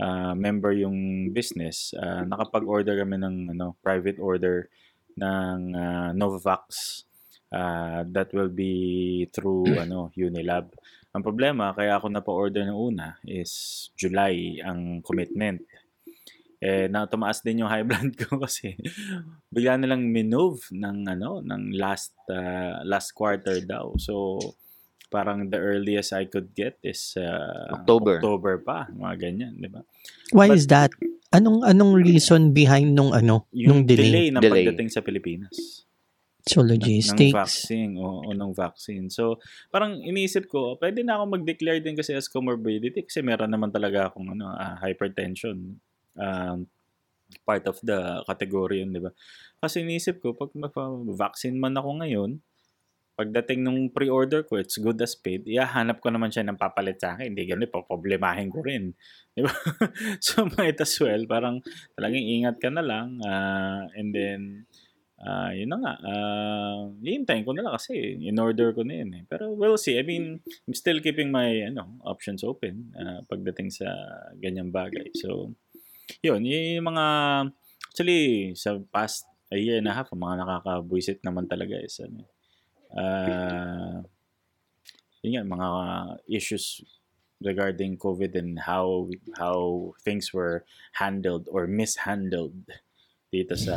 uh, 0.00 0.34
member 0.34 0.72
yung 0.74 1.30
business, 1.30 1.94
uh, 1.98 2.26
nakapag-order 2.26 2.98
kami 2.98 3.20
ng 3.20 3.36
ano, 3.54 3.76
private 3.82 4.18
order 4.18 4.70
ng 5.14 5.58
uh, 5.74 6.10
Novavax 6.14 7.02
uh, 7.54 8.02
that 8.10 8.34
will 8.34 8.50
be 8.50 9.26
through 9.30 9.66
ano 9.84 10.10
Unilab. 10.14 10.74
Ang 11.14 11.22
problema, 11.22 11.70
kaya 11.70 11.94
ako 11.94 12.10
napa-order 12.10 12.66
ng 12.66 12.74
una 12.74 13.14
is 13.22 13.86
July 13.94 14.58
ang 14.66 14.98
commitment. 15.06 15.62
Eh, 16.64 16.88
na 16.88 17.04
tumaas 17.04 17.44
din 17.44 17.60
yung 17.60 17.68
high 17.68 17.84
blood 17.88 18.16
ko 18.16 18.40
kasi 18.40 18.72
bigla 19.52 19.76
nilang 19.76 20.08
minove 20.08 20.64
ng 20.72 21.04
ano 21.12 21.44
ng 21.44 21.76
last 21.76 22.16
uh, 22.32 22.80
last 22.88 23.12
quarter 23.12 23.60
daw. 23.62 23.92
So 24.00 24.40
parang 25.14 25.46
the 25.46 25.60
earliest 25.62 26.10
I 26.10 26.26
could 26.26 26.50
get 26.50 26.82
is 26.82 27.14
uh, 27.14 27.70
October. 27.70 28.18
October 28.18 28.58
pa, 28.58 28.90
mga 28.90 29.14
ganyan, 29.22 29.54
di 29.54 29.70
ba? 29.70 29.86
Why 30.34 30.50
But- 30.50 30.58
is 30.58 30.66
that? 30.74 30.90
Anong 31.30 31.62
anong 31.66 31.98
reason 31.98 32.50
behind 32.50 32.94
nung 32.94 33.10
ano, 33.10 33.46
nung 33.50 33.82
Yung 33.82 33.86
delay? 33.86 34.10
delay, 34.10 34.26
ng 34.30 34.42
Delay. 34.42 34.62
pagdating 34.66 34.90
sa 34.90 35.02
Pilipinas. 35.02 35.82
So 36.44 36.60
ng 36.60 36.76
logistics. 36.76 37.32
vaccine 37.34 37.96
o, 37.98 38.22
o 38.22 38.30
ng 38.30 38.52
vaccine. 38.52 39.08
So, 39.08 39.40
parang 39.72 39.98
iniisip 39.98 40.46
ko, 40.46 40.76
pwede 40.78 41.00
na 41.00 41.16
ako 41.16 41.34
mag-declare 41.40 41.80
din 41.80 41.96
kasi 41.96 42.12
as 42.12 42.28
comorbidity 42.28 43.02
kasi 43.02 43.24
meron 43.24 43.48
naman 43.48 43.72
talaga 43.72 44.12
akong 44.12 44.30
ano, 44.30 44.52
ah, 44.52 44.76
hypertension. 44.78 45.80
Um, 46.14 46.68
part 47.48 47.66
of 47.66 47.80
the 47.82 48.22
category 48.28 48.84
yun, 48.84 48.94
di 48.94 49.02
ba? 49.02 49.10
Kasi 49.58 49.82
iniisip 49.82 50.20
ko, 50.20 50.36
pag 50.36 50.52
vaccine 51.16 51.56
man 51.58 51.74
ako 51.74 51.98
ngayon, 52.04 52.38
pagdating 53.14 53.62
nung 53.62 53.90
pre-order 53.90 54.42
ko, 54.42 54.58
it's 54.58 54.78
good 54.78 54.98
as 55.02 55.14
paid, 55.14 55.46
ihahanap 55.46 56.02
ko 56.02 56.10
naman 56.10 56.34
siya 56.34 56.46
ng 56.46 56.58
papalit 56.58 56.98
sa 56.98 57.14
akin. 57.14 57.34
Hindi 57.34 57.46
ganun, 57.46 57.70
problemahin 57.70 58.50
ko 58.50 58.60
rin. 58.62 58.94
Di 59.32 59.42
ba? 59.42 59.50
so, 60.26 60.46
might 60.58 60.78
as 60.82 60.94
well, 60.98 61.22
parang 61.30 61.62
talagang 61.94 62.22
ingat 62.22 62.58
ka 62.58 62.68
na 62.68 62.82
lang. 62.82 63.18
ah, 63.22 63.86
and 63.94 64.10
then, 64.10 64.66
Ah, 65.24 65.54
yun 65.56 65.72
na 65.72 65.80
nga. 65.80 65.94
Uh, 66.04 66.92
hihintayin 67.00 67.48
ko 67.48 67.56
na 67.56 67.64
lang 67.64 67.74
kasi 67.80 68.20
in 68.20 68.36
order 68.36 68.76
ko 68.76 68.84
na 68.84 69.00
yun 69.00 69.10
eh. 69.16 69.22
Pero 69.24 69.56
we'll 69.56 69.80
see. 69.80 69.96
I 69.96 70.04
mean, 70.04 70.44
I'm 70.68 70.76
still 70.76 71.00
keeping 71.00 71.32
my 71.32 71.64
ano, 71.64 71.96
options 72.04 72.44
open 72.44 72.92
ah, 72.92 73.24
pagdating 73.24 73.72
sa 73.72 73.88
ganyang 74.36 74.68
bagay. 74.68 75.16
So, 75.16 75.56
yun. 76.20 76.44
Yun 76.44 76.82
yung 76.82 76.88
mga, 76.92 77.06
actually, 77.88 78.52
sa 78.52 78.76
past 78.92 79.24
a 79.48 79.56
year 79.56 79.80
and 79.80 79.88
a 79.88 79.96
half, 79.96 80.12
mga 80.12 80.44
nakakabuisit 80.44 81.24
naman 81.24 81.48
talaga 81.48 81.80
is 81.80 81.96
ano, 82.04 82.28
ah, 82.94 84.02
yun 85.22 85.32
nga, 85.38 85.44
mga 85.44 85.68
issues 86.28 86.84
regarding 87.42 87.98
COVID 87.98 88.32
and 88.38 88.58
how 88.58 89.10
how 89.36 89.92
things 90.00 90.32
were 90.32 90.64
handled 90.96 91.48
or 91.50 91.66
mishandled 91.66 92.56
dito 93.34 93.58
sa 93.58 93.76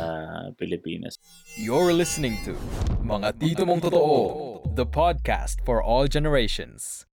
Pilipinas. 0.54 1.18
You're 1.58 1.90
listening 1.90 2.38
to 2.46 2.54
Mga 3.02 3.42
Tito 3.42 3.66
Mong 3.66 3.82
Totoo, 3.82 4.62
the 4.78 4.86
podcast 4.86 5.58
for 5.66 5.82
all 5.82 6.06
generations. 6.06 7.04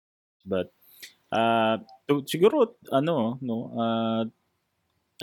But 0.46 0.70
uh, 1.34 1.82
to, 2.06 2.22
siguro 2.30 2.78
ano 2.94 3.42
no 3.42 3.74
uh, 3.74 4.24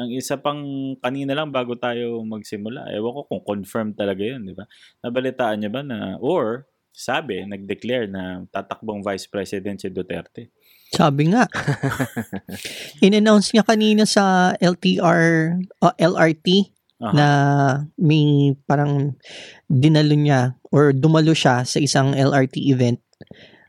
ang 0.01 0.09
isa 0.09 0.41
pang 0.41 0.97
kanina 0.99 1.37
lang 1.37 1.53
bago 1.53 1.77
tayo 1.77 2.25
magsimula, 2.25 2.89
ewan 2.97 3.13
ko 3.13 3.21
kung 3.29 3.43
confirm 3.45 3.89
talaga 3.93 4.25
yun, 4.25 4.49
di 4.49 4.57
ba? 4.57 4.65
Nabalitaan 5.05 5.61
niyo 5.61 5.71
ba 5.71 5.83
na, 5.85 6.17
or 6.17 6.65
sabi, 6.93 7.43
nag-declare 7.49 8.07
na 8.07 8.45
tatakbong 8.53 9.01
Vice 9.01 9.27
President 9.27 9.81
si 9.81 9.89
Duterte. 9.89 10.53
Sabi 10.93 11.33
nga. 11.33 11.49
In-announce 13.05 13.57
niya 13.57 13.65
kanina 13.65 14.05
sa 14.05 14.53
LTR, 14.61 15.57
o 15.81 15.89
LRT, 15.97 16.69
Aha. 17.03 17.11
na 17.17 17.29
may 17.99 18.55
parang 18.63 19.19
dinalo 19.67 20.15
niya 20.15 20.55
or 20.71 20.95
dumalo 20.95 21.35
siya 21.35 21.67
sa 21.67 21.83
isang 21.83 22.15
LRT 22.15 22.63
event 22.71 23.03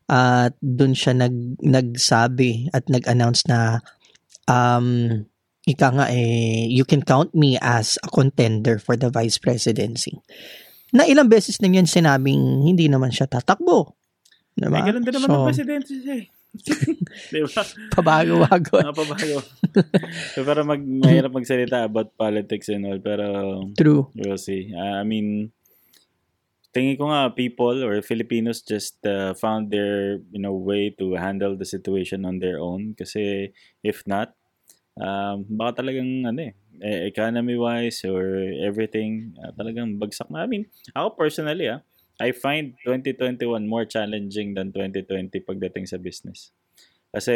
at 0.06 0.54
doon 0.62 0.94
siya 0.94 1.18
nag 1.18 1.58
nagsabi 1.64 2.70
at 2.70 2.86
nag-announce 2.86 3.50
na 3.50 3.82
um 4.46 5.10
ika 5.66 5.90
nga 5.96 6.06
eh 6.12 6.70
you 6.70 6.86
can 6.86 7.02
count 7.02 7.32
me 7.34 7.56
as 7.58 7.98
a 8.06 8.10
contender 8.12 8.78
for 8.78 8.94
the 8.94 9.10
vice 9.10 9.42
presidency. 9.42 10.20
Na 10.94 11.10
ilang 11.10 11.28
beses 11.28 11.58
na 11.60 11.68
niyan 11.68 11.90
sinabing 11.90 12.64
hindi 12.70 12.86
naman 12.86 13.10
siya 13.10 13.26
tatakbo. 13.26 13.98
Diba? 14.54 14.78
Ay, 14.78 14.94
ganun 14.94 15.02
din 15.02 15.14
naman 15.18 15.28
So, 15.28 15.34
ang 15.34 15.50
presidente 15.50 15.92
siya 15.98 16.16
eh. 16.22 16.26
di 17.34 17.42
ba? 17.42 17.62
pabago-bago. 17.98 18.78
Napabago. 18.86 19.42
so, 20.38 20.46
para 20.46 20.62
mag, 20.62 20.78
mahirap 20.86 21.34
magsalita 21.34 21.90
about 21.90 22.14
politics 22.14 22.70
and 22.70 22.86
all, 22.86 23.02
pero 23.02 23.26
True. 23.74 24.14
We'll 24.14 24.38
see. 24.38 24.70
Uh, 24.70 25.02
I 25.02 25.04
mean, 25.04 25.50
tingin 26.74 26.98
ko 26.98 27.10
nga 27.10 27.34
people 27.34 27.82
or 27.82 28.02
Filipinos 28.06 28.62
just 28.62 29.02
uh, 29.06 29.34
found 29.38 29.70
their 29.70 30.22
you 30.34 30.42
know 30.42 30.54
way 30.54 30.90
to 30.90 31.14
handle 31.18 31.54
the 31.54 31.70
situation 31.70 32.26
on 32.26 32.42
their 32.42 32.58
own 32.58 32.98
kasi 32.98 33.54
if 33.86 34.02
not 34.10 34.34
um, 34.98 35.46
baka 35.48 35.82
talagang 35.84 36.28
ano 36.28 36.52
eh 36.52 36.54
eh, 36.84 37.08
economy 37.08 37.56
wise 37.56 38.04
or 38.04 38.50
everything 38.66 39.38
uh, 39.40 39.54
talagang 39.56 39.96
bagsak 40.02 40.28
na. 40.34 40.44
I 40.44 40.50
mean, 40.50 40.66
ako 40.98 41.16
personally 41.16 41.70
ah 41.70 41.82
I 42.22 42.30
find 42.30 42.78
2021 42.86 43.66
more 43.66 43.90
challenging 43.90 44.54
than 44.54 44.70
2020 44.70 45.34
pagdating 45.44 45.90
sa 45.90 45.98
business. 45.98 46.54
Kasi 47.10 47.34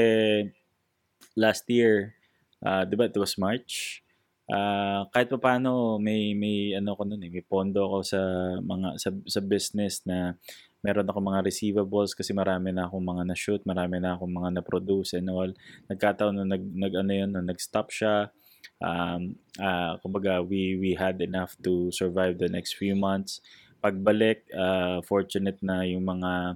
last 1.34 1.66
year, 1.70 2.14
uh, 2.62 2.86
'di 2.86 2.95
ba, 2.97 3.10
it 3.10 3.18
was 3.18 3.38
March. 3.41 4.01
Ah, 4.47 5.03
kahit 5.12 5.28
pa 5.28 5.36
paano 5.36 5.99
may 5.99 6.32
may 6.32 6.72
ano 6.72 6.95
ko 6.95 7.03
noon 7.03 7.20
eh, 7.28 7.32
may 7.34 7.43
pondo 7.43 7.84
ako 7.84 7.97
sa 7.99 8.22
mga 8.64 8.95
sa, 8.95 9.10
sa 9.28 9.41
business 9.43 9.99
na 10.08 10.39
meron 10.88 11.11
ako 11.11 11.19
mga 11.19 11.43
receivables 11.43 12.15
kasi 12.15 12.31
marami 12.31 12.71
na 12.71 12.88
akong 12.88 13.03
mga 13.03 13.23
na-shoot, 13.27 13.61
marami 13.67 13.99
na 13.99 14.15
akong 14.15 14.31
mga 14.31 14.49
na-produce 14.55 15.19
and 15.19 15.27
all. 15.27 15.51
Nagkataon 15.91 16.39
na 16.39 16.55
nag, 16.55 16.63
nag 16.63 16.93
ano 16.95 17.11
yun, 17.11 17.31
na 17.35 17.43
nag-stop 17.43 17.91
siya. 17.91 18.31
Um, 18.79 19.35
ah, 19.59 19.99
kumbaga, 19.99 20.39
we, 20.39 20.79
we 20.79 20.95
had 20.95 21.19
enough 21.19 21.59
to 21.67 21.91
survive 21.91 22.39
the 22.39 22.47
next 22.47 22.79
few 22.79 22.95
months. 22.95 23.43
Pagbalik, 23.83 24.47
ah, 24.55 25.03
fortunate 25.03 25.59
na 25.59 25.83
yung 25.83 26.07
mga 26.07 26.55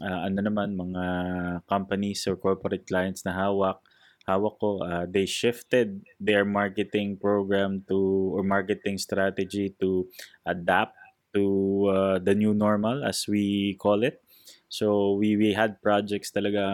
ah, 0.00 0.20
ano 0.24 0.38
naman, 0.40 0.72
mga 0.72 1.04
companies 1.68 2.24
or 2.24 2.40
corporate 2.40 2.88
clients 2.88 3.28
na 3.28 3.36
hawak, 3.36 3.84
hawak 4.28 4.60
ko, 4.60 4.84
uh, 4.84 5.08
they 5.08 5.24
shifted 5.24 6.04
their 6.20 6.44
marketing 6.44 7.16
program 7.16 7.80
to 7.88 7.96
or 8.36 8.44
marketing 8.44 9.00
strategy 9.00 9.72
to 9.80 10.04
adapt 10.44 10.97
to 11.34 11.44
uh, 11.90 12.16
the 12.18 12.34
new 12.34 12.54
normal 12.54 13.04
as 13.04 13.26
we 13.28 13.76
call 13.80 14.02
it. 14.02 14.22
So 14.68 15.16
we 15.16 15.36
we 15.40 15.56
had 15.56 15.80
projects 15.80 16.28
talaga 16.28 16.64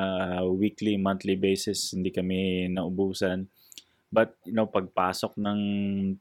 uh, 0.42 0.44
weekly, 0.50 0.98
monthly 0.98 1.38
basis, 1.38 1.94
hindi 1.94 2.10
kami 2.10 2.66
naubusan. 2.74 3.46
But 4.10 4.34
you 4.46 4.54
know, 4.54 4.66
pagpasok 4.66 5.38
ng 5.38 5.60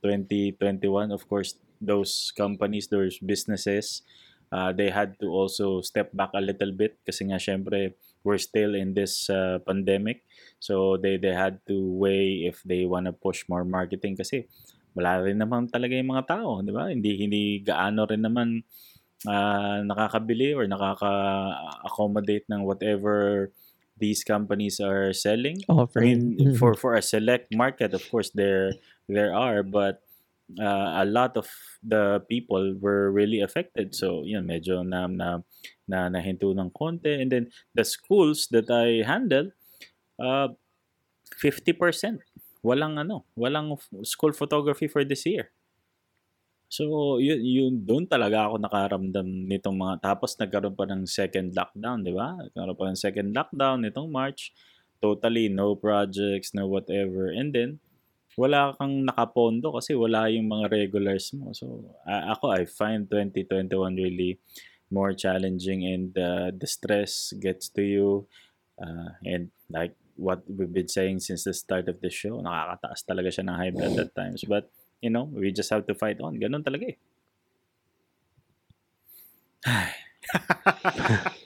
2021, 0.01 1.13
of 1.13 1.25
course, 1.29 1.57
those 1.81 2.34
companies, 2.34 2.89
those 2.89 3.17
businesses, 3.21 4.01
uh, 4.53 4.69
they 4.73 4.89
had 4.89 5.17
to 5.17 5.34
also 5.34 5.81
step 5.81 6.13
back 6.13 6.29
a 6.38 6.41
little 6.41 6.71
bit 6.73 6.97
kasi 7.01 7.25
nga 7.25 7.41
syempre 7.41 7.97
we're 8.21 8.41
still 8.41 8.77
in 8.77 8.93
this 8.93 9.29
uh, 9.29 9.57
pandemic. 9.65 10.21
So 10.61 10.95
they 10.97 11.17
they 11.17 11.34
had 11.34 11.57
to 11.67 11.75
weigh 11.97 12.45
if 12.45 12.61
they 12.61 12.86
want 12.86 13.09
to 13.09 13.13
push 13.13 13.49
more 13.49 13.65
marketing 13.65 14.15
kasi 14.17 14.45
wala 14.94 15.22
rin 15.26 15.38
naman 15.41 15.68
talaga 15.70 15.94
yung 15.98 16.12
mga 16.14 16.26
tao, 16.30 16.62
di 16.62 16.72
ba? 16.74 16.89
Hindi 16.89 17.18
hindi 17.18 17.41
gaano 17.62 18.06
rin 18.06 18.22
naman 18.24 18.62
ah, 19.26 19.80
nakakabili 19.82 20.52
or 20.52 20.68
nakaka-accommodate 20.68 22.46
ng 22.52 22.64
whatever 22.68 23.50
these 23.98 24.24
companies 24.24 24.80
are 24.84 25.14
selling. 25.14 25.62
I 25.70 25.72
Offering. 25.72 26.04
mean, 26.04 26.22
Mhm. 26.54 26.58
for 26.60 26.74
for 26.76 26.96
a 26.98 27.02
select 27.04 27.54
market, 27.56 27.94
of 27.94 28.04
course, 28.10 28.32
they're 28.34 28.74
there 29.08 29.32
are, 29.32 29.62
but 29.64 30.02
uh, 30.60 31.00
a 31.02 31.06
lot 31.08 31.38
of 31.39 31.48
the 31.82 32.20
people 32.28 32.76
were 32.80 33.10
really 33.12 33.39
affected. 33.39 33.96
So, 33.96 34.28
yun, 34.28 34.44
medyo 34.46 34.84
na, 34.84 35.08
na, 35.08 35.39
na 35.88 36.12
nahinto 36.12 36.52
ng 36.52 36.70
konti. 36.76 37.16
And 37.16 37.32
then, 37.32 37.46
the 37.74 37.88
schools 37.88 38.52
that 38.52 38.68
I 38.70 39.08
handle, 39.08 39.56
uh, 40.20 40.52
50%. 41.39 42.20
Walang 42.64 42.95
ano, 42.95 43.28
walang 43.36 43.76
school 44.07 44.32
photography 44.32 44.88
for 44.88 45.03
this 45.03 45.28
year. 45.28 45.51
So, 46.74 47.22
yun, 47.22 47.38
yun 47.45 47.74
doon 47.86 48.09
talaga 48.09 48.49
ako 48.49 48.57
nakaramdam 48.57 49.45
nitong 49.45 49.78
mga, 49.78 49.95
tapos 50.01 50.34
nagkaroon 50.41 50.74
pa 50.74 50.89
ng 50.89 51.05
second 51.05 51.53
lockdown, 51.53 52.01
di 52.01 52.09
ba? 52.09 52.34
Nagkaroon 52.34 52.74
pa 52.74 52.86
ng 52.89 52.97
second 52.97 53.30
lockdown 53.30 53.86
nitong 53.86 54.09
March. 54.09 54.49
Totally 54.97 55.53
no 55.53 55.78
projects, 55.78 56.57
no 56.57 56.66
whatever. 56.66 57.30
And 57.30 57.53
then, 57.53 57.78
wala 58.34 58.74
kang 58.74 59.05
nakapondo 59.05 59.70
kasi 59.78 59.93
wala 59.93 60.26
yung 60.34 60.49
mga 60.49 60.74
regulars 60.74 61.30
mo. 61.38 61.53
So, 61.53 61.93
a- 62.09 62.34
ako, 62.34 62.49
I 62.49 62.66
find 62.66 63.05
2021 63.05 63.70
really 63.93 64.41
more 64.89 65.14
challenging 65.14 65.86
and 65.86 66.18
uh, 66.18 66.49
the 66.49 66.66
stress 66.66 67.38
gets 67.38 67.70
to 67.78 67.86
you. 67.86 68.09
Uh, 68.82 69.14
and 69.22 69.53
like 69.70 69.93
what 70.16 70.43
we've 70.47 70.72
been 70.72 70.88
saying 70.88 71.20
since 71.20 71.43
the 71.43 71.53
start 71.53 71.89
of 71.89 72.01
the 72.01 72.09
show, 72.09 72.41
nakakataas 72.41 73.05
talaga 73.05 73.30
siya 73.34 73.45
ng 73.49 73.57
high 73.57 73.74
blood 73.74 73.97
at 73.99 74.16
times. 74.16 74.45
But, 74.45 74.70
you 75.01 75.09
know, 75.09 75.30
we 75.32 75.51
just 75.51 75.70
have 75.74 75.86
to 75.88 75.95
fight 75.95 76.22
on. 76.22 76.38
Ganun 76.38 76.64
talaga 76.64 76.93
eh. 76.93 76.97
Ay. 79.64 79.91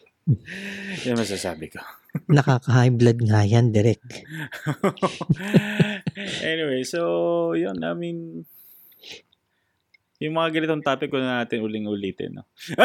Yan 1.08 1.16
masasabi 1.16 1.72
ko. 1.72 1.80
Nakaka-high 2.28 2.92
blood 2.92 3.24
nga 3.24 3.48
yan, 3.48 3.72
direct. 3.72 4.04
anyway, 6.44 6.84
so, 6.84 7.54
yun, 7.56 7.80
I 7.80 7.96
mean, 7.96 8.44
yung 10.18 10.34
mga 10.34 10.50
ganitong 10.58 10.82
topic 10.82 11.14
ko 11.14 11.22
na 11.22 11.46
natin 11.46 11.62
uling-ulitin, 11.62 12.42
no? 12.42 12.46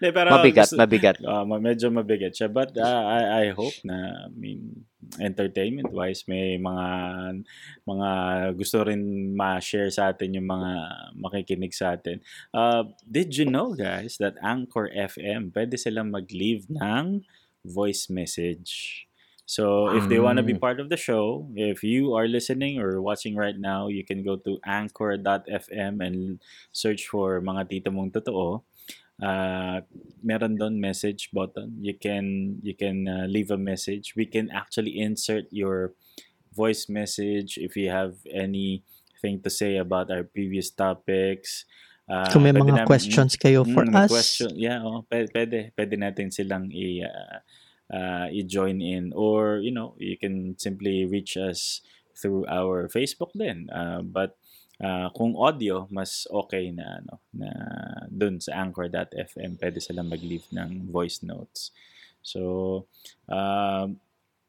De, 0.00 0.12
pero 0.12 0.28
Mabigat, 0.36 0.68
gusto- 0.68 0.76
mabigat. 0.78 1.16
Ma- 1.24 1.60
medyo 1.60 1.88
mabigat 1.88 2.36
siya. 2.36 2.52
But 2.52 2.76
ah, 2.76 3.08
I, 3.08 3.20
I 3.48 3.56
hope 3.56 3.74
na, 3.82 4.28
I 4.28 4.36
mean, 4.36 4.84
entertainment-wise, 5.16 6.28
may 6.28 6.60
mga 6.60 6.86
mga 7.88 8.08
gusto 8.56 8.84
rin 8.84 9.32
ma-share 9.32 9.88
sa 9.88 10.12
atin 10.12 10.36
yung 10.36 10.48
mga 10.48 10.70
makikinig 11.16 11.72
sa 11.72 11.96
atin. 11.96 12.20
Uh, 12.52 12.92
did 13.08 13.32
you 13.36 13.48
know, 13.48 13.72
guys, 13.72 14.20
that 14.20 14.36
Anchor 14.44 14.92
FM, 14.92 15.52
pwede 15.56 15.80
silang 15.80 16.12
mag-leave 16.12 16.68
ng 16.68 17.24
voice 17.64 18.12
message. 18.12 19.04
So, 19.44 19.92
if 19.92 20.08
they 20.08 20.18
want 20.18 20.40
to 20.40 20.46
be 20.46 20.56
Mm. 20.56 20.60
part 20.60 20.80
of 20.80 20.88
the 20.88 20.96
show, 20.96 21.44
if 21.52 21.84
you 21.84 22.16
are 22.16 22.24
listening 22.24 22.80
or 22.80 23.00
watching 23.04 23.36
right 23.36 23.56
now, 23.56 23.88
you 23.92 24.00
can 24.04 24.24
go 24.24 24.36
to 24.40 24.56
anchor.fm 24.64 26.00
and 26.00 26.40
search 26.72 27.04
for 27.08 27.40
mga 27.44 27.68
tito 27.68 27.90
mong 27.92 28.12
totoo. 28.16 28.64
Uh, 29.20 29.84
meron 30.24 30.56
doon 30.58 30.80
message 30.80 31.30
button. 31.30 31.76
You 31.78 31.94
can 31.94 32.58
you 32.66 32.74
can 32.74 33.06
uh, 33.06 33.26
leave 33.30 33.52
a 33.52 33.60
message. 33.60 34.16
We 34.16 34.26
can 34.26 34.50
actually 34.50 34.98
insert 34.98 35.46
your 35.54 35.94
voice 36.50 36.88
message 36.88 37.54
if 37.60 37.76
you 37.76 37.90
have 37.94 38.18
anything 38.32 39.38
to 39.44 39.50
say 39.50 39.76
about 39.78 40.10
our 40.10 40.24
previous 40.24 40.72
topics. 40.72 41.62
Uh, 42.10 42.32
Kung 42.32 42.42
may 42.42 42.52
mga 42.52 42.84
namin- 42.84 42.88
questions 42.90 43.36
kayo 43.38 43.62
for 43.64 43.84
Mm, 43.86 43.96
us, 43.96 44.10
question. 44.10 44.56
Yeah, 44.58 44.82
oh, 44.84 45.06
pwede, 45.08 45.72
pwede 45.72 45.94
natin 45.96 46.28
silang 46.34 46.68
i, 46.74 47.00
uh, 47.00 47.38
uh, 47.92 48.26
i-join 48.30 48.80
in 48.80 49.12
or, 49.14 49.58
you 49.58 49.72
know, 49.72 49.94
you 49.98 50.16
can 50.16 50.56
simply 50.58 51.04
reach 51.04 51.36
us 51.36 51.80
through 52.16 52.46
our 52.46 52.88
Facebook 52.88 53.32
din. 53.34 53.68
Uh, 53.70 54.00
but 54.02 54.38
uh, 54.80 55.10
kung 55.12 55.34
audio, 55.36 55.88
mas 55.90 56.26
okay 56.30 56.70
na, 56.70 57.02
ano, 57.02 57.20
na 57.34 57.50
dun 58.08 58.40
sa 58.40 58.62
anchor.fm, 58.62 59.58
pwede 59.58 59.78
silang 59.82 60.08
mag-leave 60.08 60.46
ng 60.54 60.88
voice 60.88 61.22
notes. 61.22 61.70
So, 62.22 62.86
um, 63.28 64.00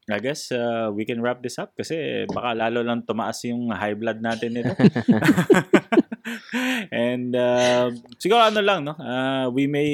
I 0.06 0.22
guess 0.22 0.54
uh, 0.54 0.94
we 0.94 1.02
can 1.02 1.18
wrap 1.18 1.42
this 1.42 1.58
up 1.58 1.74
kasi 1.74 2.30
baka 2.30 2.54
lalo 2.54 2.86
lang 2.86 3.02
tumaas 3.02 3.42
yung 3.42 3.74
high 3.74 3.98
blood 3.98 4.22
natin 4.22 4.54
nito. 4.54 4.70
And 6.92 7.34
uh, 7.34 7.90
siguro 8.18 8.42
ano 8.46 8.60
lang 8.62 8.86
no, 8.86 8.94
uh, 8.98 9.50
we 9.50 9.66
may 9.66 9.90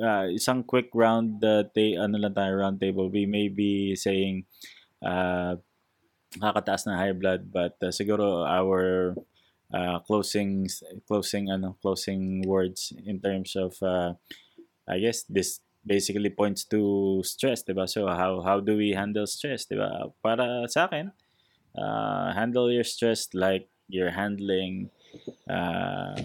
uh, 0.00 0.26
isang 0.30 0.64
quick 0.64 0.90
round 0.94 1.42
uh, 1.44 1.66
ta- 1.68 1.98
ano 2.00 2.16
lang 2.18 2.34
tayo 2.34 2.52
round 2.58 2.78
table. 2.80 3.10
We 3.10 3.26
may 3.26 3.48
be 3.52 3.94
saying 3.94 4.46
uh, 5.04 5.58
nakakataas 6.38 6.86
na 6.86 7.00
high 7.00 7.16
blood 7.16 7.48
but 7.48 7.76
uh, 7.80 7.88
siguro 7.88 8.44
our 8.44 9.14
uh, 9.72 9.98
closing 10.04 10.68
closing 11.08 11.48
ano 11.50 11.76
closing 11.80 12.44
words 12.44 12.92
in 13.04 13.20
terms 13.20 13.56
of 13.56 13.76
uh, 13.80 14.12
I 14.88 14.98
guess 15.00 15.24
this 15.28 15.60
basically 15.84 16.30
points 16.30 16.64
to 16.68 17.22
stress, 17.24 17.62
ba? 17.64 17.88
So 17.88 18.06
how 18.08 18.40
how 18.44 18.60
do 18.60 18.76
we 18.76 18.92
handle 18.92 19.26
stress, 19.26 19.64
ba? 19.68 20.12
Para 20.20 20.68
sa 20.68 20.88
akin, 20.88 21.12
uh, 21.76 22.32
handle 22.32 22.72
your 22.72 22.84
stress 22.84 23.32
like 23.32 23.68
you're 23.88 24.12
handling 24.12 24.90
uh, 25.48 26.16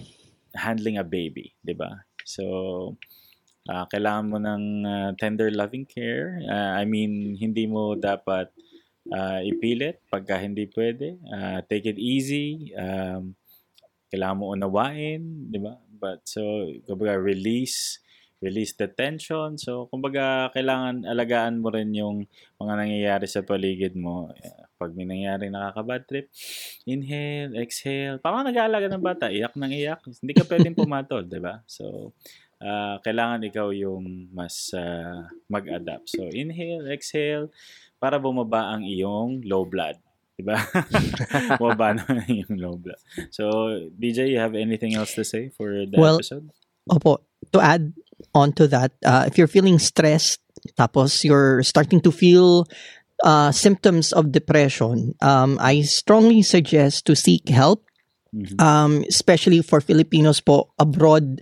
handling 0.56 1.00
a 1.00 1.04
baby, 1.04 1.56
ba? 1.64 2.04
So 2.24 2.96
uh, 3.68 3.84
kailangan 3.88 4.26
mo 4.28 4.38
ng 4.40 4.62
uh, 4.84 5.10
tender 5.16 5.48
loving 5.52 5.84
care. 5.88 6.40
Uh, 6.44 6.76
I 6.76 6.84
mean, 6.84 7.36
hindi 7.36 7.64
mo 7.64 7.96
dapat 7.96 8.52
uh, 9.12 9.40
ipilit 9.44 10.00
pagka 10.08 10.40
hindi 10.40 10.68
pwede. 10.72 11.20
Uh, 11.28 11.60
take 11.68 11.88
it 11.88 12.00
easy. 12.00 12.72
Um, 12.76 13.36
kailangan 14.12 14.38
mo 14.38 14.54
unawain, 14.54 15.50
'di 15.50 15.58
ba? 15.58 15.74
But 15.98 16.22
so 16.28 16.40
kumbaga 16.86 17.18
release 17.18 18.04
release 18.44 18.76
the 18.76 18.92
tension. 18.92 19.56
So, 19.56 19.88
kumbaga, 19.88 20.52
kailangan 20.52 21.08
alagaan 21.08 21.64
mo 21.64 21.72
rin 21.72 21.96
yung 21.96 22.28
mga 22.60 22.72
nangyayari 22.76 23.24
sa 23.24 23.40
paligid 23.40 23.96
mo. 23.96 24.28
Pag 24.76 24.92
may 24.92 25.08
nangyayari 25.08 25.48
nakaka-bad 25.48 26.04
trip, 26.04 26.28
inhale, 26.84 27.56
exhale. 27.56 28.20
Parang 28.20 28.44
nag-aalaga 28.44 28.92
ng 28.92 29.00
bata, 29.00 29.32
iyak 29.32 29.56
ng 29.56 29.72
iyak. 29.72 30.04
Hindi 30.20 30.32
ka 30.36 30.44
pwedeng 30.44 30.76
pumatol, 30.76 31.24
di 31.24 31.40
ba? 31.40 31.64
So, 31.64 32.12
ah, 32.62 33.00
kailangan 33.02 33.46
ikaw 33.48 33.72
yung 33.74 34.30
mas 34.30 34.70
ah, 34.76 35.30
mag-adapt. 35.50 36.10
So, 36.10 36.28
inhale, 36.28 36.90
exhale, 36.92 37.50
para 37.98 38.20
bumaba 38.20 38.74
ang 38.74 38.84
iyong 38.84 39.42
low 39.46 39.64
blood. 39.64 39.96
Diba? 40.34 40.58
bumaba 41.60 41.94
na 41.94 42.26
yung 42.26 42.58
low 42.58 42.76
blood. 42.76 42.98
So, 43.30 43.46
DJ, 43.94 44.34
you 44.34 44.38
have 44.42 44.54
anything 44.58 44.94
else 44.94 45.14
to 45.14 45.24
say 45.24 45.50
for 45.54 45.86
the 45.86 45.94
Well, 45.94 46.18
episode? 46.18 46.50
Opo, 46.90 47.22
to 47.54 47.58
add 47.62 47.94
on 48.34 48.52
to 48.58 48.68
that, 48.68 48.92
uh, 49.04 49.24
if 49.26 49.38
you're 49.38 49.50
feeling 49.50 49.78
stressed, 49.78 50.40
tapos 50.76 51.24
you're 51.24 51.62
starting 51.62 52.00
to 52.02 52.10
feel 52.10 52.66
uh, 53.22 53.52
symptoms 53.52 54.12
of 54.12 54.32
depression, 54.32 55.14
um, 55.22 55.58
I 55.60 55.82
strongly 55.82 56.42
suggest 56.42 57.06
to 57.06 57.16
seek 57.16 57.48
help, 57.48 57.86
Mhm. 58.34 58.58
um, 58.58 58.92
especially 59.06 59.62
for 59.62 59.78
Filipinos 59.78 60.42
po 60.42 60.74
abroad, 60.74 61.38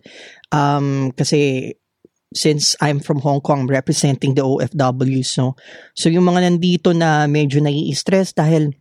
um, 0.52 1.08
kasi 1.16 1.72
since 2.32 2.76
I'm 2.80 3.00
from 3.00 3.24
Hong 3.24 3.40
Kong 3.40 3.64
representing 3.64 4.36
the 4.36 4.44
OFWs, 4.44 5.40
no? 5.40 5.56
So 5.96 6.12
yung 6.12 6.28
mga 6.28 6.48
nandito 6.48 6.92
na 6.92 7.24
medyo 7.28 7.60
nai-stress 7.64 8.36
dahil 8.36 8.72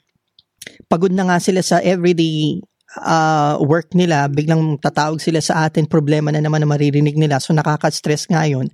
pagod 0.92 1.12
na 1.12 1.28
nga 1.28 1.40
sila 1.40 1.64
sa 1.64 1.80
everyday 1.80 2.60
uh, 3.00 3.56
work 3.64 3.96
nila, 3.96 4.28
biglang 4.28 4.80
tatawag 4.82 5.22
sila 5.24 5.40
sa 5.40 5.68
atin, 5.68 5.88
problema 5.88 6.34
na 6.34 6.44
naman 6.44 6.60
na 6.64 6.68
maririnig 6.68 7.16
nila. 7.16 7.40
So, 7.40 7.56
nakaka-stress 7.56 8.28
nga 8.28 8.44
yun. 8.48 8.68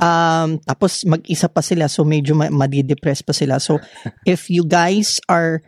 Um, 0.00 0.56
tapos, 0.64 1.04
mag-isa 1.04 1.52
pa 1.52 1.60
sila. 1.60 1.88
So, 1.92 2.06
medyo 2.06 2.32
ma- 2.32 2.52
madidepress 2.52 3.20
pa 3.20 3.36
sila. 3.36 3.60
So, 3.60 3.76
if 4.24 4.48
you 4.48 4.64
guys 4.64 5.20
are 5.28 5.60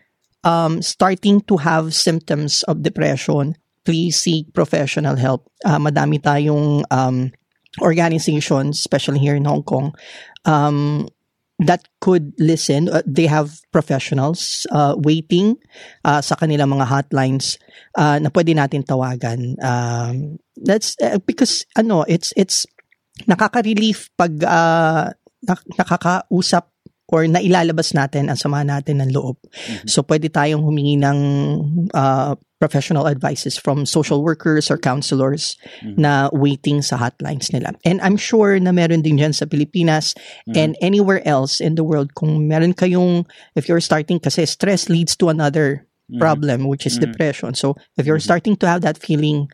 um, 0.44 0.82
starting 0.82 1.40
to 1.48 1.56
have 1.56 1.96
symptoms 1.96 2.62
of 2.64 2.84
depression, 2.84 3.56
please 3.84 4.20
seek 4.20 4.52
professional 4.52 5.16
help. 5.16 5.48
Uh, 5.64 5.80
madami 5.80 6.20
tayong 6.20 6.84
um, 6.92 7.32
organizations, 7.80 8.78
especially 8.78 9.18
here 9.18 9.34
in 9.34 9.44
Hong 9.44 9.64
Kong, 9.64 9.96
um, 10.44 11.08
that 11.58 11.86
could 12.00 12.34
listen. 12.38 12.88
Uh, 12.88 13.02
they 13.06 13.26
have 13.26 13.60
professionals 13.72 14.66
uh, 14.70 14.94
waiting 14.98 15.56
uh, 16.04 16.20
sa 16.20 16.34
kanilang 16.34 16.74
mga 16.74 16.86
hotlines 16.86 17.58
uh, 17.96 18.18
na 18.18 18.28
pwede 18.30 18.54
natin 18.54 18.82
tawagan. 18.82 19.56
Um, 19.62 20.38
that's 20.58 20.98
uh, 21.00 21.18
because 21.22 21.66
ano, 21.78 22.02
it's 22.06 22.34
it's 22.36 22.66
nakaka-relief 23.30 24.10
pag 24.18 24.42
uh, 24.42 25.14
nak- 25.46 25.68
nakakausap 25.78 26.73
or 27.12 27.28
nailalabas 27.28 27.92
natin 27.92 28.32
ang 28.32 28.38
sama 28.40 28.64
natin 28.64 29.04
ng 29.04 29.12
loob. 29.12 29.36
So 29.84 30.00
pwede 30.02 30.32
tayong 30.32 30.64
humingi 30.64 30.96
ng 30.96 31.18
uh, 31.92 32.32
professional 32.56 33.04
advices 33.04 33.60
from 33.60 33.84
social 33.84 34.24
workers 34.24 34.72
or 34.72 34.80
counselors 34.80 35.60
Mhm. 35.84 36.00
na 36.00 36.32
waiting 36.32 36.80
sa 36.80 36.96
hotlines 36.96 37.52
nila. 37.52 37.76
And 37.84 38.00
I'm 38.00 38.16
sure 38.16 38.56
na 38.56 38.72
meron 38.72 39.04
din 39.04 39.20
dyan 39.20 39.36
sa 39.36 39.44
Pilipinas 39.44 40.16
Mhm. 40.48 40.54
and 40.56 40.70
anywhere 40.80 41.20
else 41.28 41.60
in 41.60 41.76
the 41.76 41.84
world 41.84 42.16
kung 42.16 42.48
meron 42.48 42.72
kayong, 42.72 43.28
if 43.52 43.68
you're 43.68 43.84
starting, 43.84 44.16
kasi 44.16 44.48
stress 44.48 44.88
leads 44.88 45.12
to 45.20 45.28
another 45.28 45.84
Mhm. 46.08 46.20
problem 46.24 46.64
which 46.64 46.88
is 46.88 46.96
Mhm. 46.96 47.12
depression. 47.12 47.52
So 47.52 47.76
if 48.00 48.08
you're 48.08 48.16
Mhm. 48.22 48.28
starting 48.32 48.56
to 48.64 48.66
have 48.68 48.80
that 48.80 48.96
feeling, 48.96 49.52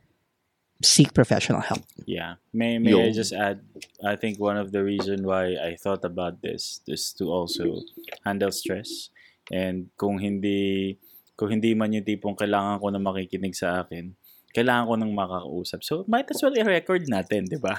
seek 0.83 1.13
professional 1.13 1.61
help. 1.61 1.85
Yeah. 2.07 2.41
May 2.53 2.79
may 2.79 2.97
I 2.97 3.13
just 3.13 3.33
add 3.33 3.61
I 4.05 4.17
think 4.17 4.41
one 4.41 4.57
of 4.57 4.73
the 4.73 4.83
reason 4.83 5.25
why 5.25 5.57
I 5.61 5.77
thought 5.77 6.05
about 6.05 6.41
this 6.41 6.81
is 6.89 7.13
to 7.21 7.29
also 7.29 7.85
handle 8.25 8.51
stress 8.51 9.13
and 9.53 9.93
kung 10.01 10.17
hindi 10.17 10.97
kung 11.37 11.57
hindi 11.57 11.73
man 11.73 11.93
yung 11.93 12.05
tipong 12.05 12.37
kailangan 12.37 12.81
ko 12.81 12.93
na 12.93 13.01
makikinig 13.01 13.57
sa 13.57 13.81
akin, 13.81 14.13
kailangan 14.51 14.91
ko 14.91 14.95
nang 14.99 15.15
makakausap. 15.15 15.81
So, 15.87 16.03
might 16.11 16.27
as 16.27 16.43
well 16.43 16.55
i-record 16.55 17.07
natin, 17.07 17.47
di 17.47 17.59
ba? 17.59 17.79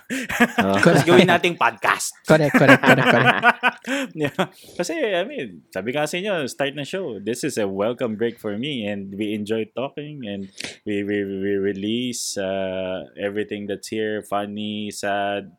Ah. 0.56 0.80
Tapos 0.80 1.04
gawin 1.10 1.28
nating 1.28 1.60
podcast. 1.60 2.16
Correct, 2.24 2.56
correct, 2.56 2.80
correct, 2.80 3.12
correct. 3.12 3.36
yeah. 4.16 4.36
Kasi, 4.80 4.96
I 4.96 5.24
mean, 5.28 5.68
sabi 5.68 5.92
nga 5.92 6.08
sa 6.08 6.16
inyo, 6.16 6.48
start 6.48 6.74
na 6.80 6.88
show. 6.88 7.20
This 7.20 7.44
is 7.44 7.60
a 7.60 7.68
welcome 7.68 8.16
break 8.16 8.40
for 8.40 8.56
me 8.56 8.88
and 8.88 9.12
we 9.12 9.36
enjoy 9.36 9.68
talking 9.76 10.24
and 10.24 10.48
we, 10.88 11.04
we, 11.04 11.28
we 11.28 11.52
release 11.60 12.40
uh, 12.40 13.04
everything 13.20 13.68
that's 13.68 13.92
here, 13.92 14.24
funny, 14.24 14.92
sad, 14.96 15.52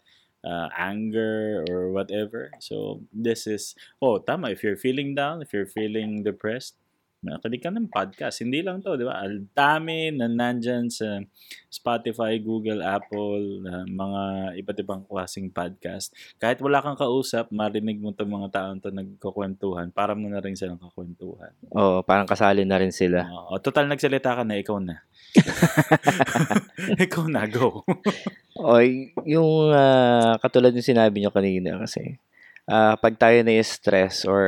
uh, 0.44 0.68
anger, 0.74 1.64
or 1.68 1.92
whatever. 1.92 2.50
So, 2.58 3.04
this 3.12 3.46
is, 3.46 3.74
oh, 4.00 4.18
tama, 4.18 4.50
if 4.50 4.64
you're 4.64 4.80
feeling 4.80 5.14
down, 5.14 5.42
if 5.42 5.52
you're 5.52 5.68
feeling 5.68 6.24
depressed, 6.24 6.74
nakinig 7.22 7.62
ka 7.62 7.70
ng 7.70 7.86
podcast. 7.86 8.42
Hindi 8.42 8.66
lang 8.66 8.82
to, 8.82 8.98
di 8.98 9.06
ba? 9.06 9.22
Ang 9.22 9.46
dami 9.54 10.10
na 10.10 10.26
nandyan 10.26 10.90
sa 10.90 11.22
Spotify, 11.70 12.42
Google, 12.42 12.82
Apple, 12.82 13.62
na 13.62 13.86
mga 13.86 14.22
iba't 14.58 14.78
ibang 14.82 15.02
klaseng 15.06 15.54
podcast. 15.54 16.10
Kahit 16.42 16.58
wala 16.58 16.82
kang 16.82 16.98
kausap, 16.98 17.48
marinig 17.54 18.02
mo 18.02 18.10
itong 18.10 18.28
mga 18.28 18.48
taon 18.50 18.76
to 18.82 18.90
nagkukwentuhan, 18.90 19.94
para 19.94 20.18
mo 20.18 20.26
na 20.26 20.42
rin 20.42 20.58
silang 20.58 20.82
kakwentuhan. 20.82 21.54
Oo, 21.70 22.02
parang 22.02 22.26
kasali 22.26 22.66
na 22.66 22.82
rin 22.82 22.90
sila. 22.90 23.30
Oo. 23.30 23.62
total 23.62 23.86
nagsalita 23.86 24.34
ka 24.36 24.42
na, 24.42 24.58
ikaw 24.58 24.82
na. 24.82 25.06
ikaw 27.06 27.30
na, 27.30 27.46
go. 27.46 27.86
Oy, 28.58 29.14
yung 29.24 29.70
ah, 29.70 30.36
katulad 30.42 30.74
yung 30.74 30.84
sinabi 30.84 31.22
nyo 31.22 31.30
kanina 31.30 31.78
kasi 31.78 32.18
ah, 32.66 32.98
pag 32.98 33.14
tayo 33.14 33.38
na 33.46 33.54
stress 33.62 34.26
or 34.26 34.42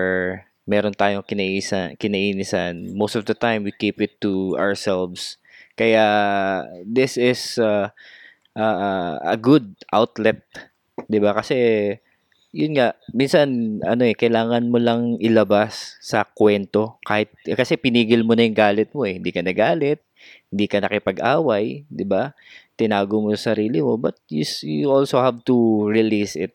meron 0.65 0.97
tayong 0.97 1.27
kinaisan, 1.27 1.97
kinainisan, 2.01 2.97
most 2.97 3.15
of 3.17 3.25
the 3.29 3.37
time 3.37 3.65
we 3.65 3.73
keep 3.73 4.01
it 4.01 4.21
to 4.21 4.57
ourselves. 4.57 5.37
Kaya 5.75 6.05
this 6.87 7.17
is 7.21 7.59
ah, 7.61 7.93
ah, 8.57 9.19
a 9.23 9.37
good 9.37 9.75
outlet, 9.93 10.45
'di 11.11 11.19
ba? 11.21 11.35
Kasi 11.37 11.57
yun 12.55 12.79
nga, 12.79 12.95
minsan 13.11 13.81
ano 13.83 14.07
eh, 14.07 14.15
kailangan 14.15 14.71
mo 14.71 14.79
lang 14.79 15.19
ilabas 15.19 15.99
sa 15.99 16.23
kwento 16.23 17.03
kahit 17.03 17.35
kasi 17.59 17.75
pinigil 17.75 18.23
mo 18.23 18.39
na 18.39 18.47
yung 18.47 18.57
galit 18.57 18.91
mo 18.95 19.03
eh. 19.05 19.19
Hindi 19.19 19.35
ka 19.35 19.43
nagalit, 19.43 20.01
hindi 20.55 20.67
ka 20.71 20.79
nakipag-away, 20.79 21.85
'di 21.91 22.07
ba? 22.07 22.33
tinago 22.75 23.23
mo 23.23 23.31
sa 23.35 23.55
sarili 23.55 23.79
mo 23.79 23.95
but 23.95 24.19
you, 24.27 24.43
you 24.67 24.91
also 24.91 25.23
have 25.23 25.43
to 25.47 25.87
release 25.87 26.35
it 26.35 26.55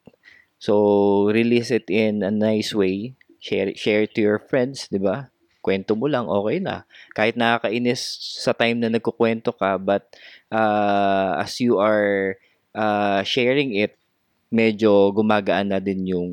so 0.59 1.27
release 1.31 1.71
it 1.71 1.87
in 1.87 2.19
a 2.23 2.31
nice 2.31 2.75
way 2.75 3.15
share 3.39 3.71
share 3.75 4.05
to 4.05 4.19
your 4.19 4.39
friends 4.39 4.87
di 4.91 4.99
ba? 4.99 5.31
Kwento 5.59 5.91
mo 5.95 6.07
lang 6.07 6.31
okay 6.31 6.63
na. 6.63 6.87
Kahit 7.11 7.35
nakakainis 7.35 7.99
sa 8.39 8.55
time 8.55 8.79
na 8.79 8.91
nagkukwento 8.91 9.51
ka 9.55 9.75
but 9.75 10.07
uh, 10.51 11.35
as 11.39 11.59
you 11.59 11.79
are 11.79 12.39
uh, 12.75 13.23
sharing 13.27 13.75
it 13.75 13.99
medyo 14.49 15.11
gumagaan 15.13 15.69
na 15.75 15.83
din 15.83 16.07
yung 16.07 16.31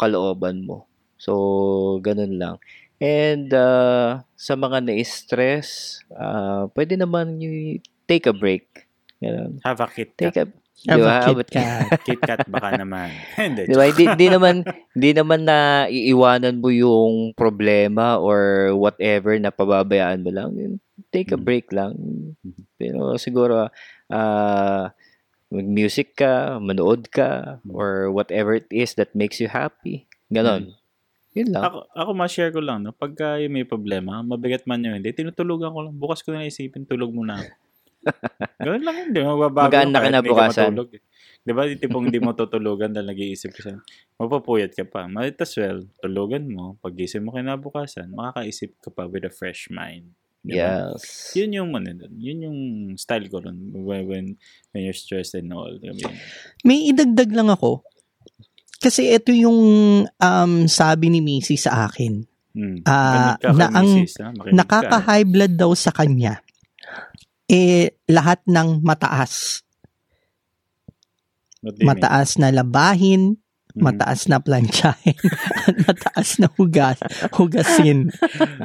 kalooban 0.00 0.64
mo. 0.64 0.88
So 1.20 2.00
ganun 2.00 2.40
lang. 2.40 2.56
And 3.02 3.52
uh, 3.52 4.24
sa 4.32 4.54
mga 4.56 4.88
na-stress 4.88 6.00
uh, 6.14 6.72
pwede 6.72 6.96
naman 6.96 7.40
you 7.44 7.84
take 8.08 8.24
a 8.24 8.34
break. 8.34 8.88
Ganun. 9.20 9.60
Have 9.64 9.80
a 9.80 9.88
Kit 9.88 10.16
Take 10.16 10.40
a 10.40 10.48
Di 10.74 10.98
ba? 10.98 11.22
Have 11.22 11.38
a 11.38 11.46
Kit 11.46 11.54
Kat. 11.54 11.88
Kit 12.06 12.20
Kat 12.20 12.40
baka 12.50 12.74
naman. 12.74 13.08
Hindi. 13.38 13.70
Di 13.70 13.74
ba? 13.78 13.86
Hindi, 13.86 14.04
hindi 14.10 14.26
naman, 14.26 14.54
hindi 14.98 15.10
naman 15.14 15.40
na 15.46 15.58
iiwanan 15.86 16.58
mo 16.58 16.68
yung 16.74 17.30
problema 17.32 18.18
or 18.18 18.74
whatever 18.74 19.38
na 19.38 19.54
pababayaan 19.54 20.20
mo 20.26 20.30
lang. 20.34 20.50
Take 21.14 21.30
a 21.30 21.38
Mhm. 21.38 21.44
break 21.46 21.66
lang. 21.70 21.94
Pero 22.74 23.14
siguro, 23.16 23.70
ah 24.10 24.90
mag-music 25.54 26.18
ka, 26.18 26.58
manood 26.58 27.06
ka, 27.14 27.62
or 27.70 28.10
whatever 28.10 28.58
it 28.58 28.66
is 28.74 28.98
that 28.98 29.14
makes 29.14 29.38
you 29.38 29.46
happy. 29.46 30.02
Ganon. 30.26 30.74
Yun 31.38 31.54
lang. 31.54 31.62
Ako, 31.70 31.78
ako 31.94 32.10
ma-share 32.10 32.50
ko 32.50 32.58
lang, 32.58 32.82
no? 32.82 32.90
pagka 32.90 33.38
yung 33.38 33.54
may 33.54 33.62
problema, 33.62 34.18
mabigat 34.22 34.66
man 34.66 34.82
yun, 34.82 34.98
hindi, 34.98 35.14
tinutulugan 35.14 35.70
ko 35.70 35.86
lang. 35.86 35.94
Bukas 35.94 36.26
ko 36.26 36.34
na 36.34 36.42
isipin, 36.42 36.86
tulog 36.86 37.14
muna 37.14 37.38
ako. 37.38 37.50
Ganun 38.64 38.82
lang 38.84 38.96
yun, 39.00 39.08
di 39.12 39.20
ba? 39.20 39.32
Mababago 39.34 39.66
Magaan 39.68 39.88
na 39.90 39.98
hindi 39.98 40.04
ka 40.04 40.08
kinabukasan. 40.10 40.70
matulog, 40.72 40.90
eh. 40.94 41.02
Di 41.44 41.52
ba, 41.52 41.62
tipong 41.68 42.04
hindi 42.08 42.20
mo 42.24 42.32
tutulugan 42.32 42.96
dahil 42.96 43.04
nag-iisip 43.04 43.52
ka 43.52 43.60
siya. 43.60 43.76
Mapapuyat 44.16 44.72
ka 44.72 44.88
pa. 44.88 45.04
Might 45.04 45.36
as 45.36 45.52
well, 45.60 45.84
tulugan 46.00 46.48
mo. 46.48 46.80
Pag 46.80 46.96
gising 46.96 47.20
mo 47.20 47.36
kinabukasan, 47.36 48.08
makakaisip 48.16 48.80
ka 48.80 48.88
pa 48.88 49.04
with 49.04 49.28
a 49.28 49.32
fresh 49.32 49.68
mind. 49.68 50.08
Di 50.44 50.60
ba? 50.60 50.92
Yes. 50.92 51.32
Yun 51.36 51.56
yung, 51.56 51.70
ano, 51.72 51.88
dun. 51.96 52.12
yun 52.20 52.38
yung 52.44 52.58
style 53.00 53.28
ko 53.32 53.40
ron 53.40 53.56
when, 53.72 54.04
when, 54.04 54.24
when 54.72 54.80
you're 54.84 54.96
stressed 54.96 55.36
and 55.40 55.52
all. 55.56 55.72
I 55.72 55.92
mean, 55.92 56.16
May 56.64 56.92
idagdag 56.92 57.32
lang 57.32 57.48
ako. 57.48 57.84
Kasi 58.76 59.08
ito 59.16 59.32
yung 59.32 59.56
um, 60.04 60.52
sabi 60.68 61.08
ni 61.08 61.24
Missy 61.24 61.56
sa 61.56 61.88
akin. 61.88 62.20
hmm. 62.52 62.84
Ka, 62.84 63.40
na 63.56 63.72
ang 63.72 64.04
misis, 64.04 64.20
ka. 64.20 64.28
Nakaka-high 64.52 65.24
blood 65.24 65.56
daw 65.56 65.72
sa 65.72 65.88
kanya. 65.88 66.43
Eh, 67.50 67.92
lahat 68.08 68.40
ng 68.48 68.80
mataas. 68.80 69.64
Mataas 71.80 72.36
na 72.40 72.52
labahin. 72.52 73.40
Mataas 73.74 74.30
na 74.30 74.38
planchahin, 74.38 75.18
at 75.66 75.76
mataas 75.90 76.38
na 76.38 76.46
hugas, 76.54 76.98
hugasin. 77.34 78.14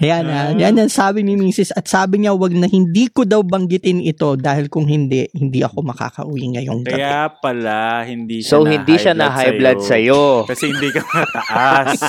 Yan, 0.05 0.25
ah, 0.29 0.53
yan 0.53 0.77
ang 0.77 0.93
sabi 0.93 1.25
ni 1.25 1.33
Mrs. 1.33 1.73
At 1.73 1.89
sabi 1.89 2.21
niya, 2.21 2.37
wag 2.37 2.53
na 2.53 2.69
hindi 2.69 3.09
ko 3.09 3.25
daw 3.25 3.41
banggitin 3.41 4.05
ito 4.05 4.37
dahil 4.37 4.69
kung 4.69 4.85
hindi, 4.85 5.25
hindi 5.33 5.65
ako 5.65 5.81
makakauwi 5.81 6.53
ngayong 6.53 6.85
gabi. 6.85 7.01
Kaya 7.01 7.25
pala, 7.41 8.05
hindi 8.05 8.45
siya 8.45 8.53
So, 8.53 8.61
na 8.61 8.69
hindi 8.77 8.95
siya 9.01 9.13
na 9.17 9.33
high 9.33 9.57
blood 9.57 9.81
sa'yo. 9.81 10.45
Kasi 10.45 10.69
hindi 10.69 10.89
ka 10.93 11.01
mataas. 11.01 11.99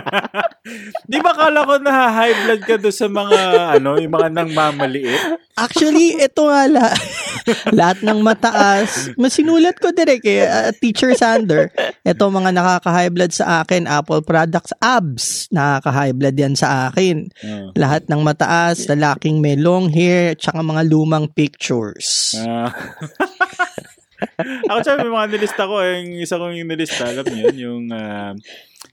Di 1.10 1.18
ba 1.24 1.32
kala 1.32 1.64
ko 1.64 1.74
na 1.80 2.12
high 2.12 2.36
blood 2.44 2.62
ka 2.68 2.76
doon 2.76 2.94
sa 2.94 3.08
mga, 3.08 3.40
ano, 3.80 3.96
yung 3.96 4.12
mga 4.12 4.28
nang 4.28 4.52
mamaliit? 4.52 5.40
Actually, 5.56 6.20
ito 6.20 6.48
nga 6.48 6.68
la, 6.68 6.84
lahat 7.78 8.04
ng 8.04 8.20
mataas, 8.20 9.12
masinulat 9.16 9.76
ko 9.80 9.92
direct 9.92 10.24
eh, 10.24 10.44
uh, 10.44 10.72
Teacher 10.76 11.12
Sander, 11.16 11.68
ito 12.10 12.26
mga 12.26 12.50
nakaka-high 12.50 13.12
blood 13.14 13.30
sa 13.30 13.62
akin, 13.62 13.86
Apple 13.86 14.26
products, 14.26 14.74
abs, 14.82 15.46
nakaka-high 15.54 16.10
blood 16.10 16.34
yan 16.34 16.58
sa 16.58 16.90
akin. 16.90 17.30
Oh. 17.46 17.70
Lahat 17.78 18.10
ng 18.10 18.20
mataas, 18.26 18.90
lalaking 18.90 19.38
may 19.38 19.54
long 19.54 19.86
hair, 19.86 20.34
tsaka 20.34 20.58
mga 20.58 20.90
lumang 20.90 21.30
pictures. 21.30 22.34
Ah. 22.42 22.74
Ako 24.68 24.78
sabi, 24.82 25.06
may 25.06 25.14
mga 25.14 25.30
nilista 25.32 25.64
ko, 25.70 25.80
eh, 25.80 26.02
yung 26.02 26.20
isa 26.20 26.36
kong 26.36 26.58
yung 26.58 26.68
nilista, 26.68 27.08
alam 27.08 27.24
niyo 27.24 27.48
yun, 27.48 27.56
yung, 27.56 27.84
ah, 27.94 28.34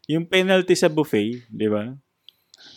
yung 0.05 0.23
penalty 0.29 0.77
sa 0.77 0.87
buffet, 0.87 1.43
di 1.49 1.67
ba? 1.67 1.97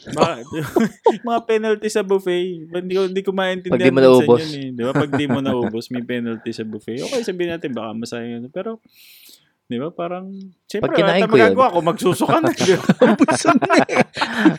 Mga, 0.09 0.33
mga 1.29 1.41
penalty 1.45 1.89
sa 1.93 2.01
buffet. 2.01 2.73
Hindi 2.73 2.95
ko, 2.97 3.03
hindi 3.05 3.23
ko 3.23 3.31
maintindihan. 3.37 3.77
Pag 3.77 3.85
di 3.85 3.93
mo 3.93 4.01
naubos. 4.01 4.41
Yun, 4.41 4.53
eh. 4.57 4.69
Di 4.73 4.83
ba? 4.83 4.93
Pag 4.97 5.11
di 5.13 5.27
mo 5.29 5.41
naubos, 5.45 5.93
may 5.93 6.01
penalty 6.01 6.51
sa 6.57 6.65
buffet. 6.65 7.05
Okay, 7.05 7.21
sabihin 7.21 7.53
natin, 7.53 7.77
baka 7.77 7.93
masayang 7.93 8.41
yun. 8.41 8.45
Pero, 8.49 8.81
di 9.71 9.79
ba, 9.79 9.95
parang, 9.95 10.35
siyempre, 10.67 10.91
Pag 10.91 10.99
kinain 10.99 11.23
ko 11.23 11.31
tayong 11.31 11.31
yun. 11.31 11.35
magagawa 11.55 11.67
ko, 11.71 11.79
magsusuka 11.79 12.37
na. 12.43 12.51
Busog 13.23 13.61
na 13.63 13.77
eh. 13.87 14.03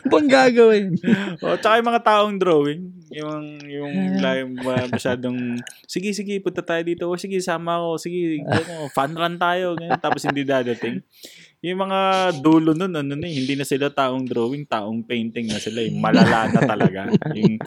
Bang 0.08 0.30
gagawin? 0.32 0.96
o, 1.44 1.60
tsaka 1.60 1.84
yung 1.84 1.90
mga 1.92 2.04
taong 2.08 2.36
drawing, 2.40 2.82
yung, 3.12 3.44
yung, 3.68 3.92
yung 4.24 4.52
masyadong, 4.88 5.60
sige, 5.84 6.16
sige, 6.16 6.40
punta 6.40 6.64
tayo 6.64 6.80
dito. 6.88 7.12
O, 7.12 7.20
sige, 7.20 7.44
sama 7.44 7.76
ako. 7.84 8.00
Sige, 8.00 8.40
ano, 8.48 8.88
fun 8.96 9.12
run 9.12 9.36
tayo. 9.36 9.76
Ganyan. 9.76 10.00
Tapos 10.00 10.24
hindi 10.24 10.48
dadating. 10.48 11.04
Yung 11.60 11.80
mga 11.84 12.00
dulo 12.40 12.72
nun, 12.72 12.96
ano 12.96 13.12
na, 13.12 13.28
eh, 13.28 13.36
hindi 13.36 13.60
na 13.60 13.68
sila 13.68 13.92
taong 13.92 14.24
drawing, 14.24 14.64
taong 14.64 15.04
painting 15.04 15.52
na 15.52 15.60
sila. 15.60 15.84
Yung 15.84 16.00
malala 16.00 16.48
na 16.56 16.62
talaga. 16.64 17.12
Yung, 17.36 17.60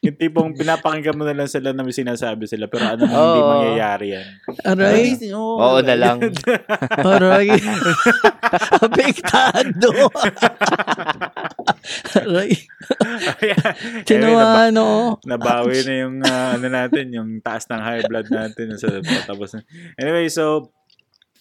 yung 0.00 0.16
tipong 0.16 0.56
pinapakinggan 0.56 1.12
mo 1.12 1.28
na 1.28 1.36
lang 1.36 1.44
sila 1.44 1.76
na 1.76 1.84
may 1.84 1.92
sinasabi 1.92 2.48
sila 2.48 2.72
pero 2.72 2.88
ano 2.88 3.04
hindi 3.04 3.40
Oo. 3.44 3.52
mangyayari 3.52 4.06
yan. 4.16 4.26
Aray, 4.64 5.12
Oo, 5.36 5.60
Oo 5.60 5.78
na 5.84 5.92
lang. 5.92 6.24
aray. 7.12 7.52
Apektado. 8.88 9.92
aray. 12.16 12.50
naba- 14.08 14.72
no? 14.72 15.20
nabawi 15.20 15.84
na 15.84 15.94
yung 16.08 16.16
ah, 16.24 16.56
ano 16.56 16.66
natin, 16.72 17.04
yung 17.12 17.30
taas 17.44 17.68
ng 17.68 17.82
high 17.84 18.04
blood 18.08 18.32
natin 18.32 18.80
sa 18.80 19.04
tapos 19.28 19.52
na. 19.52 19.68
Anyway, 20.00 20.32
so 20.32 20.72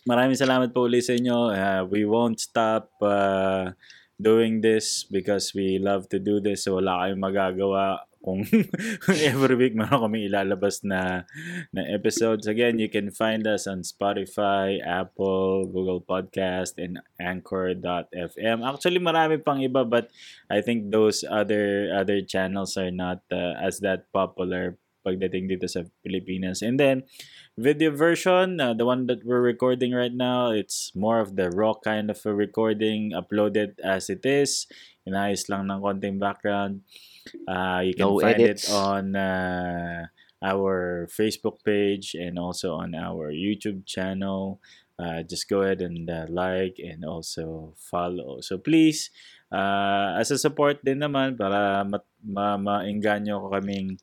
maraming 0.03 0.35
salamat 0.35 0.75
po 0.75 0.83
ulit 0.83 1.07
sa 1.07 1.15
inyo. 1.15 1.55
Uh, 1.55 1.87
we 1.87 2.03
won't 2.03 2.43
stop 2.43 2.91
uh, 2.99 3.71
doing 4.19 4.59
this 4.59 5.07
because 5.07 5.55
we 5.55 5.79
love 5.79 6.11
to 6.11 6.19
do 6.19 6.43
this. 6.43 6.67
So 6.67 6.75
wala 6.75 7.07
kayong 7.07 7.23
magagawa 7.23 8.08
kung 8.19 8.43
every 9.31 9.55
week 9.55 9.73
meron 9.75 10.11
kami 10.11 10.27
ilalabas 10.27 10.83
na 10.83 11.23
na 11.71 11.81
episodes. 11.87 12.45
Again, 12.45 12.77
you 12.77 12.91
can 12.91 13.11
find 13.11 13.47
us 13.47 13.65
on 13.65 13.87
Spotify, 13.87 14.83
Apple, 14.83 15.67
Google 15.71 16.03
Podcast, 16.03 16.75
and 16.75 16.99
Anchor.fm. 17.19 18.57
Actually, 18.63 18.99
marami 18.99 19.39
pang 19.39 19.63
iba 19.63 19.87
but 19.87 20.11
I 20.51 20.59
think 20.59 20.91
those 20.91 21.23
other 21.23 21.95
other 21.95 22.19
channels 22.19 22.75
are 22.75 22.91
not 22.91 23.23
uh, 23.31 23.55
as 23.59 23.79
that 23.81 24.11
popular 24.11 24.75
pagdating 25.03 25.47
dito 25.47 25.65
sa 25.65 25.87
Pilipinas. 26.03 26.61
And 26.61 26.79
then, 26.79 27.07
video 27.55 27.91
version, 27.91 28.59
uh, 28.59 28.75
the 28.75 28.85
one 28.85 29.07
that 29.07 29.23
we're 29.23 29.41
recording 29.41 29.95
right 29.95 30.13
now, 30.13 30.51
it's 30.51 30.91
more 30.95 31.19
of 31.19 31.35
the 31.35 31.49
raw 31.49 31.73
kind 31.79 32.11
of 32.11 32.19
a 32.25 32.33
recording, 32.33 33.15
uploaded 33.15 33.79
as 33.79 34.11
it 34.11 34.27
is. 34.27 34.67
Inayos 35.07 35.47
lang 35.49 35.71
ng 35.71 35.81
konting 35.81 36.19
background. 36.19 36.85
Uh, 37.47 37.81
you 37.83 37.93
can 37.95 38.15
No 38.15 38.19
find 38.19 38.39
edits. 38.39 38.69
it 38.69 38.73
on 38.73 39.15
uh, 39.15 40.07
our 40.43 41.07
Facebook 41.11 41.63
page 41.63 42.15
and 42.15 42.39
also 42.39 42.75
on 42.75 42.95
our 42.95 43.31
YouTube 43.31 43.85
channel. 43.85 44.59
Uh, 44.99 45.23
just 45.23 45.47
go 45.47 45.61
ahead 45.63 45.81
and 45.81 46.09
uh, 46.09 46.25
like 46.29 46.75
and 46.79 47.05
also 47.05 47.73
follow. 47.79 48.41
So 48.41 48.57
please, 48.59 49.09
uh, 49.51 50.19
as 50.19 50.31
a 50.31 50.37
support 50.37 50.83
din 50.83 50.99
naman 50.99 51.39
para 51.39 51.87
ma- 51.87 52.59
maengganyo 52.59 53.39
ko 53.39 53.47
kaming 53.55 53.95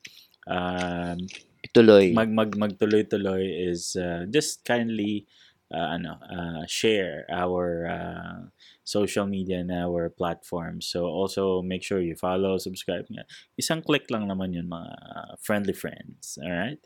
um, 0.49 1.17
Ituloy. 1.65 2.13
mag 2.13 2.29
mag 2.33 2.51
magtuloy-tuloy 2.55 3.43
is 3.69 3.93
uh, 3.99 4.25
just 4.29 4.63
kindly 4.65 5.25
uh, 5.69 5.97
ano 5.97 6.17
uh, 6.21 6.63
share 6.65 7.25
our 7.29 7.85
uh, 7.85 8.39
social 8.87 9.27
media 9.27 9.59
and 9.59 9.67
our 9.67 10.07
platform. 10.07 10.79
So 10.79 11.11
also 11.11 11.59
make 11.59 11.83
sure 11.83 11.99
you 11.99 12.15
follow, 12.15 12.55
subscribe 12.55 13.03
nga. 13.11 13.27
Isang 13.59 13.83
click 13.83 14.07
lang 14.07 14.31
naman 14.31 14.55
yun 14.55 14.71
mga 14.71 14.95
friendly 15.43 15.75
friends. 15.75 16.39
All 16.39 16.55
right? 16.55 16.79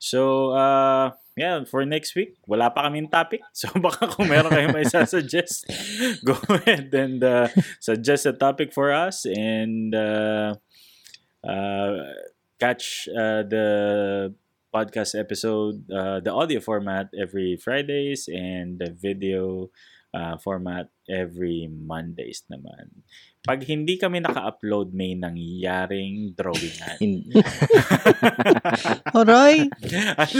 So 0.00 0.56
uh 0.56 1.12
yeah, 1.36 1.64
for 1.68 1.84
next 1.84 2.16
week, 2.16 2.40
wala 2.48 2.72
pa 2.72 2.88
kaming 2.88 3.12
topic. 3.12 3.44
So 3.52 3.68
baka 3.76 4.08
kung 4.08 4.32
meron 4.32 4.48
kayong 4.48 4.72
may 4.72 4.88
suggest, 4.88 5.68
go 6.28 6.40
ahead 6.48 6.88
and 6.96 7.20
uh, 7.20 7.52
suggest 7.80 8.24
a 8.24 8.32
topic 8.32 8.72
for 8.72 8.88
us 8.88 9.28
and 9.28 9.92
uh, 9.92 10.56
uh, 11.44 12.16
catch 12.56 13.08
uh, 13.12 13.44
the 13.44 13.66
podcast 14.72 15.12
episode, 15.12 15.84
uh, 15.92 16.20
the 16.24 16.32
audio 16.32 16.60
format 16.60 17.12
every 17.12 17.60
Fridays 17.60 18.24
and 18.28 18.80
the 18.80 18.88
video 18.88 19.68
uh, 20.12 20.36
format 20.38 20.88
every 21.08 21.66
Mondays 21.66 22.44
naman. 22.46 23.02
Pag 23.42 23.66
hindi 23.66 23.98
kami 23.98 24.22
naka-upload, 24.22 24.94
may 24.94 25.18
nangyaring 25.18 26.30
drawingan. 26.38 27.02
Aray, 29.18 29.66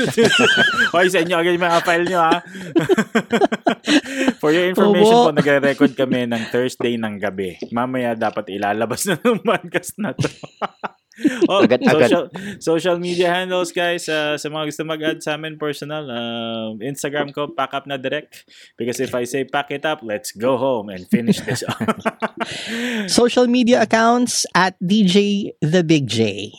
Hoy, 0.95 1.07
sa 1.11 1.19
inyo 1.19 1.35
agad 1.35 1.59
yung 1.59 1.67
mga 1.67 1.83
file 1.83 2.07
nyo, 2.07 2.21
ha? 2.23 2.39
For 4.39 4.55
your 4.55 4.71
information 4.71 5.19
Obo. 5.19 5.35
po, 5.35 5.35
nagre-record 5.35 5.99
kami 5.99 6.31
ng 6.31 6.43
Thursday 6.55 6.95
ng 6.95 7.19
gabi. 7.19 7.59
Mamaya 7.75 8.15
dapat 8.15 8.55
ilalabas 8.55 9.03
na 9.11 9.19
ng 9.19 9.43
podcast 9.43 9.99
na 9.99 10.15
to. 10.15 10.31
oh, 11.51 11.65
Agad-agad. 11.65 12.09
social, 12.09 12.25
social 12.59 12.97
media 12.99 13.29
handles, 13.29 13.73
guys. 13.73 14.09
uh, 14.09 14.37
sa 14.41 14.49
mga 14.49 14.65
gusto 14.73 14.83
mag-add 14.85 15.21
sa 15.21 15.37
amin 15.37 15.61
personal, 15.61 16.09
uh, 16.09 16.73
Instagram 16.81 17.33
ko, 17.33 17.53
pack 17.53 17.77
up 17.77 17.85
na 17.85 18.01
direct. 18.01 18.49
Because 18.81 19.01
if 19.01 19.13
I 19.15 19.25
say 19.29 19.45
pack 19.45 19.71
it 19.71 19.85
up, 19.85 20.01
let's 20.01 20.33
go 20.33 20.57
home 20.57 20.89
and 20.89 21.05
finish 21.09 21.41
this 21.45 21.61
up. 21.69 21.77
social 23.09 23.47
media 23.47 23.83
accounts 23.85 24.47
at 24.57 24.77
DJ 24.81 25.53
The 25.61 25.85
Big 25.85 26.09
J. 26.09 26.53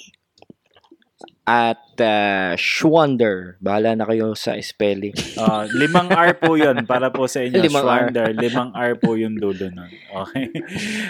At 1.44 2.00
uh, 2.00 2.56
Schwander. 2.56 3.60
Bahala 3.60 4.00
na 4.00 4.08
kayo 4.08 4.32
sa 4.32 4.56
spelling. 4.64 5.12
Uh, 5.36 5.68
limang 5.76 6.08
R 6.08 6.40
po 6.40 6.56
yun 6.56 6.88
para 6.88 7.12
po 7.12 7.28
sa 7.28 7.44
inyo. 7.44 7.60
Limang 7.60 7.84
R. 7.84 8.08
Schwander. 8.08 8.32
Limang 8.32 8.72
R 8.72 8.96
po 8.96 9.20
yung 9.20 9.36
dulo 9.36 9.68
nun. 9.68 9.92
Okay. 9.92 10.48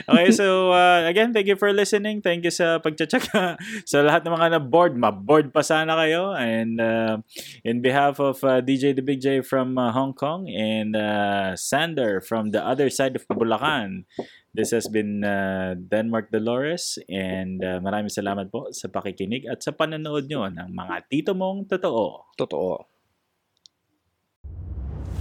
Okay, 0.10 0.28
so 0.34 0.74
uh, 0.74 1.06
again, 1.06 1.38
thank 1.38 1.46
you 1.46 1.54
for 1.54 1.70
listening. 1.70 2.26
Thank 2.26 2.50
you 2.50 2.54
sa 2.54 2.82
pagtsatsaga 2.82 3.62
sa 3.92 3.98
lahat 4.02 4.26
ng 4.26 4.34
mga 4.34 4.48
na-board. 4.58 4.98
Ma-board 4.98 5.54
pa 5.54 5.62
sana 5.62 5.94
kayo. 6.02 6.34
And 6.34 6.82
uh, 6.82 7.22
in 7.62 7.86
behalf 7.86 8.18
of 8.18 8.42
uh, 8.42 8.66
DJ 8.66 8.98
The 8.98 9.06
Big 9.06 9.22
J 9.22 9.46
from 9.46 9.78
uh, 9.78 9.94
Hong 9.94 10.18
Kong 10.18 10.50
and 10.50 10.98
uh, 10.98 11.54
Sander 11.54 12.26
from 12.26 12.50
the 12.50 12.66
other 12.66 12.90
side 12.90 13.14
of 13.14 13.30
Bulacan, 13.30 14.10
This 14.54 14.70
has 14.70 14.86
been 14.86 15.26
uh, 15.26 15.74
Denmark 15.74 16.30
Dolores 16.30 17.01
and 17.10 17.58
uh, 17.66 17.82
maraming 17.82 18.14
salamat 18.14 18.54
po 18.54 18.70
sa 18.70 18.86
pakikinig 18.86 19.49
at 19.49 19.66
sa 19.66 19.74
panonood 19.74 20.30
nyo 20.30 20.45
ng 20.45 20.70
mga 20.70 21.10
tito 21.10 21.34
mong 21.34 21.66
totoo. 21.66 22.30
Totoo. 22.38 22.86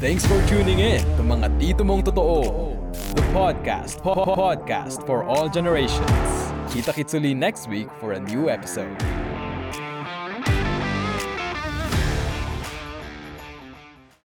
Thanks 0.05 0.29
for 0.29 0.37
tuning 0.51 0.85
in 0.85 1.01
to 1.17 1.23
Mga 1.23 1.47
Tito 1.63 1.87
Mong 1.87 2.03
Totoo, 2.03 2.75
the 3.15 3.23
podcast, 3.31 4.03
po- 4.03 4.19
po- 4.19 4.35
podcast 4.35 5.01
for 5.07 5.23
all 5.23 5.47
generations. 5.47 6.29
Kita 6.75 6.91
kitsuli 6.91 7.33
next 7.33 7.71
week 7.71 7.87
for 8.03 8.13
a 8.13 8.21
new 8.21 8.51
episode. 8.51 8.99